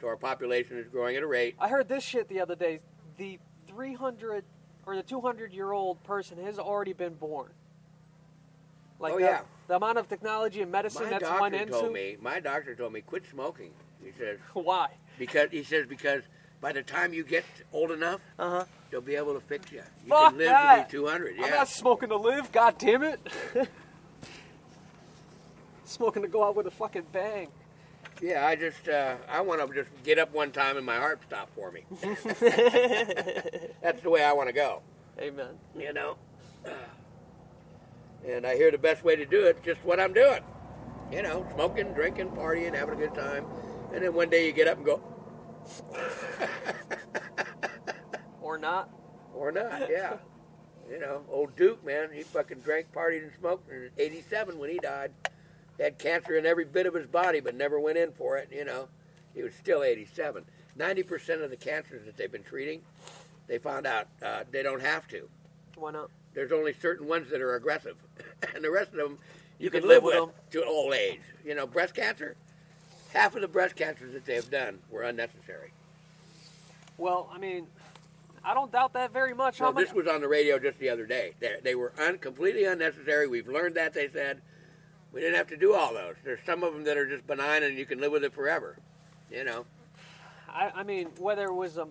so 0.00 0.06
our 0.08 0.16
population 0.16 0.78
is 0.78 0.86
growing 0.88 1.16
at 1.16 1.22
a 1.22 1.26
rate. 1.26 1.54
I 1.58 1.68
heard 1.68 1.88
this 1.88 2.02
shit 2.02 2.28
the 2.28 2.40
other 2.40 2.54
day. 2.56 2.80
The 3.18 3.38
300 3.68 4.44
or 4.86 4.96
the 4.96 5.02
200 5.02 5.52
year 5.52 5.72
old 5.72 6.02
person 6.04 6.42
has 6.42 6.58
already 6.58 6.92
been 6.94 7.14
born. 7.14 7.50
Like 9.02 9.14
Oh, 9.14 9.18
the, 9.18 9.24
yeah. 9.24 9.40
the 9.66 9.76
amount 9.76 9.98
of 9.98 10.08
technology 10.08 10.62
and 10.62 10.70
medicine 10.72 11.04
My 11.04 11.10
that's 11.10 11.24
doctor 11.24 11.40
went 11.42 11.54
into. 11.56 11.72
told 11.72 11.92
me. 11.92 12.16
My 12.22 12.40
doctor 12.40 12.74
told 12.74 12.92
me 12.92 13.00
quit 13.02 13.24
smoking. 13.30 13.72
He 14.02 14.12
says 14.18 14.38
Why? 14.54 14.88
because 15.18 15.50
he 15.50 15.62
says 15.64 15.86
because 15.86 16.22
by 16.60 16.72
the 16.72 16.82
time 16.82 17.12
you 17.12 17.24
get 17.24 17.44
old 17.72 17.90
enough, 17.90 18.20
Uh 18.38 18.50
huh. 18.50 18.64
they'll 18.90 19.00
be 19.00 19.16
able 19.16 19.34
to 19.34 19.40
fix 19.40 19.70
you. 19.72 19.82
You 20.04 20.08
Fuck 20.10 20.30
can 20.30 20.38
live 20.38 20.48
that. 20.48 20.88
to 20.88 20.96
be 20.96 21.02
200. 21.04 21.34
I'm 21.40 21.50
not 21.50 21.68
smoking 21.68 22.08
to 22.10 22.16
live. 22.16 22.50
God 22.52 22.76
damn 22.78 23.02
it. 23.02 23.20
smoking 25.84 26.22
to 26.22 26.28
go 26.28 26.44
out 26.44 26.54
with 26.56 26.66
a 26.66 26.70
fucking 26.70 27.06
bang. 27.12 27.48
Yeah, 28.20 28.46
I 28.46 28.54
just 28.54 28.88
uh, 28.88 29.16
I 29.28 29.40
want 29.40 29.66
to 29.66 29.74
just 29.74 29.90
get 30.04 30.18
up 30.20 30.32
one 30.32 30.52
time 30.52 30.76
and 30.76 30.86
my 30.86 30.96
heart 30.96 31.20
stop 31.26 31.50
for 31.56 31.72
me. 31.72 31.82
That's 33.82 34.00
the 34.02 34.10
way 34.10 34.22
I 34.22 34.32
want 34.32 34.48
to 34.48 34.52
go. 34.52 34.80
Amen. 35.18 35.58
You 35.76 35.92
know. 35.92 36.16
And 38.26 38.46
I 38.46 38.56
hear 38.56 38.70
the 38.70 38.78
best 38.78 39.04
way 39.04 39.16
to 39.16 39.26
do 39.26 39.46
it 39.46 39.58
is 39.58 39.64
just 39.64 39.84
what 39.84 39.98
I'm 40.00 40.12
doing. 40.12 40.42
You 41.10 41.22
know, 41.22 41.46
smoking, 41.54 41.92
drinking, 41.92 42.30
partying, 42.30 42.74
having 42.74 42.94
a 42.94 42.98
good 42.98 43.14
time, 43.14 43.44
and 43.92 44.02
then 44.02 44.14
one 44.14 44.30
day 44.30 44.46
you 44.46 44.52
get 44.52 44.66
up 44.68 44.76
and 44.78 44.86
go, 44.86 45.02
Or 48.40 48.58
not. 48.58 48.90
or 49.34 49.52
not. 49.52 49.90
Yeah. 49.90 50.16
You 50.90 50.98
know, 51.00 51.22
old 51.30 51.56
Duke, 51.56 51.84
man, 51.84 52.10
he 52.12 52.22
fucking 52.22 52.60
drank, 52.60 52.92
partied, 52.94 53.22
and 53.22 53.32
smoked 53.38 53.70
in 53.70 53.90
'87 53.96 54.58
when 54.58 54.70
he 54.70 54.78
died. 54.78 55.12
had 55.78 55.98
cancer 55.98 56.36
in 56.36 56.44
every 56.46 56.64
bit 56.64 56.86
of 56.86 56.94
his 56.94 57.06
body, 57.06 57.40
but 57.40 57.54
never 57.54 57.78
went 57.80 57.96
in 57.98 58.12
for 58.12 58.36
it. 58.38 58.48
You 58.52 58.64
know, 58.64 58.88
he 59.34 59.42
was 59.42 59.54
still 59.54 59.82
87. 59.82 60.44
90% 60.78 61.42
of 61.44 61.50
the 61.50 61.56
cancers 61.56 62.04
that 62.06 62.16
they've 62.16 62.32
been 62.32 62.42
treating, 62.42 62.82
they 63.46 63.58
found 63.58 63.86
out 63.86 64.08
uh, 64.22 64.44
they 64.50 64.62
don't 64.62 64.82
have 64.82 65.06
to. 65.08 65.28
Why 65.76 65.92
not? 65.92 66.10
There's 66.34 66.52
only 66.52 66.74
certain 66.80 67.06
ones 67.06 67.30
that 67.30 67.40
are 67.40 67.54
aggressive, 67.54 67.96
and 68.54 68.64
the 68.64 68.70
rest 68.70 68.92
of 68.92 68.96
them 68.96 69.18
you, 69.58 69.66
You 69.66 69.70
can 69.70 69.80
can 69.80 69.88
live 69.88 70.04
live 70.04 70.24
with 70.24 70.34
with 70.34 70.50
to 70.50 70.64
old 70.64 70.94
age. 70.94 71.20
You 71.44 71.54
know, 71.54 71.66
breast 71.66 71.94
cancer. 71.94 72.36
Half 73.12 73.34
of 73.34 73.42
the 73.42 73.48
breast 73.48 73.76
cancers 73.76 74.14
that 74.14 74.24
they've 74.24 74.50
done 74.50 74.78
were 74.90 75.02
unnecessary. 75.02 75.72
Well, 76.96 77.30
I 77.32 77.38
mean, 77.38 77.66
I 78.44 78.54
don't 78.54 78.72
doubt 78.72 78.94
that 78.94 79.12
very 79.12 79.34
much. 79.34 79.60
Many? 79.60 79.84
this 79.84 79.92
was 79.92 80.06
on 80.06 80.20
the 80.20 80.28
radio 80.28 80.58
just 80.58 80.78
the 80.78 80.88
other 80.88 81.06
day. 81.06 81.34
They, 81.38 81.56
they 81.62 81.74
were 81.74 81.92
un, 81.98 82.18
completely 82.18 82.64
unnecessary. 82.64 83.26
We've 83.26 83.48
learned 83.48 83.76
that. 83.76 83.92
They 83.92 84.08
said 84.08 84.40
we 85.12 85.20
didn't 85.20 85.36
have 85.36 85.48
to 85.48 85.56
do 85.56 85.74
all 85.74 85.92
those. 85.92 86.16
There's 86.24 86.40
some 86.44 86.62
of 86.62 86.72
them 86.72 86.84
that 86.84 86.96
are 86.96 87.06
just 87.06 87.26
benign 87.26 87.62
and 87.62 87.76
you 87.76 87.86
can 87.86 88.00
live 88.00 88.12
with 88.12 88.24
it 88.24 88.32
forever. 88.32 88.78
You 89.30 89.44
know. 89.44 89.66
I, 90.48 90.70
I 90.76 90.82
mean, 90.82 91.08
whether 91.18 91.44
it 91.44 91.54
was 91.54 91.76
a 91.76 91.86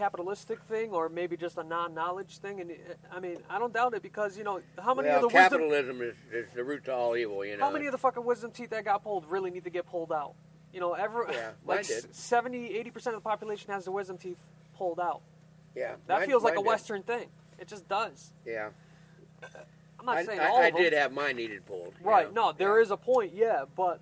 capitalistic 0.00 0.60
thing 0.62 0.92
or 0.92 1.08
maybe 1.10 1.36
just 1.36 1.58
a 1.58 1.62
non-knowledge 1.62 2.38
thing, 2.38 2.60
and 2.60 2.70
uh, 2.70 2.74
I 3.12 3.20
mean, 3.20 3.36
I 3.50 3.58
don't 3.58 3.72
doubt 3.72 3.92
it 3.94 4.02
because 4.02 4.38
you 4.38 4.44
know 4.44 4.60
how 4.82 4.94
many 4.94 5.08
well, 5.08 5.16
of 5.16 5.20
the 5.22 5.28
wisdom, 5.28 5.42
capitalism 5.42 6.00
is, 6.02 6.14
is 6.32 6.50
the 6.54 6.64
root 6.64 6.84
to 6.86 6.94
all 6.94 7.16
evil. 7.16 7.44
You 7.44 7.56
know. 7.58 7.64
how 7.66 7.70
many 7.70 7.84
of 7.86 7.92
the 7.92 7.98
fucking 7.98 8.24
wisdom 8.24 8.50
teeth 8.50 8.70
that 8.70 8.84
got 8.84 9.02
pulled 9.04 9.26
really 9.30 9.50
need 9.50 9.64
to 9.64 9.70
get 9.70 9.86
pulled 9.86 10.10
out? 10.12 10.34
You 10.72 10.80
know, 10.80 10.94
every 10.94 11.24
Yeah, 11.34 11.50
like 11.66 11.86
mine 11.90 12.12
70, 12.12 12.78
80 12.78 12.90
percent 12.90 13.16
of 13.16 13.22
the 13.22 13.28
population 13.28 13.70
has 13.72 13.84
the 13.84 13.92
wisdom 13.92 14.16
teeth 14.16 14.38
pulled 14.74 14.98
out. 15.00 15.20
yeah. 15.74 15.96
That 16.06 16.20
mine- 16.20 16.28
feels 16.28 16.42
like 16.44 16.54
a 16.54 16.56
did. 16.58 16.66
Western 16.66 17.02
thing. 17.02 17.28
It 17.58 17.68
just 17.68 17.86
does. 17.88 18.32
Yeah. 18.46 18.70
I'm 19.98 20.06
not 20.06 20.16
I, 20.16 20.24
saying 20.24 20.40
I, 20.40 20.48
all 20.48 20.62
I 20.62 20.66
of 20.68 20.72
them. 20.74 20.82
did 20.82 20.92
have 20.94 21.12
mine 21.12 21.36
needed 21.36 21.66
pulled. 21.66 21.92
you 22.00 22.06
Right. 22.08 22.32
know. 22.32 22.46
No, 22.46 22.52
there 22.56 22.80
is 22.80 22.88
Yeah. 22.88 22.94
a 22.94 22.96
point, 22.96 23.34
yeah, 23.34 23.64
but 23.76 24.00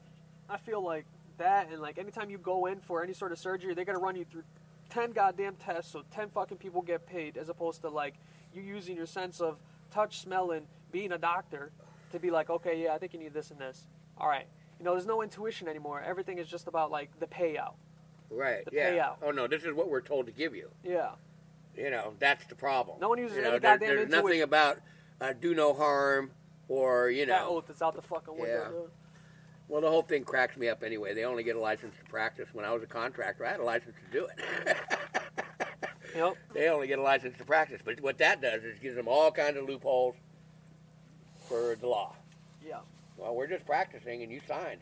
I 0.48 0.58
feel 0.58 0.80
like 0.80 1.06
that 1.38 1.70
and 1.72 1.80
like 1.80 1.98
anytime 1.98 2.30
you 2.30 2.38
go 2.38 2.66
in 2.66 2.80
for 2.80 3.02
any 3.02 3.12
sort 3.14 3.32
of 3.32 3.38
surgery, 3.38 3.74
they're 3.74 3.84
gonna 3.84 3.98
run 3.98 4.14
you 4.14 4.24
through 4.24 4.44
ten 4.88 5.12
goddamn 5.12 5.56
tests, 5.56 5.92
so 5.92 6.02
ten 6.10 6.28
fucking 6.28 6.58
people 6.58 6.82
get 6.82 7.06
paid, 7.06 7.36
as 7.36 7.48
opposed 7.48 7.82
to 7.82 7.88
like 7.88 8.14
you 8.52 8.62
using 8.62 8.96
your 8.96 9.06
sense 9.06 9.40
of 9.40 9.58
touch, 9.90 10.20
smell, 10.20 10.50
and 10.50 10.66
being 10.90 11.12
a 11.12 11.18
doctor 11.18 11.70
to 12.12 12.18
be 12.18 12.30
like, 12.30 12.50
okay, 12.50 12.82
yeah, 12.82 12.94
I 12.94 12.98
think 12.98 13.12
you 13.12 13.18
need 13.18 13.34
this 13.34 13.50
and 13.50 13.60
this. 13.60 13.86
All 14.16 14.28
right. 14.28 14.46
You 14.78 14.84
know, 14.84 14.92
there's 14.92 15.06
no 15.06 15.22
intuition 15.22 15.68
anymore. 15.68 16.02
Everything 16.04 16.38
is 16.38 16.48
just 16.48 16.66
about 16.66 16.90
like 16.90 17.18
the 17.18 17.26
payout. 17.26 17.74
Right. 18.30 18.64
the 18.64 18.70
yeah. 18.72 18.92
payout. 18.92 19.16
Oh 19.22 19.30
no, 19.30 19.46
this 19.46 19.64
is 19.64 19.74
what 19.74 19.88
we're 19.90 20.00
told 20.00 20.26
to 20.26 20.32
give 20.32 20.54
you. 20.54 20.70
Yeah. 20.84 21.10
You 21.76 21.90
know, 21.90 22.14
that's 22.18 22.44
the 22.46 22.54
problem. 22.54 22.98
No 23.00 23.08
one 23.08 23.18
uses 23.18 23.36
you 23.36 23.42
know, 23.42 23.50
any 23.50 23.58
there- 23.58 23.72
goddamn 23.72 23.96
There's 23.96 24.10
nothing 24.10 24.42
about 24.42 24.78
uh, 25.20 25.32
do 25.38 25.54
no 25.54 25.74
harm 25.74 26.30
or 26.68 27.10
you 27.10 27.26
know. 27.26 27.32
That 27.32 27.46
oath 27.46 27.70
is 27.70 27.82
out 27.82 27.94
the 27.94 28.02
fucking 28.02 28.34
window. 28.34 28.72
Yeah. 28.74 29.07
Well, 29.68 29.82
the 29.82 29.90
whole 29.90 30.02
thing 30.02 30.24
cracks 30.24 30.56
me 30.56 30.68
up 30.68 30.82
anyway. 30.82 31.14
They 31.14 31.24
only 31.24 31.42
get 31.42 31.56
a 31.56 31.60
license 31.60 31.94
to 32.02 32.10
practice. 32.10 32.48
When 32.52 32.64
I 32.64 32.72
was 32.72 32.82
a 32.82 32.86
contractor, 32.86 33.44
I 33.44 33.50
had 33.50 33.60
a 33.60 33.64
license 33.64 33.94
to 34.06 34.18
do 34.18 34.26
it. 34.26 34.76
Yep. 36.16 36.36
they 36.54 36.68
only 36.68 36.86
get 36.86 36.98
a 36.98 37.02
license 37.02 37.36
to 37.36 37.44
practice. 37.44 37.82
But 37.84 38.00
what 38.00 38.16
that 38.18 38.40
does 38.40 38.64
is 38.64 38.78
gives 38.78 38.96
them 38.96 39.06
all 39.06 39.30
kinds 39.30 39.58
of 39.58 39.68
loopholes 39.68 40.16
for 41.48 41.76
the 41.78 41.86
law. 41.86 42.16
Yeah. 42.66 42.80
Well, 43.18 43.36
we're 43.36 43.46
just 43.46 43.66
practicing, 43.66 44.22
and 44.22 44.32
you 44.32 44.40
signed. 44.48 44.80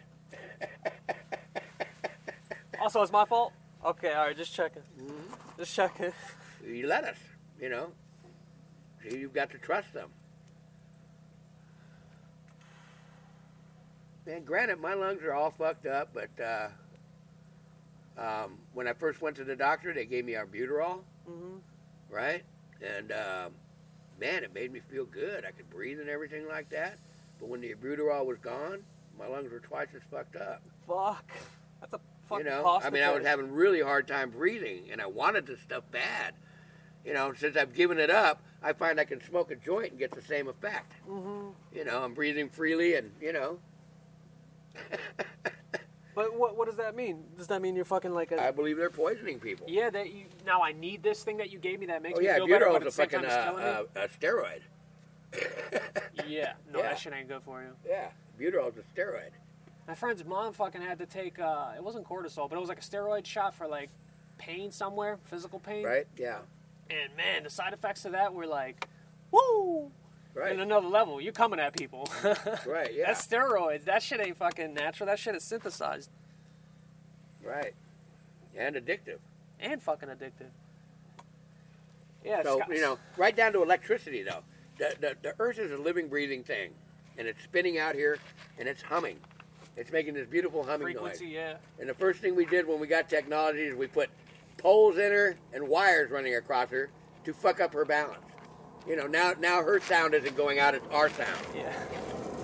Also, 2.80 3.00
it's 3.02 3.12
my 3.12 3.24
fault. 3.24 3.52
Okay. 3.84 4.12
All 4.12 4.26
right. 4.26 4.36
Just 4.36 4.52
checking. 4.54 4.82
Mm-hmm. 5.00 5.34
Just 5.58 5.74
checking. 5.74 6.12
You 6.64 6.86
let 6.86 7.04
us, 7.04 7.16
you 7.60 7.68
know. 7.68 7.92
So 9.02 9.16
you've 9.16 9.32
got 9.32 9.50
to 9.52 9.58
trust 9.58 9.92
them. 9.94 10.10
Man, 14.26 14.42
granted, 14.44 14.80
my 14.80 14.94
lungs 14.94 15.22
are 15.22 15.32
all 15.32 15.52
fucked 15.52 15.86
up, 15.86 16.08
but 16.12 16.30
uh, 16.42 16.68
um, 18.20 18.58
when 18.72 18.88
I 18.88 18.92
first 18.92 19.22
went 19.22 19.36
to 19.36 19.44
the 19.44 19.54
doctor, 19.54 19.92
they 19.92 20.04
gave 20.04 20.24
me 20.24 20.32
albuterol, 20.32 21.00
hmm 21.26 21.58
right? 22.08 22.44
And 22.80 23.10
um, 23.12 23.52
man, 24.20 24.44
it 24.44 24.54
made 24.54 24.72
me 24.72 24.80
feel 24.80 25.04
good. 25.06 25.44
I 25.44 25.50
could 25.50 25.68
breathe 25.68 25.98
and 26.00 26.08
everything 26.08 26.46
like 26.46 26.70
that. 26.70 26.98
But 27.40 27.48
when 27.48 27.60
the 27.60 27.74
albuterol 27.74 28.26
was 28.26 28.38
gone, 28.38 28.82
my 29.18 29.26
lungs 29.26 29.50
were 29.50 29.60
twice 29.60 29.88
as 29.94 30.02
fucked 30.10 30.36
up. 30.36 30.62
Fuck. 30.86 31.24
That's 31.80 31.94
a 31.94 32.00
fucking 32.28 32.44
you 32.46 32.50
know, 32.50 32.80
I 32.82 32.90
mean, 32.90 33.02
I 33.02 33.12
was 33.12 33.24
having 33.24 33.50
really 33.52 33.80
hard 33.80 34.06
time 34.06 34.30
breathing, 34.30 34.88
and 34.92 35.00
I 35.00 35.06
wanted 35.06 35.46
this 35.46 35.60
stuff 35.60 35.84
bad. 35.90 36.34
You 37.04 37.12
know, 37.14 37.32
since 37.34 37.56
I've 37.56 37.74
given 37.74 37.98
it 37.98 38.10
up, 38.10 38.42
I 38.62 38.72
find 38.72 38.98
I 38.98 39.04
can 39.04 39.22
smoke 39.22 39.50
a 39.50 39.56
joint 39.56 39.90
and 39.90 39.98
get 39.98 40.12
the 40.12 40.22
same 40.22 40.48
effect. 40.48 40.92
hmm 41.06 41.48
You 41.72 41.84
know, 41.84 42.02
I'm 42.02 42.14
breathing 42.14 42.48
freely, 42.48 42.94
and 42.94 43.12
you 43.20 43.32
know, 43.32 43.58
But 46.16 46.34
what 46.34 46.56
what 46.56 46.66
does 46.66 46.78
that 46.78 46.96
mean? 46.96 47.24
Does 47.36 47.46
that 47.48 47.60
mean 47.60 47.76
you're 47.76 47.84
fucking 47.84 48.14
like 48.14 48.32
a? 48.32 48.42
I 48.42 48.50
believe 48.50 48.78
they're 48.78 48.88
poisoning 48.88 49.38
people. 49.38 49.66
yeah, 49.68 49.90
that 49.90 50.12
you 50.14 50.24
now 50.46 50.62
I 50.62 50.72
need 50.72 51.02
this 51.02 51.22
thing 51.22 51.36
that 51.36 51.50
you 51.50 51.58
gave 51.58 51.78
me 51.78 51.86
that 51.86 52.02
makes 52.02 52.16
oh 52.16 52.20
me 52.20 52.26
yeah, 52.26 52.36
feel 52.36 52.46
better, 52.46 52.64
but 52.64 52.72
albuterol's 52.72 52.76
at 52.76 52.82
a 52.82 52.84
the 52.86 52.90
same 52.90 53.08
fucking 53.10 53.28
time 53.28 53.54
uh, 53.96 54.02
it's 54.02 54.16
killing 54.16 54.40
uh, 54.40 54.48
a 54.48 55.68
steroid. 55.68 55.82
Yeah, 56.26 56.54
no, 56.72 56.78
yeah. 56.80 56.88
that 56.88 56.98
shit 56.98 57.12
ain't 57.12 57.28
good 57.28 57.42
for 57.42 57.60
you. 57.62 57.68
Yeah, 57.86 58.08
albuterol's 58.34 58.76
a 58.78 58.98
steroid. 58.98 59.30
My 59.86 59.94
friend's 59.94 60.24
mom 60.24 60.54
fucking 60.54 60.80
had 60.80 60.98
to 60.98 61.06
take 61.06 61.38
uh, 61.38 61.72
it 61.76 61.84
wasn't 61.84 62.08
cortisol, 62.08 62.48
but 62.48 62.56
it 62.56 62.60
was 62.60 62.70
like 62.70 62.78
a 62.78 62.82
steroid 62.82 63.26
shot 63.26 63.54
for 63.54 63.68
like 63.68 63.90
pain 64.38 64.70
somewhere, 64.70 65.18
physical 65.24 65.60
pain. 65.60 65.84
Right? 65.84 66.06
Yeah. 66.16 66.38
And 66.88 67.14
man, 67.16 67.42
the 67.42 67.50
side 67.50 67.74
effects 67.74 68.06
of 68.06 68.12
that 68.12 68.32
were 68.32 68.46
like, 68.46 68.88
woo, 69.30 69.90
Right. 70.36 70.52
in 70.52 70.60
another 70.60 70.86
level. 70.88 71.20
You're 71.20 71.32
coming 71.32 71.58
at 71.58 71.72
people. 71.76 72.08
Right. 72.66 72.92
Yeah. 72.94 73.06
That's 73.06 73.26
steroids. 73.26 73.84
That 73.84 74.02
shit 74.02 74.20
ain't 74.20 74.36
fucking 74.36 74.74
natural. 74.74 75.06
That 75.06 75.18
shit 75.18 75.34
is 75.34 75.42
synthesized 75.42 76.10
right. 77.42 77.74
And 78.56 78.76
addictive. 78.76 79.18
and 79.60 79.82
fucking 79.82 80.08
addictive. 80.08 80.50
Yeah, 82.24 82.42
So 82.42 82.60
you 82.68 82.80
know, 82.80 82.98
right 83.16 83.34
down 83.36 83.52
to 83.52 83.62
electricity 83.62 84.22
though. 84.22 84.42
The, 84.78 84.94
the 85.00 85.16
the 85.22 85.34
Earth 85.38 85.58
is 85.58 85.72
a 85.72 85.76
living, 85.76 86.08
breathing 86.08 86.42
thing, 86.42 86.72
and 87.16 87.26
it's 87.26 87.42
spinning 87.42 87.78
out 87.78 87.94
here, 87.94 88.18
and 88.58 88.68
it's 88.68 88.82
humming. 88.82 89.18
It's 89.76 89.92
making 89.92 90.14
this 90.14 90.26
beautiful 90.26 90.62
humming 90.64 90.88
frequency, 90.88 91.26
noise. 91.26 91.34
yeah. 91.34 91.56
And 91.78 91.88
the 91.88 91.94
first 91.94 92.20
thing 92.20 92.34
we 92.34 92.44
did 92.46 92.66
when 92.66 92.80
we 92.80 92.86
got 92.86 93.08
technology 93.08 93.60
is 93.60 93.74
we 93.74 93.86
put 93.86 94.10
poles 94.58 94.96
in 94.96 95.12
her 95.12 95.36
and 95.52 95.68
wires 95.68 96.10
running 96.10 96.34
across 96.34 96.70
her 96.70 96.90
to 97.24 97.32
fuck 97.32 97.60
up 97.60 97.72
her 97.74 97.84
balance. 97.84 98.18
You 98.88 98.96
know, 98.96 99.06
now 99.06 99.34
now 99.38 99.62
her 99.62 99.80
sound 99.80 100.14
isn't 100.14 100.36
going 100.36 100.58
out; 100.58 100.74
it's 100.74 100.86
our 100.92 101.08
sound. 101.10 101.38
Yeah. 101.54 101.72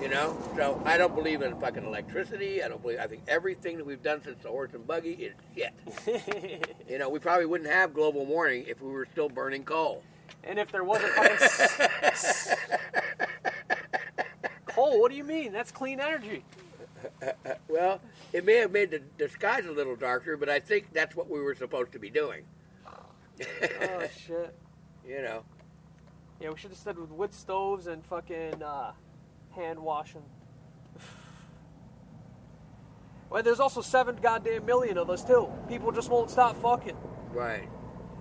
You 0.00 0.08
know, 0.08 0.36
so 0.56 0.82
I 0.84 0.96
don't 0.96 1.14
believe 1.14 1.42
in 1.42 1.54
fucking 1.60 1.84
electricity. 1.84 2.60
I 2.60 2.68
don't 2.68 2.82
believe. 2.82 2.98
I 2.98 3.06
think 3.06 3.22
everything 3.28 3.76
that 3.76 3.86
we've 3.86 4.02
done 4.02 4.20
since 4.24 4.42
the 4.42 4.48
horse 4.48 4.70
and 4.74 4.84
buggy 4.84 5.12
is 5.12 5.34
shit. 5.54 5.72
you 6.88 6.98
know, 6.98 7.08
we 7.08 7.20
probably 7.20 7.46
wouldn't 7.46 7.70
have 7.70 7.94
global 7.94 8.26
warming 8.26 8.64
if 8.66 8.82
we 8.82 8.90
were 8.90 9.06
still 9.12 9.28
burning 9.28 9.62
coal. 9.62 10.02
And 10.42 10.58
if 10.58 10.72
there 10.72 10.82
wasn't 10.82 11.12
fucking 11.12 12.56
coal, 14.66 15.00
what 15.00 15.12
do 15.12 15.16
you 15.16 15.22
mean? 15.22 15.52
That's 15.52 15.70
clean 15.70 16.00
energy. 16.00 16.42
Well, 17.68 18.00
it 18.32 18.44
may 18.44 18.56
have 18.56 18.72
made 18.72 18.90
the, 18.90 19.02
the 19.18 19.28
skies 19.28 19.66
a 19.66 19.72
little 19.72 19.94
darker, 19.94 20.36
but 20.36 20.48
I 20.48 20.58
think 20.58 20.92
that's 20.92 21.14
what 21.14 21.30
we 21.30 21.40
were 21.40 21.54
supposed 21.54 21.92
to 21.92 22.00
be 22.00 22.10
doing. 22.10 22.44
Oh 22.86 24.06
shit. 24.26 24.54
You 25.04 25.20
know, 25.20 25.42
Yeah, 26.42 26.50
we 26.50 26.56
should 26.58 26.70
have 26.70 26.78
started 26.78 27.00
with 27.00 27.12
wood 27.12 27.32
stoves 27.32 27.86
and 27.86 28.04
fucking 28.04 28.62
uh, 28.62 28.92
hand 29.54 29.78
washing. 29.78 30.22
Well, 33.30 33.42
there's 33.42 33.60
also 33.60 33.80
seven 33.80 34.16
goddamn 34.20 34.66
million 34.66 34.98
of 34.98 35.08
us 35.08 35.24
too. 35.24 35.48
People 35.66 35.90
just 35.90 36.10
won't 36.10 36.28
stop 36.30 36.54
fucking. 36.60 36.94
right? 37.30 37.66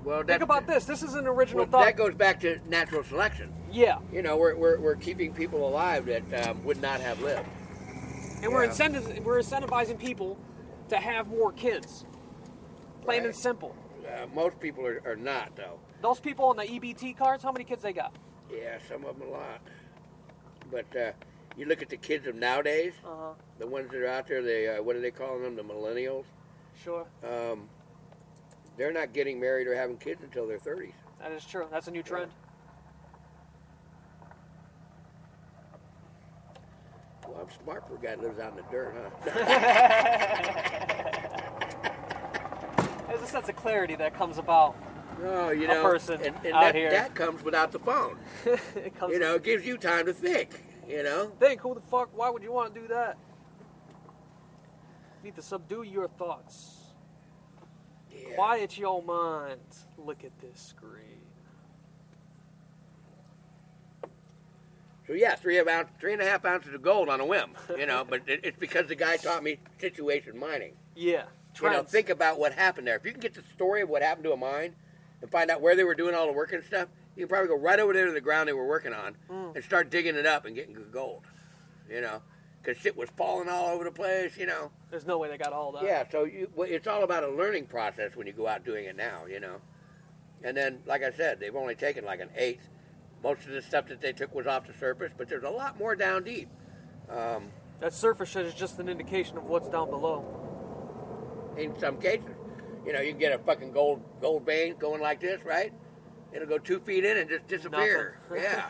Well, 0.05 0.23
Think 0.23 0.41
about 0.41 0.67
this. 0.67 0.85
This 0.85 1.03
is 1.03 1.15
an 1.15 1.27
original 1.27 1.63
well, 1.65 1.71
thought. 1.71 1.83
that 1.83 1.97
goes 1.97 2.15
back 2.15 2.39
to 2.39 2.59
natural 2.69 3.03
selection. 3.03 3.51
yeah, 3.73 3.97
You 4.13 4.21
know, 4.21 4.37
we're, 4.37 4.55
we're, 4.55 4.79
we're 4.79 4.95
keeping 4.95 5.33
people 5.33 5.67
alive 5.67 6.05
that 6.05 6.47
um, 6.47 6.63
would 6.63 6.81
not 6.81 7.01
have 7.01 7.21
lived. 7.21 7.45
and 8.41 8.53
we're 8.53 8.63
Yeah. 8.63 8.71
incentiv- 8.71 9.21
we're 9.25 9.39
incentivizing 9.41 9.99
people 9.99 10.39
to 10.87 10.95
have 10.95 11.27
more 11.27 11.51
kids. 11.51 12.05
Plain 13.01 13.25
and 13.25 13.35
simple. 13.35 13.75
Uh, 14.07 14.27
most 14.33 14.61
people 14.61 14.87
are, 14.87 15.01
are 15.05 15.17
not, 15.17 15.57
though. 15.57 15.77
Those 16.01 16.19
people 16.19 16.45
on 16.45 16.57
the 16.57 16.63
EBT 16.63 17.17
cards, 17.17 17.43
how 17.43 17.51
many 17.51 17.63
kids 17.63 17.81
they 17.83 17.93
got? 17.93 18.15
Yeah, 18.51 18.77
some 18.89 19.05
of 19.05 19.17
them 19.19 19.27
a 19.27 19.31
lot. 19.31 19.61
But 20.71 20.95
uh, 20.99 21.11
you 21.57 21.65
look 21.65 21.81
at 21.81 21.89
the 21.89 21.97
kids 21.97 22.27
of 22.27 22.35
nowadays, 22.35 22.93
Uh 23.05 23.09
huh. 23.09 23.33
the 23.59 23.67
ones 23.67 23.91
that 23.91 24.01
are 24.01 24.07
out 24.07 24.27
there, 24.27 24.41
they 24.41 24.67
uh, 24.67 24.81
what 24.81 24.95
are 24.95 24.99
they 25.01 25.11
calling 25.11 25.43
them? 25.43 25.55
The 25.55 25.63
millennials. 25.63 26.25
Sure, 26.83 27.05
Um, 27.23 27.69
they're 28.77 28.91
not 28.93 29.13
getting 29.13 29.39
married 29.39 29.67
or 29.67 29.75
having 29.75 29.97
kids 29.97 30.23
until 30.23 30.47
their 30.47 30.57
30s. 30.57 30.93
that 31.19 31.31
is 31.31 31.45
true. 31.45 31.67
That's 31.69 31.87
a 31.87 31.91
new 31.91 32.01
trend. 32.01 32.31
Well, 37.27 37.41
I'm 37.41 37.49
smart 37.63 37.87
for 37.87 37.95
a 37.95 37.97
guy 37.99 38.15
that 38.15 38.21
lives 38.23 38.39
out 38.39 38.51
in 38.51 38.57
the 38.57 38.63
dirt, 38.71 38.95
huh? 38.97 39.09
There's 43.07 43.21
a 43.21 43.27
sense 43.27 43.49
of 43.49 43.55
clarity 43.55 43.95
that 43.95 44.15
comes 44.15 44.37
about. 44.39 44.75
No, 45.21 45.51
you 45.51 45.65
A 45.65 45.67
know, 45.67 45.83
person 45.83 46.15
and, 46.15 46.35
and 46.43 46.53
out 46.53 46.61
that, 46.61 46.75
here. 46.75 46.89
that 46.89 47.13
comes 47.13 47.43
without 47.43 47.71
the 47.71 47.79
phone. 47.79 48.17
it 48.75 48.95
comes. 48.95 49.13
You 49.13 49.19
know, 49.19 49.35
it 49.35 49.43
gives 49.43 49.65
you 49.65 49.77
time 49.77 50.05
to 50.07 50.13
think. 50.13 50.49
You 50.87 51.03
know, 51.03 51.31
think 51.39 51.61
who 51.61 51.75
the 51.75 51.81
fuck? 51.81 52.09
Why 52.17 52.29
would 52.29 52.43
you 52.43 52.51
want 52.51 52.73
to 52.73 52.81
do 52.81 52.87
that? 52.87 53.17
Need 55.23 55.35
to 55.35 55.41
subdue 55.41 55.83
your 55.83 56.07
thoughts. 56.07 56.77
Yeah. 58.11 58.35
Quiet 58.35 58.77
your 58.77 59.03
mind. 59.03 59.61
Look 59.97 60.23
at 60.23 60.37
this 60.39 60.59
screen. 60.59 61.19
So 65.05 65.13
yeah, 65.13 65.35
three 65.35 65.59
ounce, 65.59 65.89
three 65.99 66.13
and 66.13 66.21
a 66.21 66.25
half 66.25 66.45
ounces 66.45 66.73
of 66.73 66.81
gold 66.81 67.09
on 67.09 67.19
a 67.19 67.25
whim, 67.25 67.51
you 67.77 67.85
know. 67.85 68.05
but 68.07 68.21
it, 68.27 68.41
it's 68.43 68.57
because 68.57 68.87
the 68.87 68.95
guy 68.95 69.17
taught 69.17 69.43
me 69.43 69.59
situation 69.77 70.37
mining. 70.37 70.73
Yeah. 70.95 71.25
You 71.61 71.69
know, 71.69 71.83
think 71.83 72.09
about 72.09 72.39
what 72.39 72.53
happened 72.53 72.87
there. 72.87 72.95
If 72.95 73.05
you 73.05 73.11
can 73.11 73.19
get 73.19 73.33
the 73.33 73.43
story 73.53 73.81
of 73.81 73.89
what 73.89 74.01
happened 74.01 74.23
to 74.23 74.31
a 74.31 74.37
mine 74.37 74.73
and 75.21 75.29
find 75.31 75.49
out 75.51 75.61
where 75.61 75.75
they 75.75 75.83
were 75.83 75.95
doing 75.95 76.15
all 76.15 76.25
the 76.27 76.33
work 76.33 76.51
and 76.53 76.63
stuff, 76.63 76.89
you 77.15 77.25
can 77.25 77.29
probably 77.29 77.47
go 77.49 77.57
right 77.57 77.79
over 77.79 77.93
there 77.93 78.05
to 78.07 78.11
the 78.11 78.21
ground 78.21 78.47
they 78.49 78.53
were 78.53 78.67
working 78.67 78.93
on 78.93 79.15
Mm. 79.29 79.55
and 79.55 79.63
start 79.63 79.89
digging 79.89 80.15
it 80.15 80.25
up 80.25 80.45
and 80.45 80.55
getting 80.55 80.73
good 80.73 80.91
gold. 80.91 81.23
You 81.89 82.01
know, 82.01 82.21
because 82.61 82.77
shit 82.81 82.95
was 82.95 83.09
falling 83.17 83.49
all 83.49 83.67
over 83.69 83.83
the 83.83 83.91
place. 83.91 84.37
You 84.37 84.45
know. 84.45 84.71
There's 84.89 85.05
no 85.05 85.17
way 85.17 85.27
they 85.29 85.37
got 85.37 85.53
all 85.53 85.71
that. 85.73 85.83
Yeah, 85.83 86.03
so 86.09 86.23
you, 86.23 86.49
well, 86.55 86.67
it's 86.69 86.87
all 86.87 87.03
about 87.03 87.23
a 87.23 87.29
learning 87.29 87.67
process 87.67 88.15
when 88.15 88.27
you 88.27 88.33
go 88.33 88.47
out 88.47 88.63
doing 88.65 88.85
it 88.85 88.95
now, 88.95 89.25
you 89.25 89.39
know. 89.39 89.57
And 90.43 90.55
then, 90.57 90.79
like 90.85 91.03
I 91.03 91.11
said, 91.11 91.39
they've 91.39 91.55
only 91.55 91.75
taken 91.75 92.03
like 92.05 92.19
an 92.19 92.29
eighth. 92.35 92.67
Most 93.23 93.45
of 93.45 93.51
the 93.51 93.61
stuff 93.61 93.87
that 93.89 94.01
they 94.01 94.11
took 94.13 94.33
was 94.33 94.47
off 94.47 94.65
the 94.65 94.73
surface, 94.73 95.11
but 95.15 95.29
there's 95.29 95.43
a 95.43 95.49
lot 95.49 95.77
more 95.77 95.95
down 95.95 96.23
deep. 96.23 96.49
Um, 97.09 97.51
That 97.79 97.93
surface 97.93 98.35
is 98.35 98.53
just 98.55 98.79
an 98.79 98.89
indication 98.89 99.37
of 99.37 99.43
what's 99.45 99.67
down 99.69 99.89
below. 99.89 100.25
in 101.57 101.77
some 101.79 101.97
cases, 101.97 102.25
you 102.85 102.93
know, 102.93 103.01
you 103.01 103.11
can 103.11 103.19
get 103.19 103.33
a 103.33 103.39
fucking 103.39 103.71
gold 103.71 104.01
gold 104.21 104.45
vein 104.45 104.75
going 104.77 105.01
like 105.01 105.19
this, 105.19 105.43
right? 105.43 105.73
It'll 106.33 106.47
go 106.47 106.57
two 106.57 106.79
feet 106.79 107.03
in 107.03 107.17
and 107.17 107.29
just 107.29 107.47
disappear. 107.47 108.19
Yeah. 108.33 108.69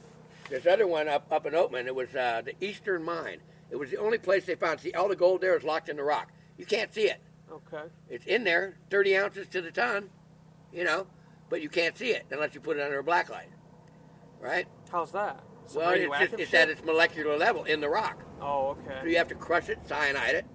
this 0.50 0.66
other 0.66 0.86
one 0.86 1.08
up 1.08 1.26
up 1.30 1.46
in 1.46 1.52
Oatman, 1.52 1.86
it 1.86 1.94
was 1.94 2.14
uh, 2.14 2.42
the 2.44 2.54
Eastern 2.64 3.04
Mine. 3.04 3.40
It 3.70 3.76
was 3.76 3.90
the 3.90 3.98
only 3.98 4.18
place 4.18 4.46
they 4.46 4.54
found. 4.54 4.80
See, 4.80 4.92
all 4.92 5.08
the 5.08 5.16
gold 5.16 5.40
there 5.40 5.56
is 5.56 5.64
locked 5.64 5.88
in 5.88 5.96
the 5.96 6.02
rock. 6.02 6.32
You 6.58 6.66
can't 6.66 6.92
see 6.92 7.08
it. 7.08 7.20
Okay. 7.50 7.84
It's 8.08 8.26
in 8.26 8.44
there, 8.44 8.76
30 8.90 9.16
ounces 9.16 9.48
to 9.48 9.60
the 9.60 9.70
ton, 9.70 10.10
you 10.72 10.84
know, 10.84 11.06
but 11.48 11.62
you 11.62 11.68
can't 11.68 11.96
see 11.96 12.10
it 12.10 12.26
unless 12.30 12.54
you 12.54 12.60
put 12.60 12.76
it 12.76 12.82
under 12.82 12.98
a 12.98 13.04
black 13.04 13.28
light, 13.28 13.50
right? 14.40 14.66
How's 14.90 15.12
that? 15.12 15.42
Well, 15.74 15.90
it's, 15.90 16.18
just, 16.18 16.34
it's 16.40 16.54
at 16.54 16.68
its 16.68 16.84
molecular 16.84 17.36
level 17.36 17.64
in 17.64 17.80
the 17.80 17.88
rock. 17.88 18.22
Oh, 18.40 18.70
okay. 18.70 18.98
So 19.02 19.06
you 19.06 19.16
have 19.18 19.28
to 19.28 19.34
crush 19.34 19.68
it, 19.68 19.78
cyanide 19.86 20.34
it. 20.34 20.46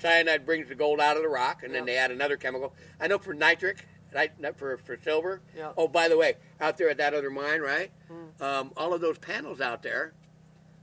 Cyanide 0.00 0.46
brings 0.46 0.68
the 0.68 0.74
gold 0.74 1.00
out 1.00 1.16
of 1.16 1.22
the 1.22 1.28
rock, 1.28 1.62
and 1.62 1.74
then 1.74 1.84
they 1.84 1.96
add 1.96 2.10
another 2.10 2.36
chemical. 2.36 2.74
I 3.00 3.06
know 3.06 3.18
for 3.18 3.34
nitric, 3.34 3.86
right, 4.14 4.38
not 4.40 4.58
for, 4.58 4.78
for 4.78 4.98
silver. 5.02 5.40
Yeah. 5.56 5.72
Oh, 5.76 5.88
by 5.88 6.08
the 6.08 6.16
way, 6.16 6.34
out 6.60 6.78
there 6.78 6.88
at 6.90 6.96
that 6.98 7.14
other 7.14 7.30
mine, 7.30 7.60
right, 7.60 7.90
Mm. 8.10 8.42
um, 8.42 8.72
all 8.76 8.92
of 8.94 9.00
those 9.00 9.18
panels 9.18 9.60
out 9.60 9.82
there 9.82 10.14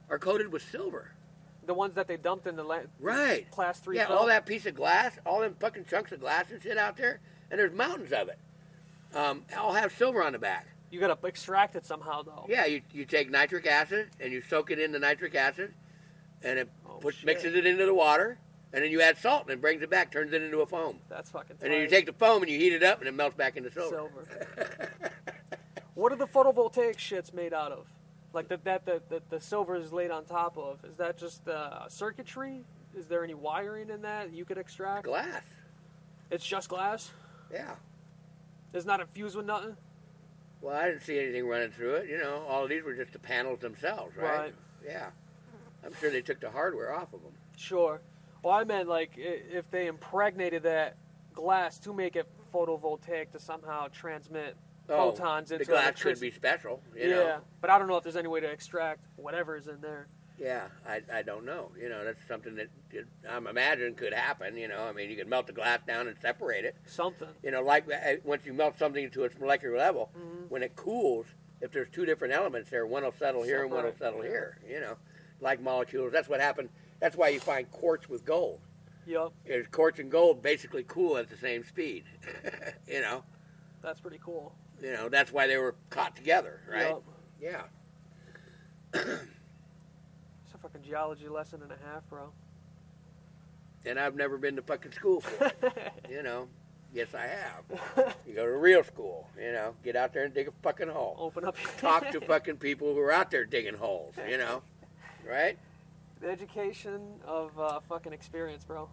are 0.10 0.20
coated 0.20 0.52
with 0.52 0.62
silver. 0.70 1.12
The 1.66 1.74
ones 1.74 1.96
that 1.96 2.08
they 2.08 2.16
dumped 2.16 2.48
in 2.48 2.56
the 2.56 2.64
la- 2.64 2.80
Right. 3.00 3.50
class 3.52 3.80
three. 3.80 3.98
Yeah, 3.98 4.06
all 4.06 4.28
that 4.28 4.46
piece 4.46 4.66
of 4.66 4.76
glass, 4.76 5.18
all 5.26 5.42
them 5.42 5.56
fucking 5.60 5.86
chunks 5.86 6.12
of 6.14 6.22
glass 6.22 6.50
and 6.52 6.62
shit 6.64 6.78
out 6.78 6.96
there, 6.96 7.20
and 7.52 7.60
there's 7.60 7.74
mountains 7.74 8.14
of 8.14 8.30
it. 8.30 8.40
Um, 9.14 9.44
all 9.58 9.74
have 9.74 9.92
silver 9.92 10.24
on 10.24 10.32
the 10.34 10.40
back. 10.40 10.68
You 10.92 11.02
gotta 11.02 11.18
extract 11.28 11.76
it 11.76 11.86
somehow, 11.86 12.22
though. 12.24 12.46
Yeah, 12.48 12.66
you, 12.66 12.82
you 12.94 13.04
take 13.04 13.30
nitric 13.30 13.66
acid 13.68 14.10
and 14.22 14.32
you 14.32 14.42
soak 14.42 14.72
it 14.72 14.80
in 14.80 14.94
the 14.94 15.00
nitric 15.00 15.36
acid, 15.36 15.74
and 16.42 16.60
it 16.60 16.70
Oh, 16.86 17.00
puts, 17.00 17.22
mixes 17.26 17.54
it 17.56 17.66
into 17.66 17.86
the 17.86 17.94
water, 17.94 18.38
and 18.74 18.84
then 18.84 18.92
you 18.92 19.02
add 19.02 19.18
salt 19.18 19.44
and 19.44 19.52
it 19.52 19.62
brings 19.62 19.82
it 19.82 19.90
back, 19.90 20.12
turns 20.12 20.34
it 20.34 20.42
into 20.42 20.60
a 20.60 20.66
foam. 20.66 21.00
That's 21.10 21.30
fucking. 21.30 21.58
And 21.62 21.72
then 21.72 21.82
you 21.82 21.88
take 21.88 22.06
the 22.06 22.14
foam 22.14 22.42
and 22.44 22.52
you 22.52 22.58
heat 22.58 22.74
it 22.74 22.84
up, 22.84 23.00
and 23.00 23.08
it 23.08 23.14
melts 23.14 23.36
back 23.36 23.58
into 23.58 23.72
silver. 23.72 24.12
silver. 24.26 24.92
what 25.96 26.12
are 26.12 26.18
the 26.18 26.28
photovoltaic 26.28 26.98
shits 26.98 27.34
made 27.34 27.54
out 27.54 27.72
of? 27.72 27.88
Like 28.34 28.50
that, 28.50 28.64
that 28.66 28.86
the, 28.86 29.02
the, 29.10 29.22
the 29.30 29.40
silver 29.40 29.76
is 29.76 29.94
laid 29.94 30.12
on 30.12 30.26
top 30.26 30.58
of. 30.58 30.84
Is 30.84 30.98
that 30.98 31.18
just 31.18 31.48
uh, 31.48 31.88
circuitry? 31.88 32.64
Is 32.96 33.08
there 33.08 33.24
any 33.24 33.34
wiring 33.34 33.90
in 33.90 34.02
that 34.02 34.34
you 34.34 34.44
could 34.44 34.58
extract? 34.58 35.06
Glass. 35.06 35.42
It's 36.30 36.46
just 36.46 36.68
glass. 36.68 37.12
Yeah. 37.52 37.76
It's 38.74 38.86
not 38.86 39.00
infused 39.00 39.36
with 39.36 39.46
nothing. 39.46 39.78
Well, 40.62 40.76
I 40.76 40.88
didn't 40.88 41.04
see 41.04 41.20
anything 41.20 41.48
running 41.48 41.72
through 41.72 41.96
it. 41.96 42.10
You 42.10 42.18
know, 42.18 42.44
all 42.48 42.64
of 42.64 42.70
these 42.70 42.84
were 42.84 42.96
just 42.96 43.14
the 43.14 43.20
panels 43.20 43.60
themselves, 43.60 44.18
right? 44.18 44.38
Right. 44.40 44.56
Yeah. 44.86 45.08
I'm 45.86 45.94
sure 46.00 46.10
they 46.10 46.22
took 46.22 46.40
the 46.42 46.50
hardware 46.50 46.94
off 46.94 47.14
of 47.14 47.22
them. 47.22 47.34
Sure. 47.56 48.02
Well, 48.44 48.54
I 48.54 48.64
meant 48.64 48.88
like 48.88 49.12
if 49.16 49.70
they 49.72 49.88
impregnated 49.88 50.64
that 50.64 50.98
glass 51.34 51.78
to 51.80 51.94
make 51.94 52.16
it 52.16 52.28
photovoltaic 52.54 53.32
to 53.32 53.40
somehow 53.40 53.88
transmit 53.88 54.56
photons 54.88 55.52
into 55.52 55.66
the 55.66 55.72
glass 55.72 56.02
could 56.02 56.20
be 56.20 56.32
special. 56.32 56.82
You 56.96 57.10
yeah, 57.10 57.16
know? 57.16 57.40
but 57.62 57.70
I 57.70 57.78
don't 57.78 57.88
know 57.88 57.98
if 57.98 58.04
there's 58.04 58.16
any 58.16 58.30
way 58.30 58.40
to 58.40 58.48
extract 58.48 59.06
whatever's 59.18 59.68
in 59.68 59.82
there. 59.82 60.08
Yeah, 60.40 60.68
I, 60.88 61.02
I 61.12 61.22
don't 61.24 61.46
know. 61.46 61.72
You 61.80 61.90
know, 61.90 62.06
that's 62.06 62.20
something 62.28 62.56
that 62.56 62.68
I'm 63.28 63.48
imagining 63.48 63.96
could 63.96 64.14
happen. 64.14 64.56
You 64.56 64.68
know, 64.68 64.84
I 64.84 64.92
mean, 64.94 65.10
you 65.10 65.16
could 65.16 65.28
melt 65.28 65.48
the 65.48 65.54
glass 65.54 65.80
down 65.88 66.08
and 66.08 66.16
separate 66.22 66.64
it. 66.64 66.76
Something. 66.86 67.30
You 67.44 67.50
know, 67.52 67.64
like 67.64 67.86
uh, 67.92 68.18
once 68.24 68.46
you 68.46 68.54
melt 68.54 68.78
something 68.78 69.10
to 69.10 69.24
its 69.24 69.38
molecular 69.40 69.78
level, 69.78 70.12
Mm-hmm. 70.18 70.46
when 70.50 70.62
it 70.64 70.76
cools, 70.76 71.26
if 71.60 71.72
there's 71.72 71.90
two 71.90 72.06
different 72.06 72.34
elements 72.34 72.70
there, 72.70 72.86
one 72.86 73.04
will 73.04 73.14
settle 73.18 73.44
here 73.44 73.64
and 73.64 73.72
one 73.72 73.84
will 73.84 73.96
settle 73.98 74.24
yeah. 74.24 74.30
here. 74.30 74.60
You 74.70 74.80
know, 74.80 74.98
like 75.42 75.60
molecules. 75.60 76.14
That's 76.14 76.30
what 76.30 76.40
happened. 76.40 76.70
That's 77.00 77.16
why 77.16 77.30
you 77.30 77.40
find 77.40 77.70
quartz 77.72 78.10
with 78.10 78.26
gold. 78.26 78.60
Yup. 79.06 79.34
Is 79.46 79.68
quartz 79.72 80.00
and 80.00 80.12
gold 80.12 80.42
basically 80.42 80.84
cool 80.88 81.18
at 81.18 81.30
the 81.30 81.38
same 81.38 81.64
speed. 81.64 82.04
you 82.88 83.02
know, 83.02 83.24
That's 83.82 84.02
pretty 84.02 84.20
cool. 84.24 84.54
you 84.82 84.92
know 84.92 85.08
that's 85.10 85.32
why 85.32 85.48
they 85.48 85.58
were 85.58 85.76
caught 85.90 86.16
together, 86.16 86.62
right? 86.70 86.90
Yup. 86.90 87.04
Yeah. 87.42 87.62
It's 88.94 90.54
a 90.54 90.58
fucking 90.58 90.82
geology 90.84 91.28
lesson 91.28 91.62
and 91.62 91.72
a 91.72 91.78
half, 91.92 92.08
bro. 92.10 92.32
And 93.86 94.00
I've 94.00 94.16
never 94.16 94.38
been 94.38 94.56
to 94.58 94.62
fucking 94.62 94.92
school 94.92 95.22
for 95.22 95.46
it. 95.46 95.74
you 96.10 96.24
know. 96.24 96.48
Yes, 96.94 97.10
I 97.14 97.28
have. 97.28 98.14
You 98.26 98.34
go 98.34 98.46
to 98.46 98.52
real 98.58 98.82
school, 98.84 99.28
you 99.38 99.52
know, 99.52 99.76
get 99.84 99.96
out 99.98 100.14
there 100.14 100.24
and 100.24 100.34
dig 100.34 100.48
a 100.48 100.52
fucking 100.64 100.88
hole. 100.88 101.16
Open 101.20 101.44
up 101.44 101.56
Talk 101.80 102.10
to 102.12 102.22
fucking 102.22 102.58
people 102.58 102.94
who 102.94 103.00
are 103.02 103.12
out 103.12 103.30
there 103.30 103.46
digging 103.46 103.76
holes, 103.76 104.16
you 104.28 104.38
know, 104.38 104.64
right? 105.30 105.60
The 106.22 106.30
education 106.30 107.02
of 107.26 107.58
uh, 107.60 107.80
fucking 107.88 108.14
experience, 108.14 108.64
bro. 108.64 108.90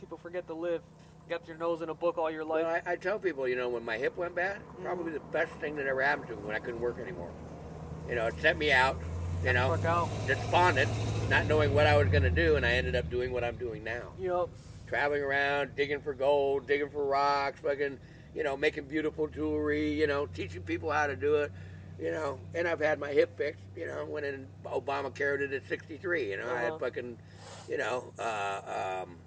People 0.00 0.18
forget 0.18 0.46
to 0.48 0.54
live. 0.54 0.82
Got 1.28 1.46
your 1.46 1.56
nose 1.56 1.82
in 1.82 1.88
a 1.88 1.94
book 1.94 2.18
all 2.18 2.30
your 2.30 2.44
life. 2.44 2.64
Well, 2.64 2.80
I, 2.84 2.92
I 2.92 2.96
tell 2.96 3.18
people, 3.18 3.46
you 3.46 3.56
know, 3.56 3.68
when 3.68 3.84
my 3.84 3.96
hip 3.96 4.16
went 4.16 4.34
bad, 4.34 4.60
probably 4.82 5.12
the 5.12 5.20
best 5.20 5.52
thing 5.60 5.76
that 5.76 5.86
ever 5.86 6.02
happened 6.02 6.28
to 6.28 6.36
me 6.36 6.42
when 6.42 6.56
I 6.56 6.58
couldn't 6.58 6.80
work 6.80 6.98
anymore. 6.98 7.30
You 8.08 8.16
know, 8.16 8.26
it 8.26 8.34
sent 8.40 8.58
me 8.58 8.72
out, 8.72 8.98
you 9.44 9.52
know, 9.52 9.74
out. 9.86 10.08
despondent, 10.26 10.90
not 11.30 11.46
knowing 11.46 11.72
what 11.74 11.86
I 11.86 11.96
was 11.96 12.08
going 12.08 12.24
to 12.24 12.30
do, 12.30 12.56
and 12.56 12.66
I 12.66 12.72
ended 12.72 12.96
up 12.96 13.08
doing 13.08 13.32
what 13.32 13.44
I'm 13.44 13.56
doing 13.56 13.84
now. 13.84 14.02
Yup. 14.18 14.50
traveling 14.88 15.22
around, 15.22 15.76
digging 15.76 16.00
for 16.00 16.12
gold, 16.12 16.66
digging 16.66 16.90
for 16.90 17.06
rocks, 17.06 17.60
fucking, 17.60 17.98
you 18.34 18.42
know, 18.42 18.56
making 18.56 18.84
beautiful 18.84 19.28
jewelry, 19.28 19.92
you 19.92 20.08
know, 20.08 20.26
teaching 20.26 20.62
people 20.62 20.90
how 20.90 21.06
to 21.06 21.14
do 21.14 21.36
it, 21.36 21.52
you 22.02 22.10
know. 22.10 22.38
And 22.54 22.66
I've 22.66 22.80
had 22.80 22.98
my 22.98 23.10
hip 23.12 23.36
fixed, 23.38 23.62
you 23.76 23.86
know, 23.86 24.04
when 24.04 24.24
in 24.24 24.46
Obamacare 24.64 25.38
did 25.38 25.52
at 25.54 25.66
63, 25.68 26.30
you 26.30 26.36
know, 26.36 26.50
I 26.52 26.60
had 26.60 26.70
Uh-huh. 26.70 26.78
fucking, 26.78 27.18
you 27.68 27.78
know, 27.78 28.12
uh, 28.18 29.02
um, 29.04 29.18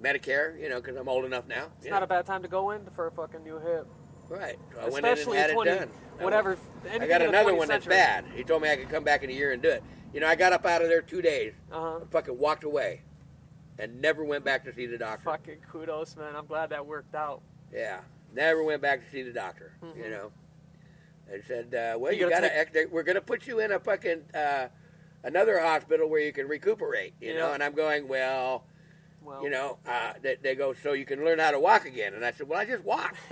Medicare, 0.00 0.60
you 0.60 0.68
know, 0.68 0.80
because 0.80 0.96
I'm 0.96 1.08
old 1.08 1.24
enough 1.24 1.46
now. 1.46 1.68
It's 1.80 1.88
not 1.88 2.00
know. 2.00 2.04
a 2.04 2.06
bad 2.08 2.26
time 2.26 2.42
to 2.42 2.48
go 2.48 2.70
in 2.72 2.84
for 2.90 3.06
a 3.06 3.10
fucking 3.10 3.42
new 3.42 3.58
hip. 3.58 3.86
Right. 4.28 4.58
So 4.74 4.80
I 4.80 4.88
went 4.88 5.06
in 5.06 5.12
Especially 5.12 5.38
and 5.38 5.46
had 5.46 5.54
20, 5.54 5.70
it 5.70 5.78
done. 5.78 5.88
whatever. 6.20 6.58
I 6.90 6.98
got 7.06 7.22
another 7.22 7.52
20th 7.52 7.56
one 7.58 7.68
that's 7.68 7.86
bad. 7.86 8.24
He 8.34 8.42
told 8.44 8.62
me 8.62 8.70
I 8.70 8.76
could 8.76 8.88
come 8.90 9.04
back 9.04 9.22
in 9.22 9.30
a 9.30 9.32
year 9.32 9.52
and 9.52 9.62
do 9.62 9.70
it. 9.70 9.82
You 10.12 10.20
know, 10.20 10.26
I 10.26 10.34
got 10.34 10.52
up 10.52 10.64
out 10.66 10.82
of 10.82 10.88
there 10.88 11.02
two 11.02 11.22
days, 11.22 11.54
Uh-huh. 11.72 11.98
and 12.02 12.10
fucking 12.10 12.38
walked 12.38 12.64
away, 12.64 13.02
and 13.78 14.00
never 14.00 14.24
went 14.24 14.44
back 14.44 14.64
to 14.64 14.72
see 14.74 14.86
the 14.86 14.98
doctor. 14.98 15.24
Fucking 15.24 15.58
kudos, 15.70 16.16
man. 16.16 16.36
I'm 16.36 16.46
glad 16.46 16.70
that 16.70 16.86
worked 16.86 17.14
out. 17.14 17.42
Yeah, 17.72 18.00
never 18.32 18.62
went 18.62 18.80
back 18.80 19.00
to 19.04 19.10
see 19.10 19.22
the 19.22 19.32
doctor. 19.32 19.72
Mhm. 19.82 19.96
You 19.96 20.10
know, 20.10 20.32
and 21.32 21.42
said, 21.46 21.74
uh, 21.74 21.98
"Well, 21.98 22.12
You 22.12 22.20
you, 22.24 22.30
gotta 22.30 22.48
gotta. 22.48 22.58
ex- 22.58 22.90
we're 22.90 23.02
gonna 23.02 23.20
put 23.20 23.46
you 23.46 23.60
in 23.60 23.72
a 23.72 23.78
fucking 23.80 24.22
uh, 24.34 24.68
another 25.22 25.58
hospital 25.60 26.08
where 26.08 26.20
you 26.20 26.32
can 26.32 26.48
recuperate." 26.48 27.14
You 27.20 27.34
know, 27.34 27.52
and 27.52 27.62
I'm 27.62 27.72
going, 27.74 28.08
"Well, 28.08 28.64
Well, 29.22 29.42
you 29.42 29.48
know," 29.50 29.78
uh, 29.86 30.12
they, 30.22 30.36
they 30.42 30.54
go, 30.54 30.74
"So 30.74 30.92
you 30.92 31.04
can 31.06 31.24
learn 31.24 31.38
how 31.38 31.50
to 31.50 31.58
walk 31.58 31.86
again?" 31.86 32.14
And 32.14 32.24
I 32.24 32.30
said, 32.32 32.48
"Well, 32.48 32.58
I 32.58 32.64
just 32.66 32.84
walk." 32.84 33.16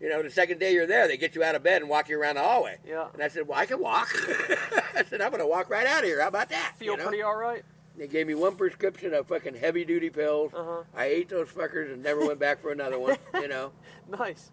you 0.00 0.08
know, 0.08 0.22
the 0.22 0.30
second 0.30 0.58
day 0.58 0.72
you're 0.72 0.86
there, 0.86 1.06
they 1.08 1.16
get 1.16 1.34
you 1.34 1.44
out 1.44 1.54
of 1.54 1.62
bed 1.62 1.80
and 1.82 1.88
walk 1.90 2.08
you 2.08 2.20
around 2.20 2.34
the 2.36 2.42
hallway. 2.42 2.78
yeah. 2.86 3.08
And 3.14 3.22
I 3.22 3.28
said, 3.28 3.46
"Well, 3.46 3.58
I 3.58 3.66
can 3.66 3.78
walk." 3.80 4.08
I 4.96 5.04
said, 5.08 5.20
"I'm 5.20 5.30
gonna 5.30 5.46
walk 5.46 5.70
right 5.70 5.86
out 5.86 6.00
of 6.00 6.04
here. 6.06 6.20
How 6.20 6.28
about 6.28 6.48
that?" 6.50 6.74
Feel 6.78 6.92
you 6.92 6.96
know? 6.98 7.06
pretty 7.08 7.22
all 7.22 7.36
right. 7.36 7.64
They 7.96 8.06
gave 8.06 8.28
me 8.28 8.34
one 8.36 8.54
prescription 8.54 9.12
of 9.12 9.26
fucking 9.26 9.54
heavy 9.56 9.84
duty 9.84 10.08
pills. 10.08 10.52
Uh-huh. 10.54 10.82
I 10.94 11.06
ate 11.06 11.28
those 11.28 11.48
fuckers 11.48 11.92
and 11.92 12.00
never 12.00 12.24
went 12.24 12.38
back 12.38 12.60
for 12.62 12.70
another 12.70 12.96
one. 12.98 13.16
You 13.34 13.48
know. 13.48 13.72
Nice. 14.08 14.52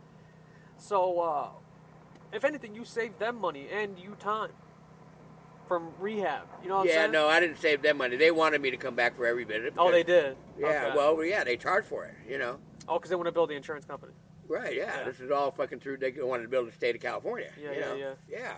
So, 0.78 1.20
uh, 1.20 1.48
if 2.36 2.44
anything, 2.44 2.76
you 2.76 2.86
saved 2.86 3.20
them 3.20 3.40
money 3.40 3.68
and 3.72 3.98
you 3.98 4.16
time 4.20 4.52
from 5.68 5.90
rehab. 6.00 6.44
You 6.62 6.70
know 6.70 6.76
what 6.76 6.82
I'm 6.82 6.88
yeah, 6.88 6.94
saying? 6.96 7.12
no, 7.12 7.28
I 7.28 7.40
didn't 7.40 7.58
save 7.58 7.82
them 7.82 7.98
money. 7.98 8.16
They 8.18 8.32
wanted 8.32 8.62
me 8.62 8.72
to 8.72 8.78
come 8.78 8.96
back 8.96 9.16
for 9.16 9.26
every 9.26 9.46
bit 9.46 9.62
of 9.62 9.66
it. 9.66 9.74
Oh, 9.78 9.92
they 9.92 10.04
did. 10.04 10.38
Yeah, 10.60 10.68
Okay. 10.88 10.98
well, 10.98 11.24
yeah, 11.24 11.44
they 11.44 11.58
charged 11.58 11.88
for 11.88 12.06
it. 12.06 12.16
You 12.30 12.38
know, 12.38 12.60
Oh, 12.88 12.96
because 12.96 13.10
they 13.10 13.16
want 13.16 13.28
to 13.28 13.32
build 13.32 13.50
the 13.50 13.56
insurance 13.56 13.86
company. 13.86 14.14
right? 14.48 14.76
Yeah, 14.76 15.00
Yeah. 15.00 15.04
this 15.06 15.20
is 15.20 15.32
all 15.32 15.52
fucking 15.52 15.80
through. 15.80 15.98
They 15.98 16.12
wanted 16.12 16.44
to 16.44 16.50
build 16.50 16.68
the 16.68 16.72
state 16.72 16.96
of 16.96 17.02
California. 17.02 17.52
Yeah, 17.60 17.72
you 17.72 17.80
yeah, 17.80 17.86
know? 17.86 17.96
yeah. 17.96 18.14
yeah. 18.30 18.54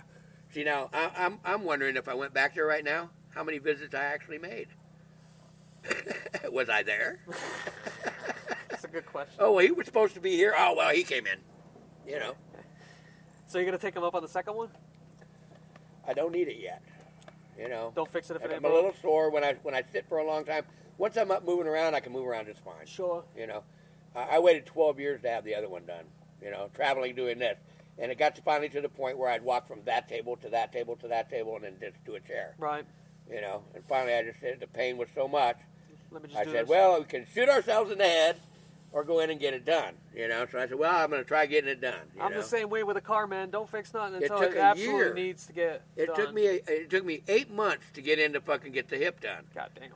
See, 0.50 0.64
now 0.64 0.90
I, 0.94 1.12
I'm 1.18 1.40
I'm 1.46 1.64
wondering 1.64 1.96
if 1.98 2.08
I 2.08 2.14
went 2.14 2.34
back 2.34 2.56
there 2.56 2.66
right 2.66 2.84
now, 2.84 3.10
how 3.30 3.44
many 3.44 3.58
visits 3.58 3.94
I 3.96 4.04
actually 4.04 4.38
made. 4.40 4.68
was 6.52 6.70
I 6.70 6.84
there? 6.84 7.20
That's 8.70 8.84
a 8.84 8.88
good 8.88 9.06
question. 9.06 9.36
Oh, 9.40 9.54
well, 9.54 9.66
he 9.66 9.72
was 9.72 9.86
supposed 9.86 10.14
to 10.16 10.20
be 10.20 10.32
here. 10.36 10.54
Oh, 10.58 10.74
well, 10.76 10.90
he 10.94 11.04
came 11.04 11.26
in. 11.26 11.40
You 12.06 12.20
know, 12.20 12.36
So 13.48 13.58
you're 13.58 13.66
gonna 13.66 13.78
take 13.78 13.96
him 13.96 14.04
up 14.04 14.14
on 14.16 14.22
the 14.22 14.28
second 14.28 14.56
one? 14.56 14.70
I 16.08 16.14
don't 16.14 16.32
need 16.32 16.48
it 16.48 16.58
yet. 16.60 16.82
You 17.58 17.70
know, 17.70 17.92
Don't 17.96 18.10
fix 18.10 18.30
it 18.30 18.36
if 18.36 18.44
it 18.44 18.52
I'm 18.52 18.58
a 18.58 18.62
broke. 18.62 18.74
little 18.74 18.94
sore 19.02 19.32
when 19.32 19.44
I 19.44 19.54
when 19.64 19.74
I 19.74 19.84
sit 19.92 20.06
for 20.08 20.20
a 20.20 20.24
long 20.26 20.46
time. 20.46 20.64
Once 20.98 21.18
I'm 21.18 21.32
up 21.32 21.46
moving 21.46 21.68
around, 21.68 21.96
I 21.96 22.00
can 22.00 22.12
move 22.12 22.26
around 22.28 22.46
just 22.48 22.64
fine. 22.64 22.86
Sure. 22.86 23.24
You 23.36 23.48
know, 23.48 23.64
I, 24.16 24.36
I 24.36 24.40
waited 24.40 24.66
12 24.66 25.00
years 25.00 25.22
to 25.22 25.30
have 25.30 25.44
the 25.44 25.56
other 25.56 25.70
one 25.70 25.86
done. 25.86 26.06
You 26.42 26.52
know, 26.52 26.70
traveling 26.76 27.16
doing 27.16 27.40
this, 27.40 27.58
and 27.98 28.12
it 28.12 28.20
got 28.20 28.36
to 28.36 28.42
finally 28.44 28.70
to 28.70 28.82
the 28.82 28.90
point 28.90 29.18
where 29.18 29.30
I'd 29.30 29.44
walk 29.44 29.68
from 29.68 29.80
that 29.86 30.08
table 30.08 30.36
to 30.38 30.50
that 30.50 30.72
table 30.72 30.96
to 30.98 31.08
that 31.08 31.30
table, 31.30 31.56
and 31.56 31.64
then 31.64 31.76
just 31.80 32.04
to 32.06 32.16
a 32.16 32.20
chair. 32.20 32.54
Right. 32.60 32.86
You 33.32 33.42
know, 33.42 33.64
and 33.74 33.84
finally 33.90 34.14
I 34.14 34.24
just 34.24 34.40
said 34.40 34.60
the 34.60 34.68
pain 34.68 34.98
was 34.98 35.10
so 35.16 35.28
much. 35.28 35.58
Let 36.12 36.22
me 36.24 36.30
just 36.30 36.40
I 36.40 36.46
do 36.46 36.52
said, 36.52 36.62
this. 36.66 36.70
well, 36.70 37.00
we 37.00 37.06
can 37.06 37.26
shoot 37.34 37.50
ourselves 37.50 37.92
in 37.92 37.98
the 37.98 38.04
head, 38.06 38.40
or 38.92 39.04
go 39.04 39.20
in 39.20 39.30
and 39.30 39.40
get 39.40 39.54
it 39.54 39.66
done. 39.66 39.94
You 40.16 40.28
know, 40.28 40.46
so 40.52 40.60
I 40.60 40.68
said, 40.68 40.78
well, 40.80 40.96
I'm 40.96 41.10
going 41.10 41.22
to 41.22 41.28
try 41.28 41.46
getting 41.46 41.70
it 41.70 41.82
done. 41.82 41.96
I'm 42.20 42.32
know? 42.32 42.38
the 42.38 42.44
same 42.44 42.70
way 42.70 42.84
with 42.84 42.98
a 42.98 43.02
car, 43.02 43.28
man. 43.28 43.50
Don't 43.50 43.70
fix 43.70 43.94
nothing 43.94 44.16
It 44.22 44.24
until 44.32 44.42
it, 44.42 44.56
a 44.56 44.62
absolutely 44.62 44.96
year. 45.06 45.14
needs 45.14 45.46
to 45.48 45.54
get 45.54 45.84
It 45.96 46.08
done. 46.08 46.16
took 46.16 46.34
me 46.34 46.48
a, 46.48 46.54
it 46.68 46.90
took 46.90 47.06
me 47.06 47.22
eight 47.28 47.52
months 47.52 47.86
to 47.94 48.02
get 48.02 48.18
in 48.20 48.34
to 48.34 48.42
fucking 48.42 48.72
get 48.72 48.88
the 48.88 48.98
hip 48.98 49.20
done, 49.22 49.44
God 49.54 49.72
damn. 49.80 49.92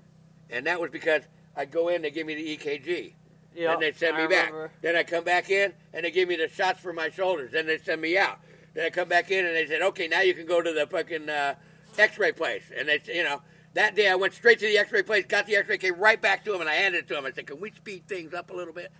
and 0.50 0.66
that 0.68 0.80
was 0.80 0.92
because 0.92 1.24
I'd 1.56 1.72
go 1.72 1.88
in, 1.90 2.02
they 2.02 2.12
give 2.12 2.28
me 2.28 2.36
the 2.36 2.58
EKG, 2.58 3.14
Yeah. 3.56 3.70
then 3.72 3.80
they 3.80 3.92
send 3.94 4.18
me 4.18 4.28
back. 4.28 4.54
Then 4.82 4.96
I 4.96 5.04
come 5.04 5.24
back 5.24 5.50
in, 5.50 5.74
and 5.94 6.06
they 6.06 6.12
give 6.12 6.28
me 6.30 6.36
the 6.36 6.48
shots 6.50 6.80
for 6.80 6.94
my 6.94 7.10
shoulders. 7.10 7.52
Then 7.52 7.66
they 7.68 7.78
send 7.78 8.02
me 8.02 8.18
out. 8.18 8.40
Then 8.74 8.86
I 8.86 8.90
come 8.90 9.10
back 9.10 9.32
in, 9.32 9.46
and 9.46 9.56
they 9.56 9.68
said, 9.68 9.82
okay, 9.82 10.08
now 10.08 10.22
you 10.22 10.34
can 10.34 10.46
go 10.46 10.62
to 10.62 10.72
the 10.72 10.88
fucking 10.88 11.30
uh, 11.30 11.56
X-ray 11.98 12.32
place. 12.34 12.64
And 12.78 12.88
they, 12.88 13.02
you 13.08 13.24
know, 13.24 13.42
that 13.74 13.96
day 13.96 14.10
I 14.10 14.16
went 14.16 14.34
straight 14.34 14.60
to 14.60 14.66
the 14.66 14.78
X-ray 14.78 15.04
place, 15.04 15.26
got 15.26 15.46
the 15.46 15.56
X-ray, 15.56 15.78
came 15.78 15.96
right 15.96 16.22
back 16.22 16.44
to 16.46 16.54
him, 16.54 16.62
and 16.62 16.70
I 16.70 16.76
handed 16.76 17.00
it 17.00 17.08
to 17.10 17.14
them. 17.14 17.26
I 17.26 17.32
said, 17.32 17.48
can 17.48 17.60
we 17.60 17.72
speed 17.72 18.08
things 18.08 18.34
up 18.34 18.50
a 18.52 18.54
little 18.54 18.74
bit? 18.74 18.92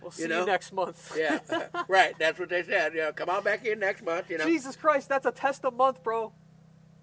We'll 0.00 0.10
see 0.10 0.22
you 0.24 0.28
you, 0.28 0.34
know? 0.34 0.44
next 0.44 0.72
month. 0.72 1.16
Yeah, 1.18 1.40
right. 1.88 2.14
That's 2.18 2.38
what 2.38 2.48
they 2.48 2.62
said. 2.62 2.94
You 2.94 3.00
know, 3.00 3.12
come 3.12 3.28
on 3.28 3.42
back 3.42 3.64
in 3.64 3.78
next 3.78 4.04
month. 4.04 4.30
You 4.30 4.38
know, 4.38 4.44
Jesus 4.44 4.76
Christ, 4.76 5.08
that's 5.08 5.26
a 5.26 5.32
test 5.32 5.64
a 5.64 5.70
month, 5.70 6.02
bro. 6.02 6.32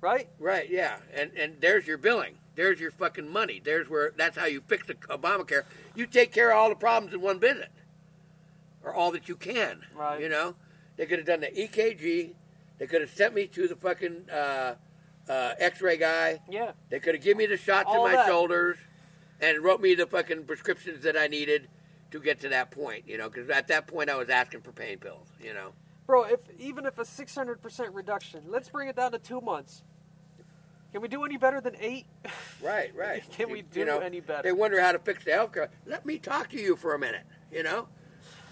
Right? 0.01 0.30
right? 0.39 0.69
Yeah, 0.69 0.97
and 1.13 1.32
and 1.38 1.57
there's 1.59 1.88
your 1.88 1.97
billing. 1.97 2.38
There's 2.55 2.80
your 2.80 2.91
fucking 2.91 3.28
money. 3.28 3.61
There's 3.63 3.89
where 3.89 4.13
that's 4.15 4.38
how 4.38 4.45
you 4.45 4.61
fix 4.67 4.88
the 4.88 4.93
Obamacare. 4.93 5.63
You 5.93 6.05
take 6.05 6.32
care 6.32 6.51
of 6.51 6.57
all 6.57 6.69
the 6.69 6.76
problems 6.76 7.13
in 7.13 7.21
one 7.21 7.39
visit, 7.39 7.71
or 8.84 8.93
all 8.93 9.11
that 9.11 9.28
you 9.28 9.36
can. 9.36 9.82
Right. 9.93 10.21
You 10.21 10.30
know, 10.30 10.55
they 10.95 11.05
could 11.05 11.19
have 11.19 11.28
done 11.28 11.41
the 11.41 11.47
EKG. 11.47 12.34
They 12.78 12.88
could 12.88 13.01
have 13.01 13.09
sent 13.09 13.34
me 13.34 13.47
to 13.47 13.67
the 13.67 13.76
fucking 13.76 14.30
uh, 14.30 14.76
uh, 15.30 15.53
X-ray 15.59 15.97
guy. 15.97 16.39
Yeah. 16.49 16.71
They 16.89 16.99
could 16.99 17.15
have 17.15 17.23
given 17.23 17.38
me 17.38 17.45
the 17.45 17.57
shots 17.57 17.88
All 17.88 18.05
in 18.05 18.11
my 18.11 18.17
that. 18.17 18.28
shoulders, 18.28 18.78
and 19.41 19.63
wrote 19.63 19.82
me 19.82 19.95
the 19.95 20.07
fucking 20.07 20.43
prescriptions 20.45 21.03
that 21.03 21.17
I 21.17 21.28
needed 21.28 21.69
to 22.11 22.19
get 22.19 22.39
to 22.41 22.49
that 22.49 22.71
point. 22.71 23.03
You 23.07 23.17
know, 23.17 23.30
because 23.30 23.49
at 23.49 23.67
that 23.67 23.88
point 23.88 24.09
I 24.09 24.15
was 24.15 24.30
asking 24.30 24.61
for 24.61 24.71
pain 24.71 24.97
pills. 24.99 25.28
You 25.41 25.53
know. 25.53 25.73
Bro, 26.05 26.26
if 26.26 26.39
even 26.59 26.86
if 26.86 26.99
a 26.99 27.03
600% 27.03 27.89
reduction, 27.93 28.43
let's 28.47 28.69
bring 28.69 28.88
it 28.88 28.95
down 28.95 29.11
to 29.13 29.19
two 29.19 29.41
months. 29.41 29.84
Can 30.91 31.01
we 31.01 31.07
do 31.07 31.26
any 31.26 31.36
better 31.38 31.59
than 31.59 31.76
eight? 31.80 32.05
Right, 32.63 32.95
right. 32.95 33.21
Can 33.32 33.51
we 33.51 33.61
do 33.61 33.82
you 33.82 33.86
know, 33.86 33.99
any 33.99 34.21
better? 34.21 34.41
They 34.41 34.51
wonder 34.51 34.80
how 34.80 34.91
to 34.93 34.97
fix 34.97 35.23
the 35.23 35.32
healthcare. 35.32 35.67
Let 35.86 36.03
me 36.03 36.17
talk 36.17 36.49
to 36.49 36.57
you 36.59 36.76
for 36.76 36.95
a 36.95 36.99
minute. 36.99 37.23
You 37.51 37.61
know, 37.61 37.89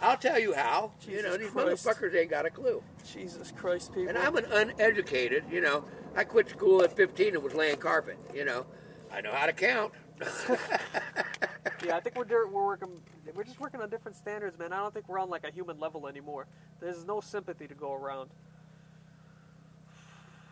I'll 0.04 0.18
tell 0.18 0.40
you 0.40 0.54
how. 0.54 0.92
you 1.08 1.24
know, 1.24 1.38
these 1.38 1.50
Christ. 1.50 1.86
motherfuckers 1.86 2.16
ain't 2.16 2.30
got 2.30 2.46
a 2.46 2.50
clue. 2.50 2.84
Jesus 3.12 3.52
Christ, 3.56 3.94
people. 3.94 4.10
And 4.10 4.18
I'm 4.18 4.36
an 4.36 4.46
uneducated. 4.52 5.46
You 5.52 5.62
know, 5.62 5.86
I 6.16 6.26
quit 6.26 6.50
school 6.50 6.84
at 6.84 6.96
15 6.96 7.36
and 7.36 7.44
was 7.44 7.56
laying 7.56 7.78
carpet. 7.78 8.18
You 8.34 8.46
know, 8.46 8.66
I 9.12 9.22
know 9.22 9.32
how 9.32 9.46
to 9.48 9.54
count. 9.54 9.94
yeah, 11.86 11.96
I 11.98 12.00
think 12.02 12.16
we're 12.18 12.26
we're 12.48 12.66
working. 12.66 12.90
We're 13.34 13.44
just 13.46 13.60
working 13.60 13.82
on 13.82 13.90
different 13.90 14.18
standards, 14.18 14.60
man. 14.60 14.74
I 14.74 14.78
don't 14.78 14.94
think 14.94 15.10
we're 15.10 15.20
on 15.20 15.30
like 15.30 15.46
a 15.46 15.52
human 15.52 15.80
level 15.80 16.08
anymore. 16.08 16.48
There's 16.80 17.06
no 17.06 17.22
sympathy 17.22 17.68
to 17.68 17.74
go 17.74 17.94
around. 17.94 18.30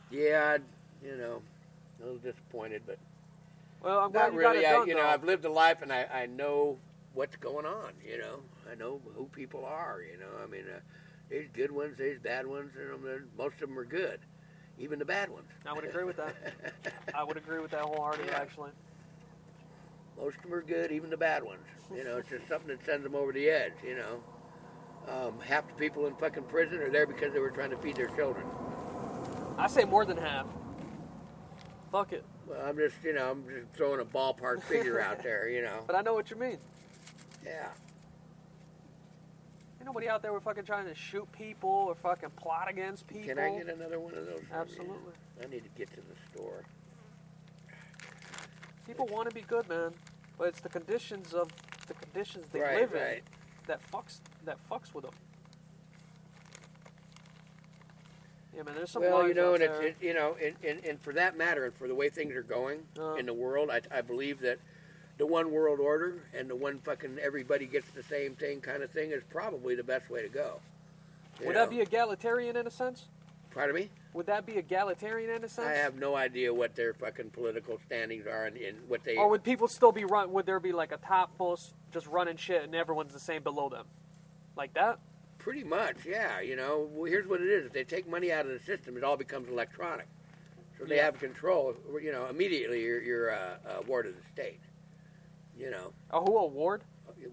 yeah, 0.10 0.58
you 1.04 1.18
know, 1.18 1.42
a 2.00 2.04
little 2.06 2.18
disappointed, 2.20 2.84
but 2.86 2.98
Well, 3.84 4.00
I'm 4.00 4.12
glad 4.12 4.28
not 4.28 4.34
you 4.34 4.40
really. 4.40 4.62
got 4.62 4.64
it 4.64 4.68
I, 4.68 4.72
done, 4.80 4.88
you 4.88 4.96
know, 4.96 5.02
though. 5.02 5.08
I've 5.10 5.24
lived 5.24 5.46
a 5.46 5.52
life 5.52 5.82
and 5.82 5.92
I, 5.94 6.04
I 6.12 6.26
know 6.26 6.78
what's 7.14 7.36
going 7.38 7.66
on. 7.66 7.94
You 8.06 8.18
know, 8.20 8.40
I 8.72 8.76
know 8.76 9.02
who 9.16 9.26
people 9.26 9.66
are. 9.66 10.02
You 10.02 10.18
know, 10.18 10.28
I 10.44 10.48
mean, 10.48 10.64
uh, 10.74 10.80
there's 11.30 11.48
good 11.54 11.72
ones, 11.72 11.96
there's 11.98 12.20
bad 12.20 12.48
ones, 12.48 12.72
and 12.80 12.94
um, 12.94 13.24
most 13.38 13.56
of 13.56 13.70
them 13.70 13.78
are 13.78 13.86
good, 13.86 14.20
even 14.80 15.00
the 15.00 15.06
bad 15.06 15.30
ones. 15.30 15.48
I 15.66 15.74
would 15.74 15.84
agree 15.86 16.04
with 16.04 16.18
that. 16.18 16.36
I 17.16 17.24
would 17.24 17.38
agree 17.38 17.60
with 17.60 17.72
that 17.72 17.82
wholeheartedly, 17.82 18.28
Yeah. 18.32 18.40
actually. 18.40 18.72
Most 20.18 20.38
of 20.38 20.44
them 20.44 20.54
are 20.54 20.62
good, 20.62 20.92
even 20.92 21.10
the 21.10 21.18
bad 21.18 21.44
ones. 21.44 21.64
You 21.96 22.04
know, 22.04 22.18
it's 22.18 22.30
just 22.30 22.48
something 22.48 22.68
that 22.68 22.86
sends 22.86 23.04
them 23.04 23.16
over 23.16 23.32
the 23.32 23.50
edge. 23.50 23.74
You 23.84 23.96
know, 23.98 24.24
um, 25.10 25.40
half 25.40 25.68
the 25.68 25.74
people 25.74 26.06
in 26.08 26.16
fucking 26.16 26.44
prison 26.44 26.80
are 26.80 26.90
there 26.90 27.08
because 27.08 27.34
they 27.34 27.40
were 27.40 27.50
trying 27.50 27.72
to 27.72 27.78
feed 27.78 27.96
their 27.96 28.08
children. 28.16 28.46
I 29.58 29.68
say 29.68 29.84
more 29.84 30.06
than 30.06 30.18
half. 30.18 30.46
Fuck 31.92 32.14
it. 32.14 32.24
Well, 32.48 32.62
I'm 32.66 32.78
just, 32.78 32.96
you 33.04 33.14
know, 33.14 33.32
I'm 33.32 33.44
just 33.46 33.74
throwing 33.76 34.00
a 34.00 34.06
ballpark 34.06 34.64
figure 34.64 35.00
out 35.02 35.24
there. 35.24 35.50
You 35.50 35.62
know, 35.64 35.84
But 35.88 35.96
I 35.96 36.02
know 36.02 36.14
what 36.14 36.30
you 36.30 36.36
mean. 36.38 36.58
yeah. 37.46 37.68
Ain't 39.82 39.88
nobody 39.88 40.08
out 40.08 40.22
there 40.22 40.32
with 40.32 40.44
fucking 40.44 40.66
trying 40.66 40.86
to 40.86 40.94
shoot 40.94 41.28
people 41.32 41.68
or 41.68 41.96
fucking 41.96 42.30
plot 42.36 42.70
against 42.70 43.08
people. 43.08 43.30
Can 43.30 43.40
I 43.40 43.58
get 43.58 43.68
another 43.68 44.00
one 44.00 44.14
of 44.14 44.28
those? 44.28 44.44
Absolutely. 44.54 45.14
I 45.44 45.48
need 45.48 45.64
to 45.64 45.70
get 45.76 45.90
to 45.90 46.02
the 46.02 46.16
store. 46.32 46.64
People 48.86 49.08
want 49.08 49.28
to 49.28 49.34
be 49.34 49.42
good, 49.42 49.68
man, 49.68 49.92
but 50.38 50.50
it's 50.50 50.62
the 50.62 50.70
conditions 50.70 51.34
of 51.34 51.48
the 51.88 51.96
conditions 51.96 52.46
they 52.52 52.60
Right, 52.60 52.82
live 52.82 52.94
right. 52.94 53.18
in 53.18 53.22
that 53.66 53.80
fucks 53.92 54.20
that 54.46 54.60
fucks 54.70 54.94
with 54.94 55.06
them. 55.06 55.14
Yeah, 58.56 58.62
man. 58.62 58.76
There's 58.76 58.92
some 58.92 59.02
well, 59.02 59.28
you 59.28 59.34
know, 59.34 59.56
and 59.56 59.64
it, 59.64 59.96
you 60.00 60.14
know, 60.14 60.36
and, 60.40 60.54
and, 60.64 60.86
and 60.86 61.02
for 61.02 61.12
that 61.14 61.36
matter, 61.36 61.66
and 61.66 61.74
for 61.74 61.88
the 61.88 61.96
way 61.96 62.10
things 62.10 62.36
are 62.36 62.44
going 62.44 62.82
Uh. 63.00 63.16
in 63.16 63.26
the 63.26 63.34
world, 63.34 63.72
I, 63.72 63.82
I 63.90 64.02
believe 64.02 64.42
that 64.42 64.60
the 65.22 65.28
one 65.28 65.52
world 65.52 65.80
order 65.80 66.16
and 66.36 66.50
the 66.50 66.56
one 66.56 66.80
fucking 66.80 67.20
everybody 67.22 67.68
gets 67.68 67.88
the 67.92 68.02
same 68.02 68.34
thing 68.34 68.60
kind 68.60 68.82
of 68.82 68.90
thing 68.90 69.12
is 69.12 69.22
probably 69.30 69.76
the 69.76 69.84
best 69.84 70.10
way 70.10 70.24
to 70.24 70.28
go. 70.28 70.60
You 71.40 71.46
Would 71.46 71.54
know? 71.54 71.60
that 71.62 71.70
be 71.70 71.80
egalitarian 71.80 72.56
in 72.56 72.66
a 72.66 72.72
sense? 72.72 73.06
Pardon 73.54 73.76
me? 73.76 73.90
Would 74.16 74.26
that 74.26 74.48
be 74.48 74.54
egalitarian 74.54 75.30
in 75.30 75.44
a 75.44 75.48
sense? 75.48 75.68
I 75.68 75.74
have 75.74 75.94
no 75.94 76.16
idea 76.16 76.52
what 76.52 76.76
their 76.76 76.96
fucking 76.96 77.30
political 77.30 77.80
standings 77.86 78.26
are 78.26 78.46
and, 78.48 78.58
and 78.58 78.76
what 78.88 79.04
they. 79.04 79.16
Or 79.16 79.30
would 79.30 79.44
people 79.44 79.68
still 79.68 79.92
be 79.92 80.06
run? 80.06 80.34
Would 80.34 80.48
there 80.48 80.60
be 80.60 80.72
like 80.72 80.92
a 80.92 80.98
topmost 80.98 81.76
just 81.94 82.08
running 82.08 82.38
shit 82.38 82.64
and 82.64 82.74
everyone's 82.74 83.14
the 83.14 83.20
same 83.20 83.44
below 83.44 83.70
them, 83.70 83.86
like 84.58 84.74
that? 84.74 84.98
Pretty 85.38 85.64
much, 85.64 85.98
yeah. 86.04 86.42
You 86.42 86.56
know, 86.56 86.90
well, 86.92 87.06
here's 87.06 87.28
what 87.28 87.42
it 87.42 87.48
is: 87.48 87.68
if 87.68 87.74
they 87.74 87.84
take 87.84 88.10
money 88.10 88.32
out 88.32 88.48
of 88.48 88.54
the 88.54 88.60
system, 88.66 88.98
it 88.98 89.04
all 89.04 89.18
becomes 89.18 89.50
electronic. 89.50 90.08
So 90.80 90.86
they 90.86 90.96
Yeah. 90.96 91.06
have 91.06 91.20
control. 91.20 91.76
You 92.02 92.12
know, 92.12 92.26
immediately 92.26 92.82
you're, 92.82 93.04
you're 93.04 93.30
a, 93.30 93.60
a 93.78 93.82
ward 93.84 94.08
of 94.08 94.16
the 94.16 94.24
state. 94.34 94.60
You 95.62 95.70
know, 95.70 95.94
oh, 96.12 96.18
A 96.20 96.22
who 96.26 96.38
award? 96.40 96.84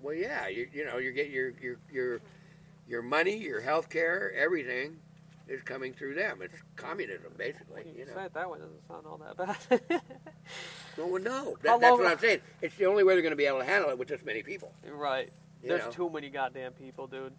well, 0.03 0.15
yeah. 0.15 0.49
You, 0.49 0.69
you 0.73 0.85
know, 0.85 0.99
you 0.99 1.13
get 1.13 1.31
your 1.31 1.51
your 1.63 1.77
your 1.91 2.21
your 2.87 3.03
money, 3.03 3.37
your 3.37 3.61
health 3.61 3.89
care, 3.89 4.33
everything 4.37 4.99
is 5.49 5.63
coming 5.63 5.95
through 5.95 6.15
them. 6.15 6.41
It's 6.43 6.55
communism, 6.77 7.33
basically. 7.39 7.85
You 7.87 8.01
You 8.01 8.07
say 8.07 8.15
know. 8.15 8.21
it 8.27 8.35
that 8.35 8.51
way 8.51 8.59
doesn't 8.59 8.87
sound 8.87 9.07
all 9.07 9.19
that 9.19 9.37
bad. 9.81 10.03
Well, 10.99 11.23
no, 11.23 11.57
that, 11.63 11.81
that's 11.81 11.97
what 11.97 12.07
I'm 12.09 12.19
saying. 12.19 12.41
It's 12.61 12.75
the 12.75 12.87
only 12.87 13.05
way 13.05 13.13
they're 13.15 13.23
going 13.23 13.31
to 13.31 13.37
be 13.37 13.47
able 13.47 13.61
to 13.61 13.65
handle 13.65 13.89
it 13.91 13.99
with 13.99 14.09
this 14.09 14.25
many 14.25 14.43
people. 14.43 14.73
right. 14.91 15.31
You 15.63 15.69
There's 15.69 15.85
know? 15.85 15.91
too 15.93 16.11
many 16.11 16.29
goddamn 16.29 16.73
people, 16.73 17.07
dude. 17.07 17.33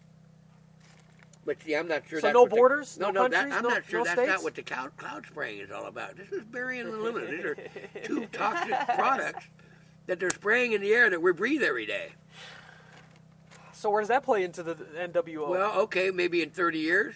But 1.44 1.60
see, 1.62 1.74
I'm 1.76 1.86
not 1.86 2.02
sure. 2.08 2.20
So 2.20 2.28
that's 2.28 2.34
no 2.34 2.40
what 2.42 2.50
the- 2.50 2.56
borders? 2.56 2.98
no, 2.98 3.10
No 3.10 3.22
no, 3.22 3.28
that. 3.28 3.52
I'm 3.52 3.62
No- 3.62 3.68
not 3.68 3.84
sure 3.86 3.98
no 4.00 4.04
that's 4.04 4.16
states? 4.18 4.32
not 4.32 4.42
what 4.44 4.54
the 4.54 4.62
cloud, 4.62 4.96
cloud 4.96 5.26
spraying 5.26 5.60
is 5.60 5.70
all 5.70 5.84
about. 5.86 6.16
This 6.16 6.30
is 6.32 6.42
burying 6.44 6.84
the 6.90 6.96
limit. 6.96 7.30
These 7.30 7.44
are 7.44 7.56
two 8.02 8.24
toxic 8.32 8.74
products 8.96 9.44
that 10.10 10.18
they're 10.18 10.28
spraying 10.30 10.72
in 10.72 10.80
the 10.80 10.92
air 10.92 11.08
that 11.08 11.22
we 11.22 11.32
breathe 11.32 11.62
every 11.62 11.86
day. 11.86 12.08
So 13.72 13.90
where 13.90 14.02
does 14.02 14.08
that 14.08 14.24
play 14.24 14.42
into 14.42 14.64
the 14.64 14.74
NWO? 14.74 15.48
Well, 15.48 15.72
okay, 15.82 16.10
maybe 16.10 16.42
in 16.42 16.50
30 16.50 16.80
years, 16.80 17.14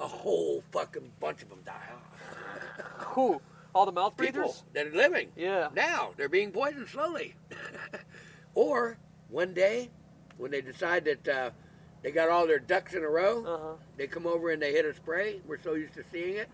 a 0.00 0.08
whole 0.08 0.64
fucking 0.72 1.12
bunch 1.20 1.42
of 1.44 1.50
them 1.50 1.60
die 1.64 1.72
off. 1.94 2.84
who? 3.14 3.40
All 3.72 3.86
the 3.86 3.92
mouth 3.92 4.16
breathers? 4.16 4.34
People 4.34 4.56
that 4.72 4.86
are 4.88 4.90
living 4.90 5.28
Yeah. 5.36 5.68
now, 5.72 6.14
they're 6.16 6.28
being 6.28 6.50
poisoned 6.50 6.88
slowly. 6.88 7.36
or 8.56 8.98
one 9.28 9.54
day, 9.54 9.90
when 10.36 10.50
they 10.50 10.62
decide 10.62 11.04
that 11.04 11.28
uh, 11.28 11.50
they 12.02 12.10
got 12.10 12.28
all 12.28 12.48
their 12.48 12.58
ducks 12.58 12.92
in 12.94 13.04
a 13.04 13.08
row, 13.08 13.44
Uh 13.46 13.58
huh. 13.58 13.74
They 13.96 14.08
come 14.08 14.26
over 14.26 14.50
and 14.50 14.60
they 14.60 14.72
hit 14.72 14.84
a 14.84 14.92
spray. 14.92 15.40
We're 15.46 15.62
so 15.62 15.74
used 15.74 15.94
to 15.94 16.02
seeing 16.10 16.34
it, 16.38 16.48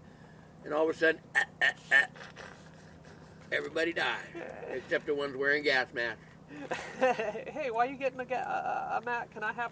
and 0.66 0.74
all 0.74 0.86
of 0.90 0.94
a 0.94 0.98
sudden, 0.98 1.22
ah, 1.34 1.44
ah, 1.62 1.72
ah, 1.94 2.06
everybody 3.52 3.92
dies 3.92 4.18
except 4.70 5.06
the 5.06 5.14
ones 5.14 5.36
wearing 5.36 5.62
gas 5.62 5.86
masks. 5.94 6.20
hey, 6.98 7.68
why 7.70 7.86
are 7.86 7.90
you 7.90 7.96
getting 7.96 8.20
a, 8.20 8.24
ga- 8.24 8.36
a, 8.36 8.98
a 8.98 9.04
mat? 9.04 9.30
Can 9.32 9.42
I 9.42 9.52
have? 9.52 9.70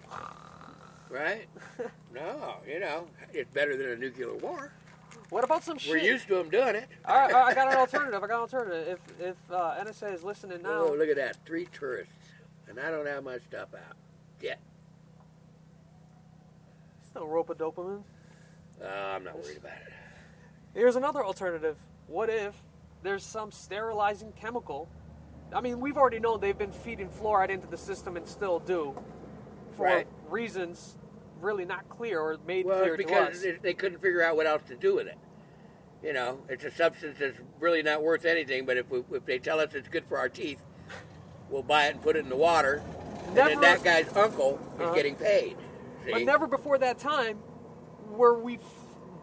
Right? 1.08 1.46
no, 2.14 2.56
you 2.66 2.80
know 2.80 3.06
it's 3.32 3.52
better 3.52 3.76
than 3.76 3.90
a 3.90 3.96
nuclear 3.96 4.34
war. 4.34 4.72
What 5.30 5.44
about 5.44 5.64
some 5.64 5.78
shit? 5.78 5.90
We're 5.90 5.98
used 5.98 6.28
to 6.28 6.34
them 6.36 6.50
doing 6.50 6.76
it. 6.76 6.88
all 7.04 7.16
right, 7.16 7.32
all 7.32 7.40
right, 7.40 7.50
I 7.52 7.54
got 7.54 7.72
an 7.72 7.78
alternative. 7.78 8.22
I 8.22 8.26
got 8.26 8.34
an 8.34 8.40
alternative. 8.40 8.98
If 9.20 9.20
if 9.28 9.36
uh, 9.50 9.74
NSA 9.82 10.14
is 10.14 10.22
listening 10.24 10.62
now, 10.62 10.82
Oh, 10.82 10.94
look 10.96 11.08
at 11.08 11.16
that. 11.16 11.36
Three 11.46 11.66
tourists. 11.72 12.12
And 12.68 12.78
I 12.80 12.90
don't 12.90 13.06
have 13.06 13.22
my 13.24 13.38
stuff 13.38 13.68
out 13.74 13.96
yet. 14.42 14.58
still 17.08 17.26
rope 17.26 17.48
a 17.50 17.54
dopamine. 17.54 18.02
Uh, 18.82 18.86
I'm 18.88 19.24
not 19.24 19.40
worried 19.42 19.56
about 19.58 19.72
it. 19.86 19.92
Here's 20.74 20.96
another 20.96 21.24
alternative. 21.24 21.76
What 22.08 22.28
if 22.28 22.54
there's 23.02 23.24
some 23.24 23.50
sterilizing 23.50 24.32
chemical? 24.32 24.88
I 25.54 25.60
mean, 25.60 25.80
we've 25.80 25.96
already 25.96 26.18
known 26.20 26.40
they've 26.40 26.56
been 26.58 26.72
feeding 26.72 27.08
fluoride 27.08 27.50
into 27.50 27.66
the 27.68 27.76
system 27.76 28.16
and 28.16 28.26
still 28.26 28.58
do, 28.58 28.94
for 29.76 29.86
Right. 29.86 30.06
reasons 30.28 30.98
really 31.40 31.64
not 31.64 31.88
clear 31.88 32.18
or 32.20 32.38
made 32.46 32.66
Well, 32.66 32.80
clear 32.80 32.94
it's 32.94 33.02
to 33.02 33.06
because 33.08 33.34
us. 33.36 33.42
they, 33.42 33.52
they 33.52 33.74
couldn't 33.74 34.00
figure 34.00 34.22
out 34.22 34.36
what 34.36 34.46
else 34.46 34.62
to 34.68 34.74
do 34.74 34.94
with 34.96 35.06
it. 35.06 35.18
You 36.02 36.12
know, 36.12 36.38
it's 36.48 36.64
a 36.64 36.70
substance 36.70 37.18
that's 37.20 37.38
really 37.60 37.82
not 37.82 38.02
worth 38.02 38.24
anything, 38.24 38.64
but 38.66 38.76
if, 38.76 38.88
we, 38.90 39.02
if 39.12 39.24
they 39.24 39.38
tell 39.38 39.60
us 39.60 39.74
it's 39.74 39.88
good 39.88 40.04
for 40.06 40.18
our 40.18 40.28
teeth, 40.28 40.62
we'll 41.50 41.62
buy 41.62 41.86
it 41.86 41.92
and 41.94 42.02
put 42.02 42.16
it 42.16 42.20
in 42.20 42.28
the 42.28 42.36
water. 42.36 42.82
and 43.26 43.34
Never- 43.34 43.48
then 43.50 43.60
that 43.60 43.84
guy's 43.84 44.08
uncle 44.16 44.58
is 44.76 44.80
Uh-huh. 44.82 44.94
getting 44.94 45.14
paid. 45.16 45.56
See? 46.04 46.12
But 46.12 46.22
never 46.22 46.46
before 46.46 46.78
that 46.78 46.98
time 46.98 47.38
were 48.10 48.38
we 48.38 48.54
f- 48.56 48.62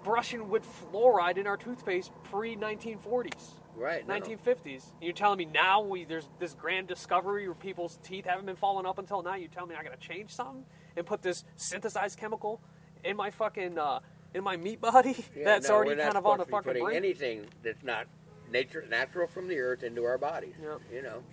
brushing 0.03 0.49
with 0.49 0.65
fluoride 0.65 1.37
in 1.37 1.47
our 1.47 1.57
toothpaste 1.57 2.11
pre 2.23 2.55
1940s. 2.55 3.53
Right. 3.75 4.07
no. 4.07 4.13
1950s. 4.19 4.91
You're 5.01 5.13
telling 5.13 5.37
me 5.37 5.45
now 5.45 5.81
we 5.81 6.05
there's 6.05 6.29
this 6.39 6.53
grand 6.53 6.87
discovery 6.87 7.47
where 7.47 7.55
people's 7.55 7.97
teeth 8.03 8.25
haven't 8.25 8.45
been 8.45 8.55
falling 8.55 8.85
up 8.85 8.99
until 8.99 9.21
now. 9.23 9.35
You 9.35 9.47
tell 9.47 9.65
me 9.65 9.75
I 9.75 9.83
gotta 9.83 9.97
change 9.97 10.33
something 10.33 10.65
and 10.95 11.05
put 11.05 11.21
this 11.21 11.43
synthesized 11.55 12.19
chemical 12.19 12.61
in 13.03 13.17
my 13.17 13.31
fucking 13.31 13.77
uh, 13.77 13.99
in 14.33 14.43
my 14.43 14.57
meat 14.57 14.81
body 14.81 15.25
Yeah, 15.35 15.43
that's 15.45 15.67
no, 15.69 15.75
already 15.75 16.01
kind 16.01 16.17
of 16.17 16.25
on 16.25 16.37
the 16.39 16.45
fucking 16.45 16.67
putting 16.67 16.83
brink. 16.83 16.97
anything 16.97 17.45
that's 17.63 17.83
not 17.83 18.07
nature, 18.51 18.85
natural 18.89 19.27
from 19.27 19.47
the 19.47 19.59
earth 19.59 19.83
into 19.83 20.03
our 20.03 20.17
bodies. 20.17 20.55
Yep. 20.61 20.81
You 20.91 21.01
know. 21.01 21.23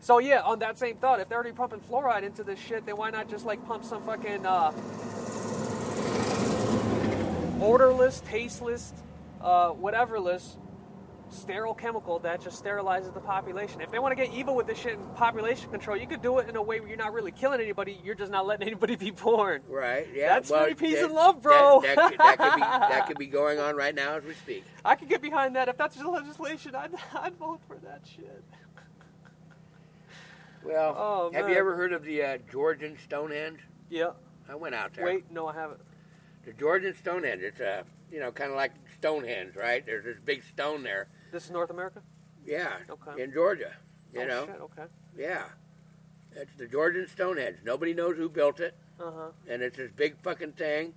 So 0.00 0.18
yeah, 0.18 0.40
on 0.42 0.58
that 0.58 0.78
same 0.78 0.96
thought, 0.96 1.20
if 1.20 1.28
they're 1.28 1.38
already 1.38 1.54
pumping 1.54 1.80
fluoride 1.80 2.24
into 2.24 2.42
this 2.42 2.58
shit, 2.58 2.84
then 2.86 2.96
why 2.96 3.10
not 3.10 3.30
just 3.30 3.46
like 3.46 3.64
pump 3.66 3.84
some 3.84 4.02
fucking 4.02 4.44
uh, 4.44 4.72
odorless, 7.60 8.20
tasteless, 8.26 8.92
uh, 9.40 9.70
whateverless, 9.70 10.56
sterile 11.32 11.74
chemical 11.74 12.18
that 12.20 12.40
just 12.40 12.62
sterilizes 12.62 13.12
the 13.14 13.20
population? 13.20 13.80
If 13.80 13.90
they 13.90 13.98
want 13.98 14.16
to 14.16 14.24
get 14.24 14.34
evil 14.34 14.54
with 14.54 14.66
this 14.66 14.78
shit 14.78 14.94
in 14.94 15.04
population 15.14 15.70
control, 15.70 15.96
you 15.96 16.06
could 16.06 16.22
do 16.22 16.38
it 16.38 16.48
in 16.48 16.56
a 16.56 16.62
way 16.62 16.80
where 16.80 16.88
you're 16.88 16.98
not 16.98 17.12
really 17.12 17.32
killing 17.32 17.60
anybody. 17.60 18.00
You're 18.04 18.14
just 18.14 18.30
not 18.32 18.46
letting 18.46 18.66
anybody 18.68 18.96
be 18.96 19.10
born. 19.10 19.62
Right. 19.68 20.06
Yeah. 20.14 20.34
That's 20.34 20.50
well, 20.50 20.64
free 20.64 20.74
peace 20.74 20.96
that- 20.96 21.06
and 21.06 21.14
love, 21.14 21.42
bro. 21.42 21.80
That, 21.82 21.96
that, 21.96 22.10
could, 22.10 22.18
that 22.18 22.38
could 22.38 22.54
be 22.54 22.60
that 22.94 23.06
could 23.08 23.18
be 23.18 23.26
going 23.26 23.58
on 23.58 23.76
right 23.76 23.94
now 23.94 24.16
as 24.16 24.24
we 24.24 24.34
speak. 24.34 24.64
I 24.84 24.94
could 24.94 25.08
get 25.08 25.22
behind 25.22 25.56
that. 25.56 25.68
If 25.68 25.76
that's 25.76 25.96
the 25.96 26.08
legislation, 26.08 26.74
I'd, 26.74 26.92
I'd 27.14 27.36
vote 27.36 27.60
for 27.66 27.76
that 27.78 28.02
shit. 28.04 28.44
Well, 30.64 30.94
Oh, 30.96 31.30
have 31.34 31.48
you 31.48 31.56
ever 31.56 31.74
heard 31.74 31.92
of 31.92 32.04
the 32.04 32.22
uh, 32.22 32.38
Georgian 32.50 32.96
Stonehenge? 33.04 33.60
Yeah. 33.90 34.10
I 34.48 34.54
went 34.54 34.74
out 34.74 34.94
there. 34.94 35.04
Wait, 35.04 35.30
no, 35.30 35.46
I 35.48 35.54
haven't. 35.54 35.80
The 36.44 36.52
Georgian 36.52 36.94
Stonehenge. 36.94 37.42
It's 37.42 37.60
a 37.60 37.84
you 38.10 38.20
know 38.20 38.30
kind 38.30 38.50
of 38.50 38.56
like 38.56 38.72
Stonehenge, 38.94 39.56
right? 39.56 39.84
There's 39.84 40.04
this 40.04 40.18
big 40.24 40.42
stone 40.44 40.82
there. 40.82 41.08
This 41.32 41.46
is 41.46 41.50
North 41.50 41.70
America. 41.70 42.02
Yeah. 42.46 42.74
Okay. 42.90 43.22
In 43.22 43.32
Georgia. 43.32 43.72
You 44.12 44.22
oh, 44.22 44.26
know. 44.26 44.46
Shit, 44.46 44.60
okay. 44.60 44.82
Yeah. 45.16 45.44
It's 46.32 46.54
the 46.58 46.66
Georgian 46.66 47.08
Stonehenge. 47.08 47.56
Nobody 47.64 47.94
knows 47.94 48.16
who 48.16 48.28
built 48.28 48.60
it, 48.60 48.76
Uh 49.00 49.10
huh. 49.10 49.28
and 49.48 49.62
it's 49.62 49.76
this 49.78 49.90
big 49.96 50.16
fucking 50.22 50.52
thing 50.52 50.94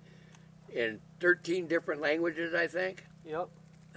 in 0.74 1.00
13 1.20 1.66
different 1.66 2.00
languages, 2.02 2.54
I 2.54 2.66
think. 2.66 3.04
Yep. 3.24 3.48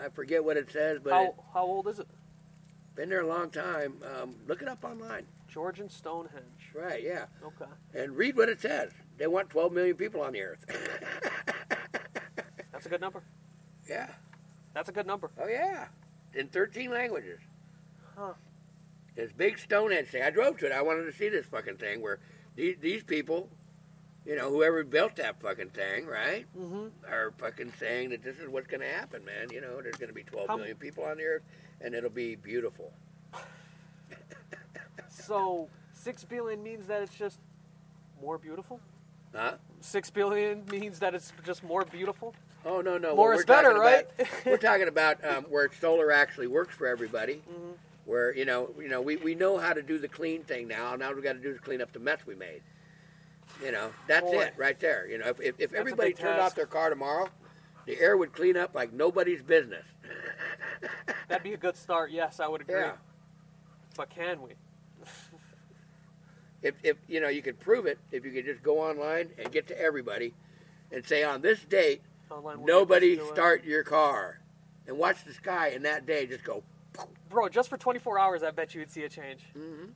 I 0.01 0.09
forget 0.09 0.43
what 0.43 0.55
it 0.57 0.71
says, 0.71 0.99
but 1.03 1.13
How 1.13 1.23
it's 1.25 1.33
how 1.53 1.63
old 1.65 1.87
is 1.87 1.99
it? 1.99 2.07
been 2.95 3.09
there 3.09 3.21
a 3.21 3.27
long 3.27 3.49
time. 3.49 3.95
Um, 4.21 4.35
look 4.47 4.61
it 4.61 4.67
up 4.67 4.83
online. 4.83 5.25
Georgian 5.47 5.89
Stonehenge. 5.89 6.71
Right, 6.73 7.03
yeah. 7.03 7.25
Okay. 7.43 7.69
And 7.93 8.15
read 8.15 8.35
what 8.37 8.49
it 8.49 8.61
says. 8.61 8.91
They 9.17 9.27
want 9.27 9.49
12 9.49 9.73
million 9.73 9.95
people 9.95 10.21
on 10.21 10.33
the 10.33 10.41
earth. 10.41 10.65
That's 12.71 12.85
a 12.85 12.89
good 12.89 13.01
number. 13.01 13.23
yeah. 13.89 14.07
That's 14.73 14.89
a 14.89 14.91
good 14.91 15.07
number. 15.07 15.31
Oh, 15.41 15.47
yeah. 15.47 15.87
In 16.33 16.47
13 16.47 16.91
languages. 16.91 17.39
Huh. 18.17 18.33
This 19.15 19.31
big 19.31 19.57
Stonehenge 19.59 20.07
thing. 20.09 20.23
I 20.23 20.29
drove 20.29 20.57
to 20.59 20.65
it. 20.67 20.71
I 20.71 20.81
wanted 20.81 21.05
to 21.05 21.13
see 21.13 21.29
this 21.29 21.45
fucking 21.47 21.77
thing 21.77 22.01
where 22.01 22.19
these, 22.55 22.77
these 22.79 23.03
people, 23.03 23.49
you 24.25 24.35
know, 24.35 24.49
whoever 24.49 24.83
built 24.83 25.15
that 25.17 25.41
fucking 25.41 25.69
thing, 25.69 26.05
right, 26.05 26.45
Mm-hmm. 26.57 26.87
are 27.11 27.33
fucking 27.37 27.73
saying 27.79 28.09
that 28.11 28.23
this 28.23 28.37
is 28.37 28.47
what's 28.47 28.67
going 28.67 28.81
to 28.81 28.87
happen, 28.87 29.25
man. 29.25 29.47
You 29.51 29.61
know, 29.61 29.81
there's 29.81 29.95
going 29.95 30.09
to 30.09 30.13
be 30.13 30.23
12 30.23 30.47
How- 30.47 30.57
million 30.57 30.77
people 30.77 31.03
on 31.03 31.17
the 31.17 31.23
earth, 31.23 31.43
and 31.81 31.93
it'll 31.95 32.09
be 32.09 32.35
beautiful. 32.35 32.93
So 35.09 35.67
six 35.93 36.23
billion 36.23 36.63
means 36.63 36.87
that 36.87 37.01
it's 37.01 37.13
just 37.15 37.39
more 38.21 38.37
beautiful. 38.37 38.79
Huh? 39.35 39.53
Six 39.81 40.09
billion 40.09 40.65
means 40.71 40.99
that 40.99 41.13
it's 41.13 41.33
just 41.45 41.63
more 41.63 41.85
beautiful. 41.85 42.33
Oh 42.65 42.81
no 42.81 42.97
no. 42.97 43.15
More 43.15 43.29
what 43.29 43.39
is 43.39 43.39
we're 43.39 43.45
better, 43.45 43.73
right? 43.73 44.07
About, 44.19 44.27
we're 44.45 44.57
talking 44.57 44.87
about 44.87 45.23
um, 45.25 45.43
where 45.45 45.69
solar 45.79 46.11
actually 46.11 46.47
works 46.47 46.75
for 46.75 46.87
everybody. 46.87 47.35
Mm-hmm. 47.35 47.71
Where 48.05 48.35
you 48.35 48.45
know 48.45 48.71
you 48.79 48.89
know 48.89 49.01
we, 49.01 49.17
we 49.17 49.35
know 49.35 49.57
how 49.57 49.73
to 49.73 49.81
do 49.81 49.97
the 49.97 50.07
clean 50.07 50.43
thing 50.43 50.67
now. 50.67 50.95
Now 50.95 51.13
we 51.13 51.21
got 51.21 51.33
to 51.33 51.39
do 51.39 51.49
is 51.49 51.59
clean 51.59 51.81
up 51.81 51.93
the 51.93 51.99
mess 51.99 52.19
we 52.25 52.35
made. 52.35 52.61
You 53.63 53.71
know 53.71 53.91
that's 54.07 54.25
Boy. 54.25 54.43
it 54.43 54.53
right 54.57 54.79
there. 54.79 55.07
You 55.07 55.19
know 55.19 55.27
if 55.27 55.39
if, 55.39 55.59
if 55.59 55.73
everybody 55.73 56.13
turned 56.13 56.35
task. 56.35 56.43
off 56.43 56.55
their 56.55 56.65
car 56.65 56.89
tomorrow, 56.89 57.29
the 57.85 57.99
air 57.99 58.17
would 58.17 58.33
clean 58.33 58.57
up 58.57 58.75
like 58.75 58.91
nobody's 58.91 59.41
business. 59.41 59.85
That'd 61.27 61.43
be 61.43 61.53
a 61.53 61.57
good 61.57 61.77
start. 61.77 62.11
Yes, 62.11 62.39
I 62.39 62.47
would 62.47 62.61
agree. 62.61 62.75
Yeah. 62.75 62.93
But 63.95 64.09
can 64.09 64.41
we? 64.41 64.51
If 66.61 66.75
if 66.83 66.97
you 67.07 67.21
know 67.21 67.29
you 67.29 67.41
could 67.41 67.59
prove 67.59 67.85
it 67.85 67.99
if 68.11 68.25
you 68.25 68.31
could 68.31 68.45
just 68.45 68.61
go 68.63 68.79
online 68.79 69.29
and 69.37 69.51
get 69.51 69.67
to 69.67 69.79
everybody, 69.79 70.33
and 70.91 71.05
say 71.05 71.23
on 71.23 71.41
this 71.41 71.61
date 71.61 72.01
Nobody 72.65 73.15
this 73.15 73.25
to 73.25 73.31
it. 73.31 73.35
start 73.35 73.63
your 73.65 73.83
car, 73.83 74.39
and 74.87 74.97
watch 74.97 75.23
the 75.25 75.33
sky 75.33 75.69
and 75.69 75.85
that 75.85 76.05
day 76.05 76.25
just 76.25 76.43
go. 76.43 76.63
Bro, 77.29 77.49
just 77.49 77.69
for 77.69 77.77
24 77.77 78.17
hours, 78.19 78.43
I 78.43 78.51
bet 78.51 78.73
you 78.73 78.81
would 78.81 78.89
see 78.91 79.03
a 79.03 79.09
change. 79.09 79.41
Mm-hmm. 79.57 79.91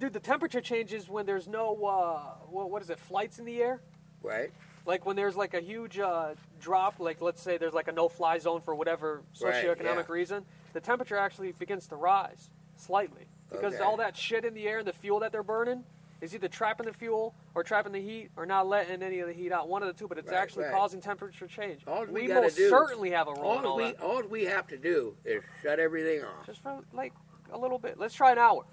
Dude, 0.00 0.12
the 0.12 0.20
temperature 0.20 0.60
changes 0.60 1.08
when 1.08 1.26
there's 1.26 1.46
no, 1.46 1.76
uh, 1.84 2.34
what, 2.50 2.82
is 2.82 2.90
it, 2.90 2.98
flights 2.98 3.38
in 3.38 3.44
the 3.44 3.62
air? 3.62 3.80
Right. 4.22 4.50
Like 4.84 5.06
when 5.06 5.14
there's 5.14 5.36
like 5.36 5.54
a 5.54 5.60
huge 5.60 6.00
uh, 6.00 6.34
drop, 6.60 6.98
like 6.98 7.20
let's 7.20 7.40
say 7.40 7.56
there's 7.56 7.72
like 7.72 7.86
a 7.86 7.92
no-fly 7.92 8.38
zone 8.38 8.60
for 8.60 8.74
whatever 8.74 9.22
Right, 9.40 9.64
socioeconomic 9.64 10.08
yeah. 10.08 10.12
reason, 10.12 10.44
the 10.72 10.80
temperature 10.80 11.16
actually 11.16 11.52
begins 11.52 11.86
to 11.88 11.96
rise 11.96 12.50
slightly 12.76 13.26
because 13.48 13.74
Okay. 13.74 13.82
all 13.84 13.96
that 13.98 14.16
shit 14.16 14.44
in 14.44 14.54
the 14.54 14.66
air 14.66 14.78
and 14.78 14.88
the 14.88 14.92
fuel 14.92 15.20
that 15.20 15.30
they're 15.30 15.44
burning 15.44 15.84
is 16.22 16.34
either 16.34 16.48
trapping 16.48 16.86
the 16.86 16.92
fuel 16.92 17.34
or 17.54 17.62
trapping 17.64 17.92
the 17.92 18.00
heat 18.00 18.30
or 18.36 18.46
not 18.46 18.66
letting 18.66 19.02
any 19.02 19.18
of 19.18 19.26
the 19.26 19.34
heat 19.34 19.50
out. 19.52 19.68
One 19.68 19.82
of 19.82 19.88
the 19.88 19.92
two, 19.92 20.06
but 20.08 20.16
it's 20.18 20.30
Right, 20.30 20.38
actually 20.38 20.64
right. 20.64 20.72
causing 20.72 21.00
temperature 21.02 21.46
change. 21.48 21.82
All 21.86 22.06
we 22.06 22.22
we 22.22 22.28
most 22.28 22.56
do- 22.56 22.70
certainly 22.70 23.10
have 23.10 23.26
a 23.28 23.32
role 23.32 23.58
in 23.58 23.64
All 23.66 23.72
all 23.72 23.76
we 23.76 23.84
that. 23.92 24.00
all 24.00 24.22
we 24.22 24.44
have 24.44 24.66
to 24.68 24.78
do 24.78 25.14
is 25.24 25.42
shut 25.62 25.78
everything 25.80 26.24
off. 26.24 26.46
Just 26.46 26.62
for 26.62 26.78
like 26.92 27.12
a 27.52 27.58
little 27.58 27.78
bit. 27.78 27.98
Let's 27.98 28.14
try 28.14 28.32
an 28.32 28.38
hour. 28.38 28.64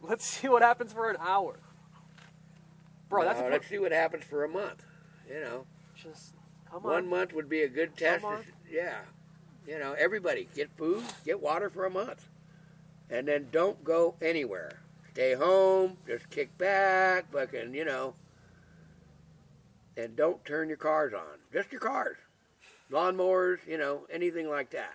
Let's 0.00 0.24
see 0.32 0.48
what 0.48 0.62
happens 0.62 0.92
for 0.92 1.10
an 1.10 1.16
hour. 1.20 1.58
Bro, 3.08 3.24
that's 3.24 3.40
Now, 3.40 3.48
a 3.48 3.50
let's 3.50 3.66
see 3.66 3.78
what 3.78 3.90
happens 3.92 4.22
for 4.24 4.44
a 4.44 4.48
month. 4.48 4.84
You 5.28 5.40
know, 5.40 5.66
just 5.96 6.36
come 6.70 6.86
on. 6.86 6.92
one 6.92 7.08
month 7.08 7.32
would 7.34 7.48
be 7.48 7.62
a 7.62 7.68
good 7.68 7.96
test. 7.96 8.24
Yeah, 8.70 8.98
you 9.66 9.78
know, 9.78 9.94
everybody 9.98 10.48
get 10.54 10.70
food, 10.76 11.02
get 11.24 11.40
water 11.40 11.68
for 11.68 11.84
a 11.84 11.90
month, 11.90 12.28
and 13.10 13.26
then 13.26 13.48
don't 13.50 13.82
go 13.82 14.14
anywhere. 14.22 14.80
Stay 15.18 15.34
home, 15.34 15.96
just 16.06 16.30
kick 16.30 16.56
back, 16.58 17.32
fucking, 17.32 17.74
you 17.74 17.84
know, 17.84 18.14
and 19.96 20.14
don't 20.14 20.44
turn 20.44 20.68
your 20.68 20.76
cars 20.76 21.12
on. 21.12 21.40
Just 21.52 21.72
your 21.72 21.80
cars, 21.80 22.16
lawnmowers, 22.88 23.56
you 23.66 23.78
know, 23.78 24.06
anything 24.12 24.48
like 24.48 24.70
that. 24.70 24.94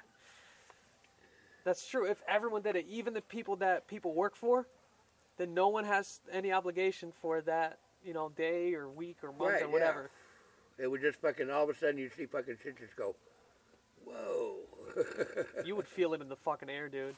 That's 1.66 1.86
true. 1.86 2.10
If 2.10 2.22
everyone 2.26 2.62
did 2.62 2.78
it, 2.78 2.86
even 2.90 3.14
the 3.14 3.20
people 3.20 3.58
that 3.58 3.90
people 3.90 4.14
work 4.14 4.38
for, 4.38 4.66
then 5.36 5.54
no 5.54 5.68
one 5.68 5.84
has 5.84 6.22
any 6.32 6.54
obligation 6.54 7.12
for 7.22 7.42
that, 7.42 7.80
you 8.06 8.14
know, 8.14 8.30
day 8.30 8.74
or 8.76 8.88
week 8.88 9.18
or 9.24 9.34
month 9.34 9.42
Right, 9.56 9.64
or 9.64 9.66
yeah. 9.66 9.74
whatever. 9.74 10.10
It 10.80 10.90
would 10.90 11.02
just 11.02 11.20
fucking 11.20 11.52
all 11.52 11.64
of 11.66 11.70
a 11.70 11.78
sudden 11.78 11.98
you 11.98 12.10
see 12.16 12.28
fucking 12.28 12.56
shit 12.64 12.80
just 12.80 12.96
go, 12.96 13.14
whoa. 14.06 14.56
You 15.66 15.76
would 15.76 15.88
feel 15.90 16.14
it 16.14 16.22
in 16.22 16.30
the 16.30 16.38
fucking 16.38 16.70
air, 16.70 16.88
dude. 16.88 17.18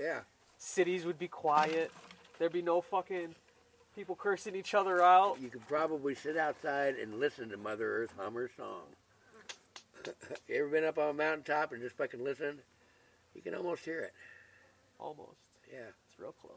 yeah. 0.00 0.22
Cities 0.58 1.04
would 1.06 1.18
be 1.18 1.28
quiet. 1.28 1.92
There'd 2.40 2.52
be 2.54 2.62
no 2.62 2.80
fucking 2.80 3.34
people 3.94 4.16
cursing 4.16 4.56
each 4.56 4.72
other 4.72 5.02
out. 5.02 5.36
You 5.42 5.50
could 5.50 5.68
probably 5.68 6.14
sit 6.14 6.38
outside 6.38 6.94
and 6.94 7.20
listen 7.20 7.50
to 7.50 7.58
Mother 7.58 8.02
Earth 8.02 8.14
hum 8.18 8.32
her 8.32 8.50
song. 8.56 8.84
you 10.48 10.56
ever 10.56 10.68
been 10.68 10.84
up 10.84 10.96
on 10.96 11.10
a 11.10 11.12
mountaintop 11.12 11.72
and 11.72 11.82
just 11.82 11.98
fucking 11.98 12.24
listen? 12.24 12.56
You 13.34 13.42
can 13.42 13.54
almost 13.54 13.84
hear 13.84 14.00
it. 14.00 14.14
Almost. 14.98 15.36
Yeah. 15.70 15.80
It's 16.08 16.18
real 16.18 16.34
close. 16.40 16.54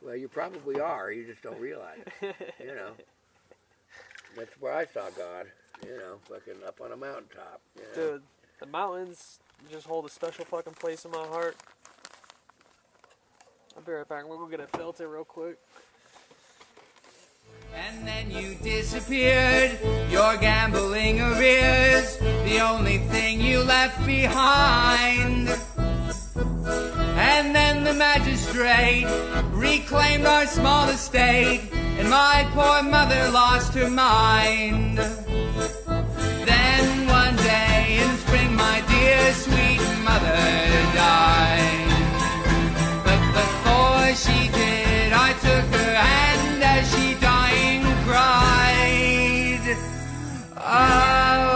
Well, 0.00 0.14
you 0.14 0.28
probably 0.28 0.80
are. 0.80 1.10
You 1.10 1.26
just 1.26 1.42
don't 1.42 1.60
realize 1.60 1.98
it. 2.22 2.36
You 2.60 2.76
know. 2.76 2.92
That's 4.36 4.54
where 4.60 4.74
I 4.74 4.86
saw 4.86 5.10
God. 5.10 5.46
you 5.84 5.96
know, 5.96 6.18
fucking 6.28 6.62
up 6.64 6.80
on 6.80 6.92
a 6.92 6.96
mountaintop. 6.96 7.60
You 7.74 7.82
know? 7.82 8.10
Dude, 8.12 8.22
the 8.60 8.66
mountains 8.66 9.40
just 9.72 9.88
hold 9.88 10.06
a 10.06 10.08
special 10.08 10.44
fucking 10.44 10.74
place 10.74 11.04
in 11.04 11.10
my 11.10 11.26
heart. 11.26 11.56
I'll 13.76 13.82
be 13.82 13.92
right 13.92 14.08
back. 14.08 14.28
We'll 14.28 14.38
go 14.38 14.46
get 14.46 14.60
a 14.60 14.66
filter 14.66 15.08
real 15.08 15.24
quick. 15.24 15.56
And 17.74 18.06
then 18.06 18.30
you 18.30 18.56
disappeared, 18.56 19.78
your 20.10 20.36
gambling 20.38 21.20
arrears, 21.20 22.16
the 22.18 22.60
only 22.60 22.98
thing 22.98 23.40
you 23.40 23.60
left 23.60 24.04
behind. 24.04 25.48
And 27.16 27.54
then 27.54 27.84
the 27.84 27.94
magistrate 27.94 29.06
reclaimed 29.52 30.26
our 30.26 30.46
small 30.46 30.88
estate, 30.88 31.70
and 31.72 32.10
my 32.10 32.48
poor 32.52 32.82
mother 32.82 33.30
lost 33.30 33.74
her 33.74 33.88
mind. 33.88 34.98
Then 36.44 37.06
one 37.06 37.36
day 37.36 38.00
in 38.02 38.16
spring, 38.18 38.56
my 38.56 38.82
dear 38.88 39.32
sweet 39.32 39.80
mother 40.02 40.60
she 44.22 44.48
did, 44.48 45.12
I 45.14 45.32
took 45.32 45.66
her 45.80 45.94
hand 45.94 46.62
as 46.62 46.84
she 46.92 47.14
dying 47.20 47.82
cried. 48.04 49.76
Oh. 50.58 51.49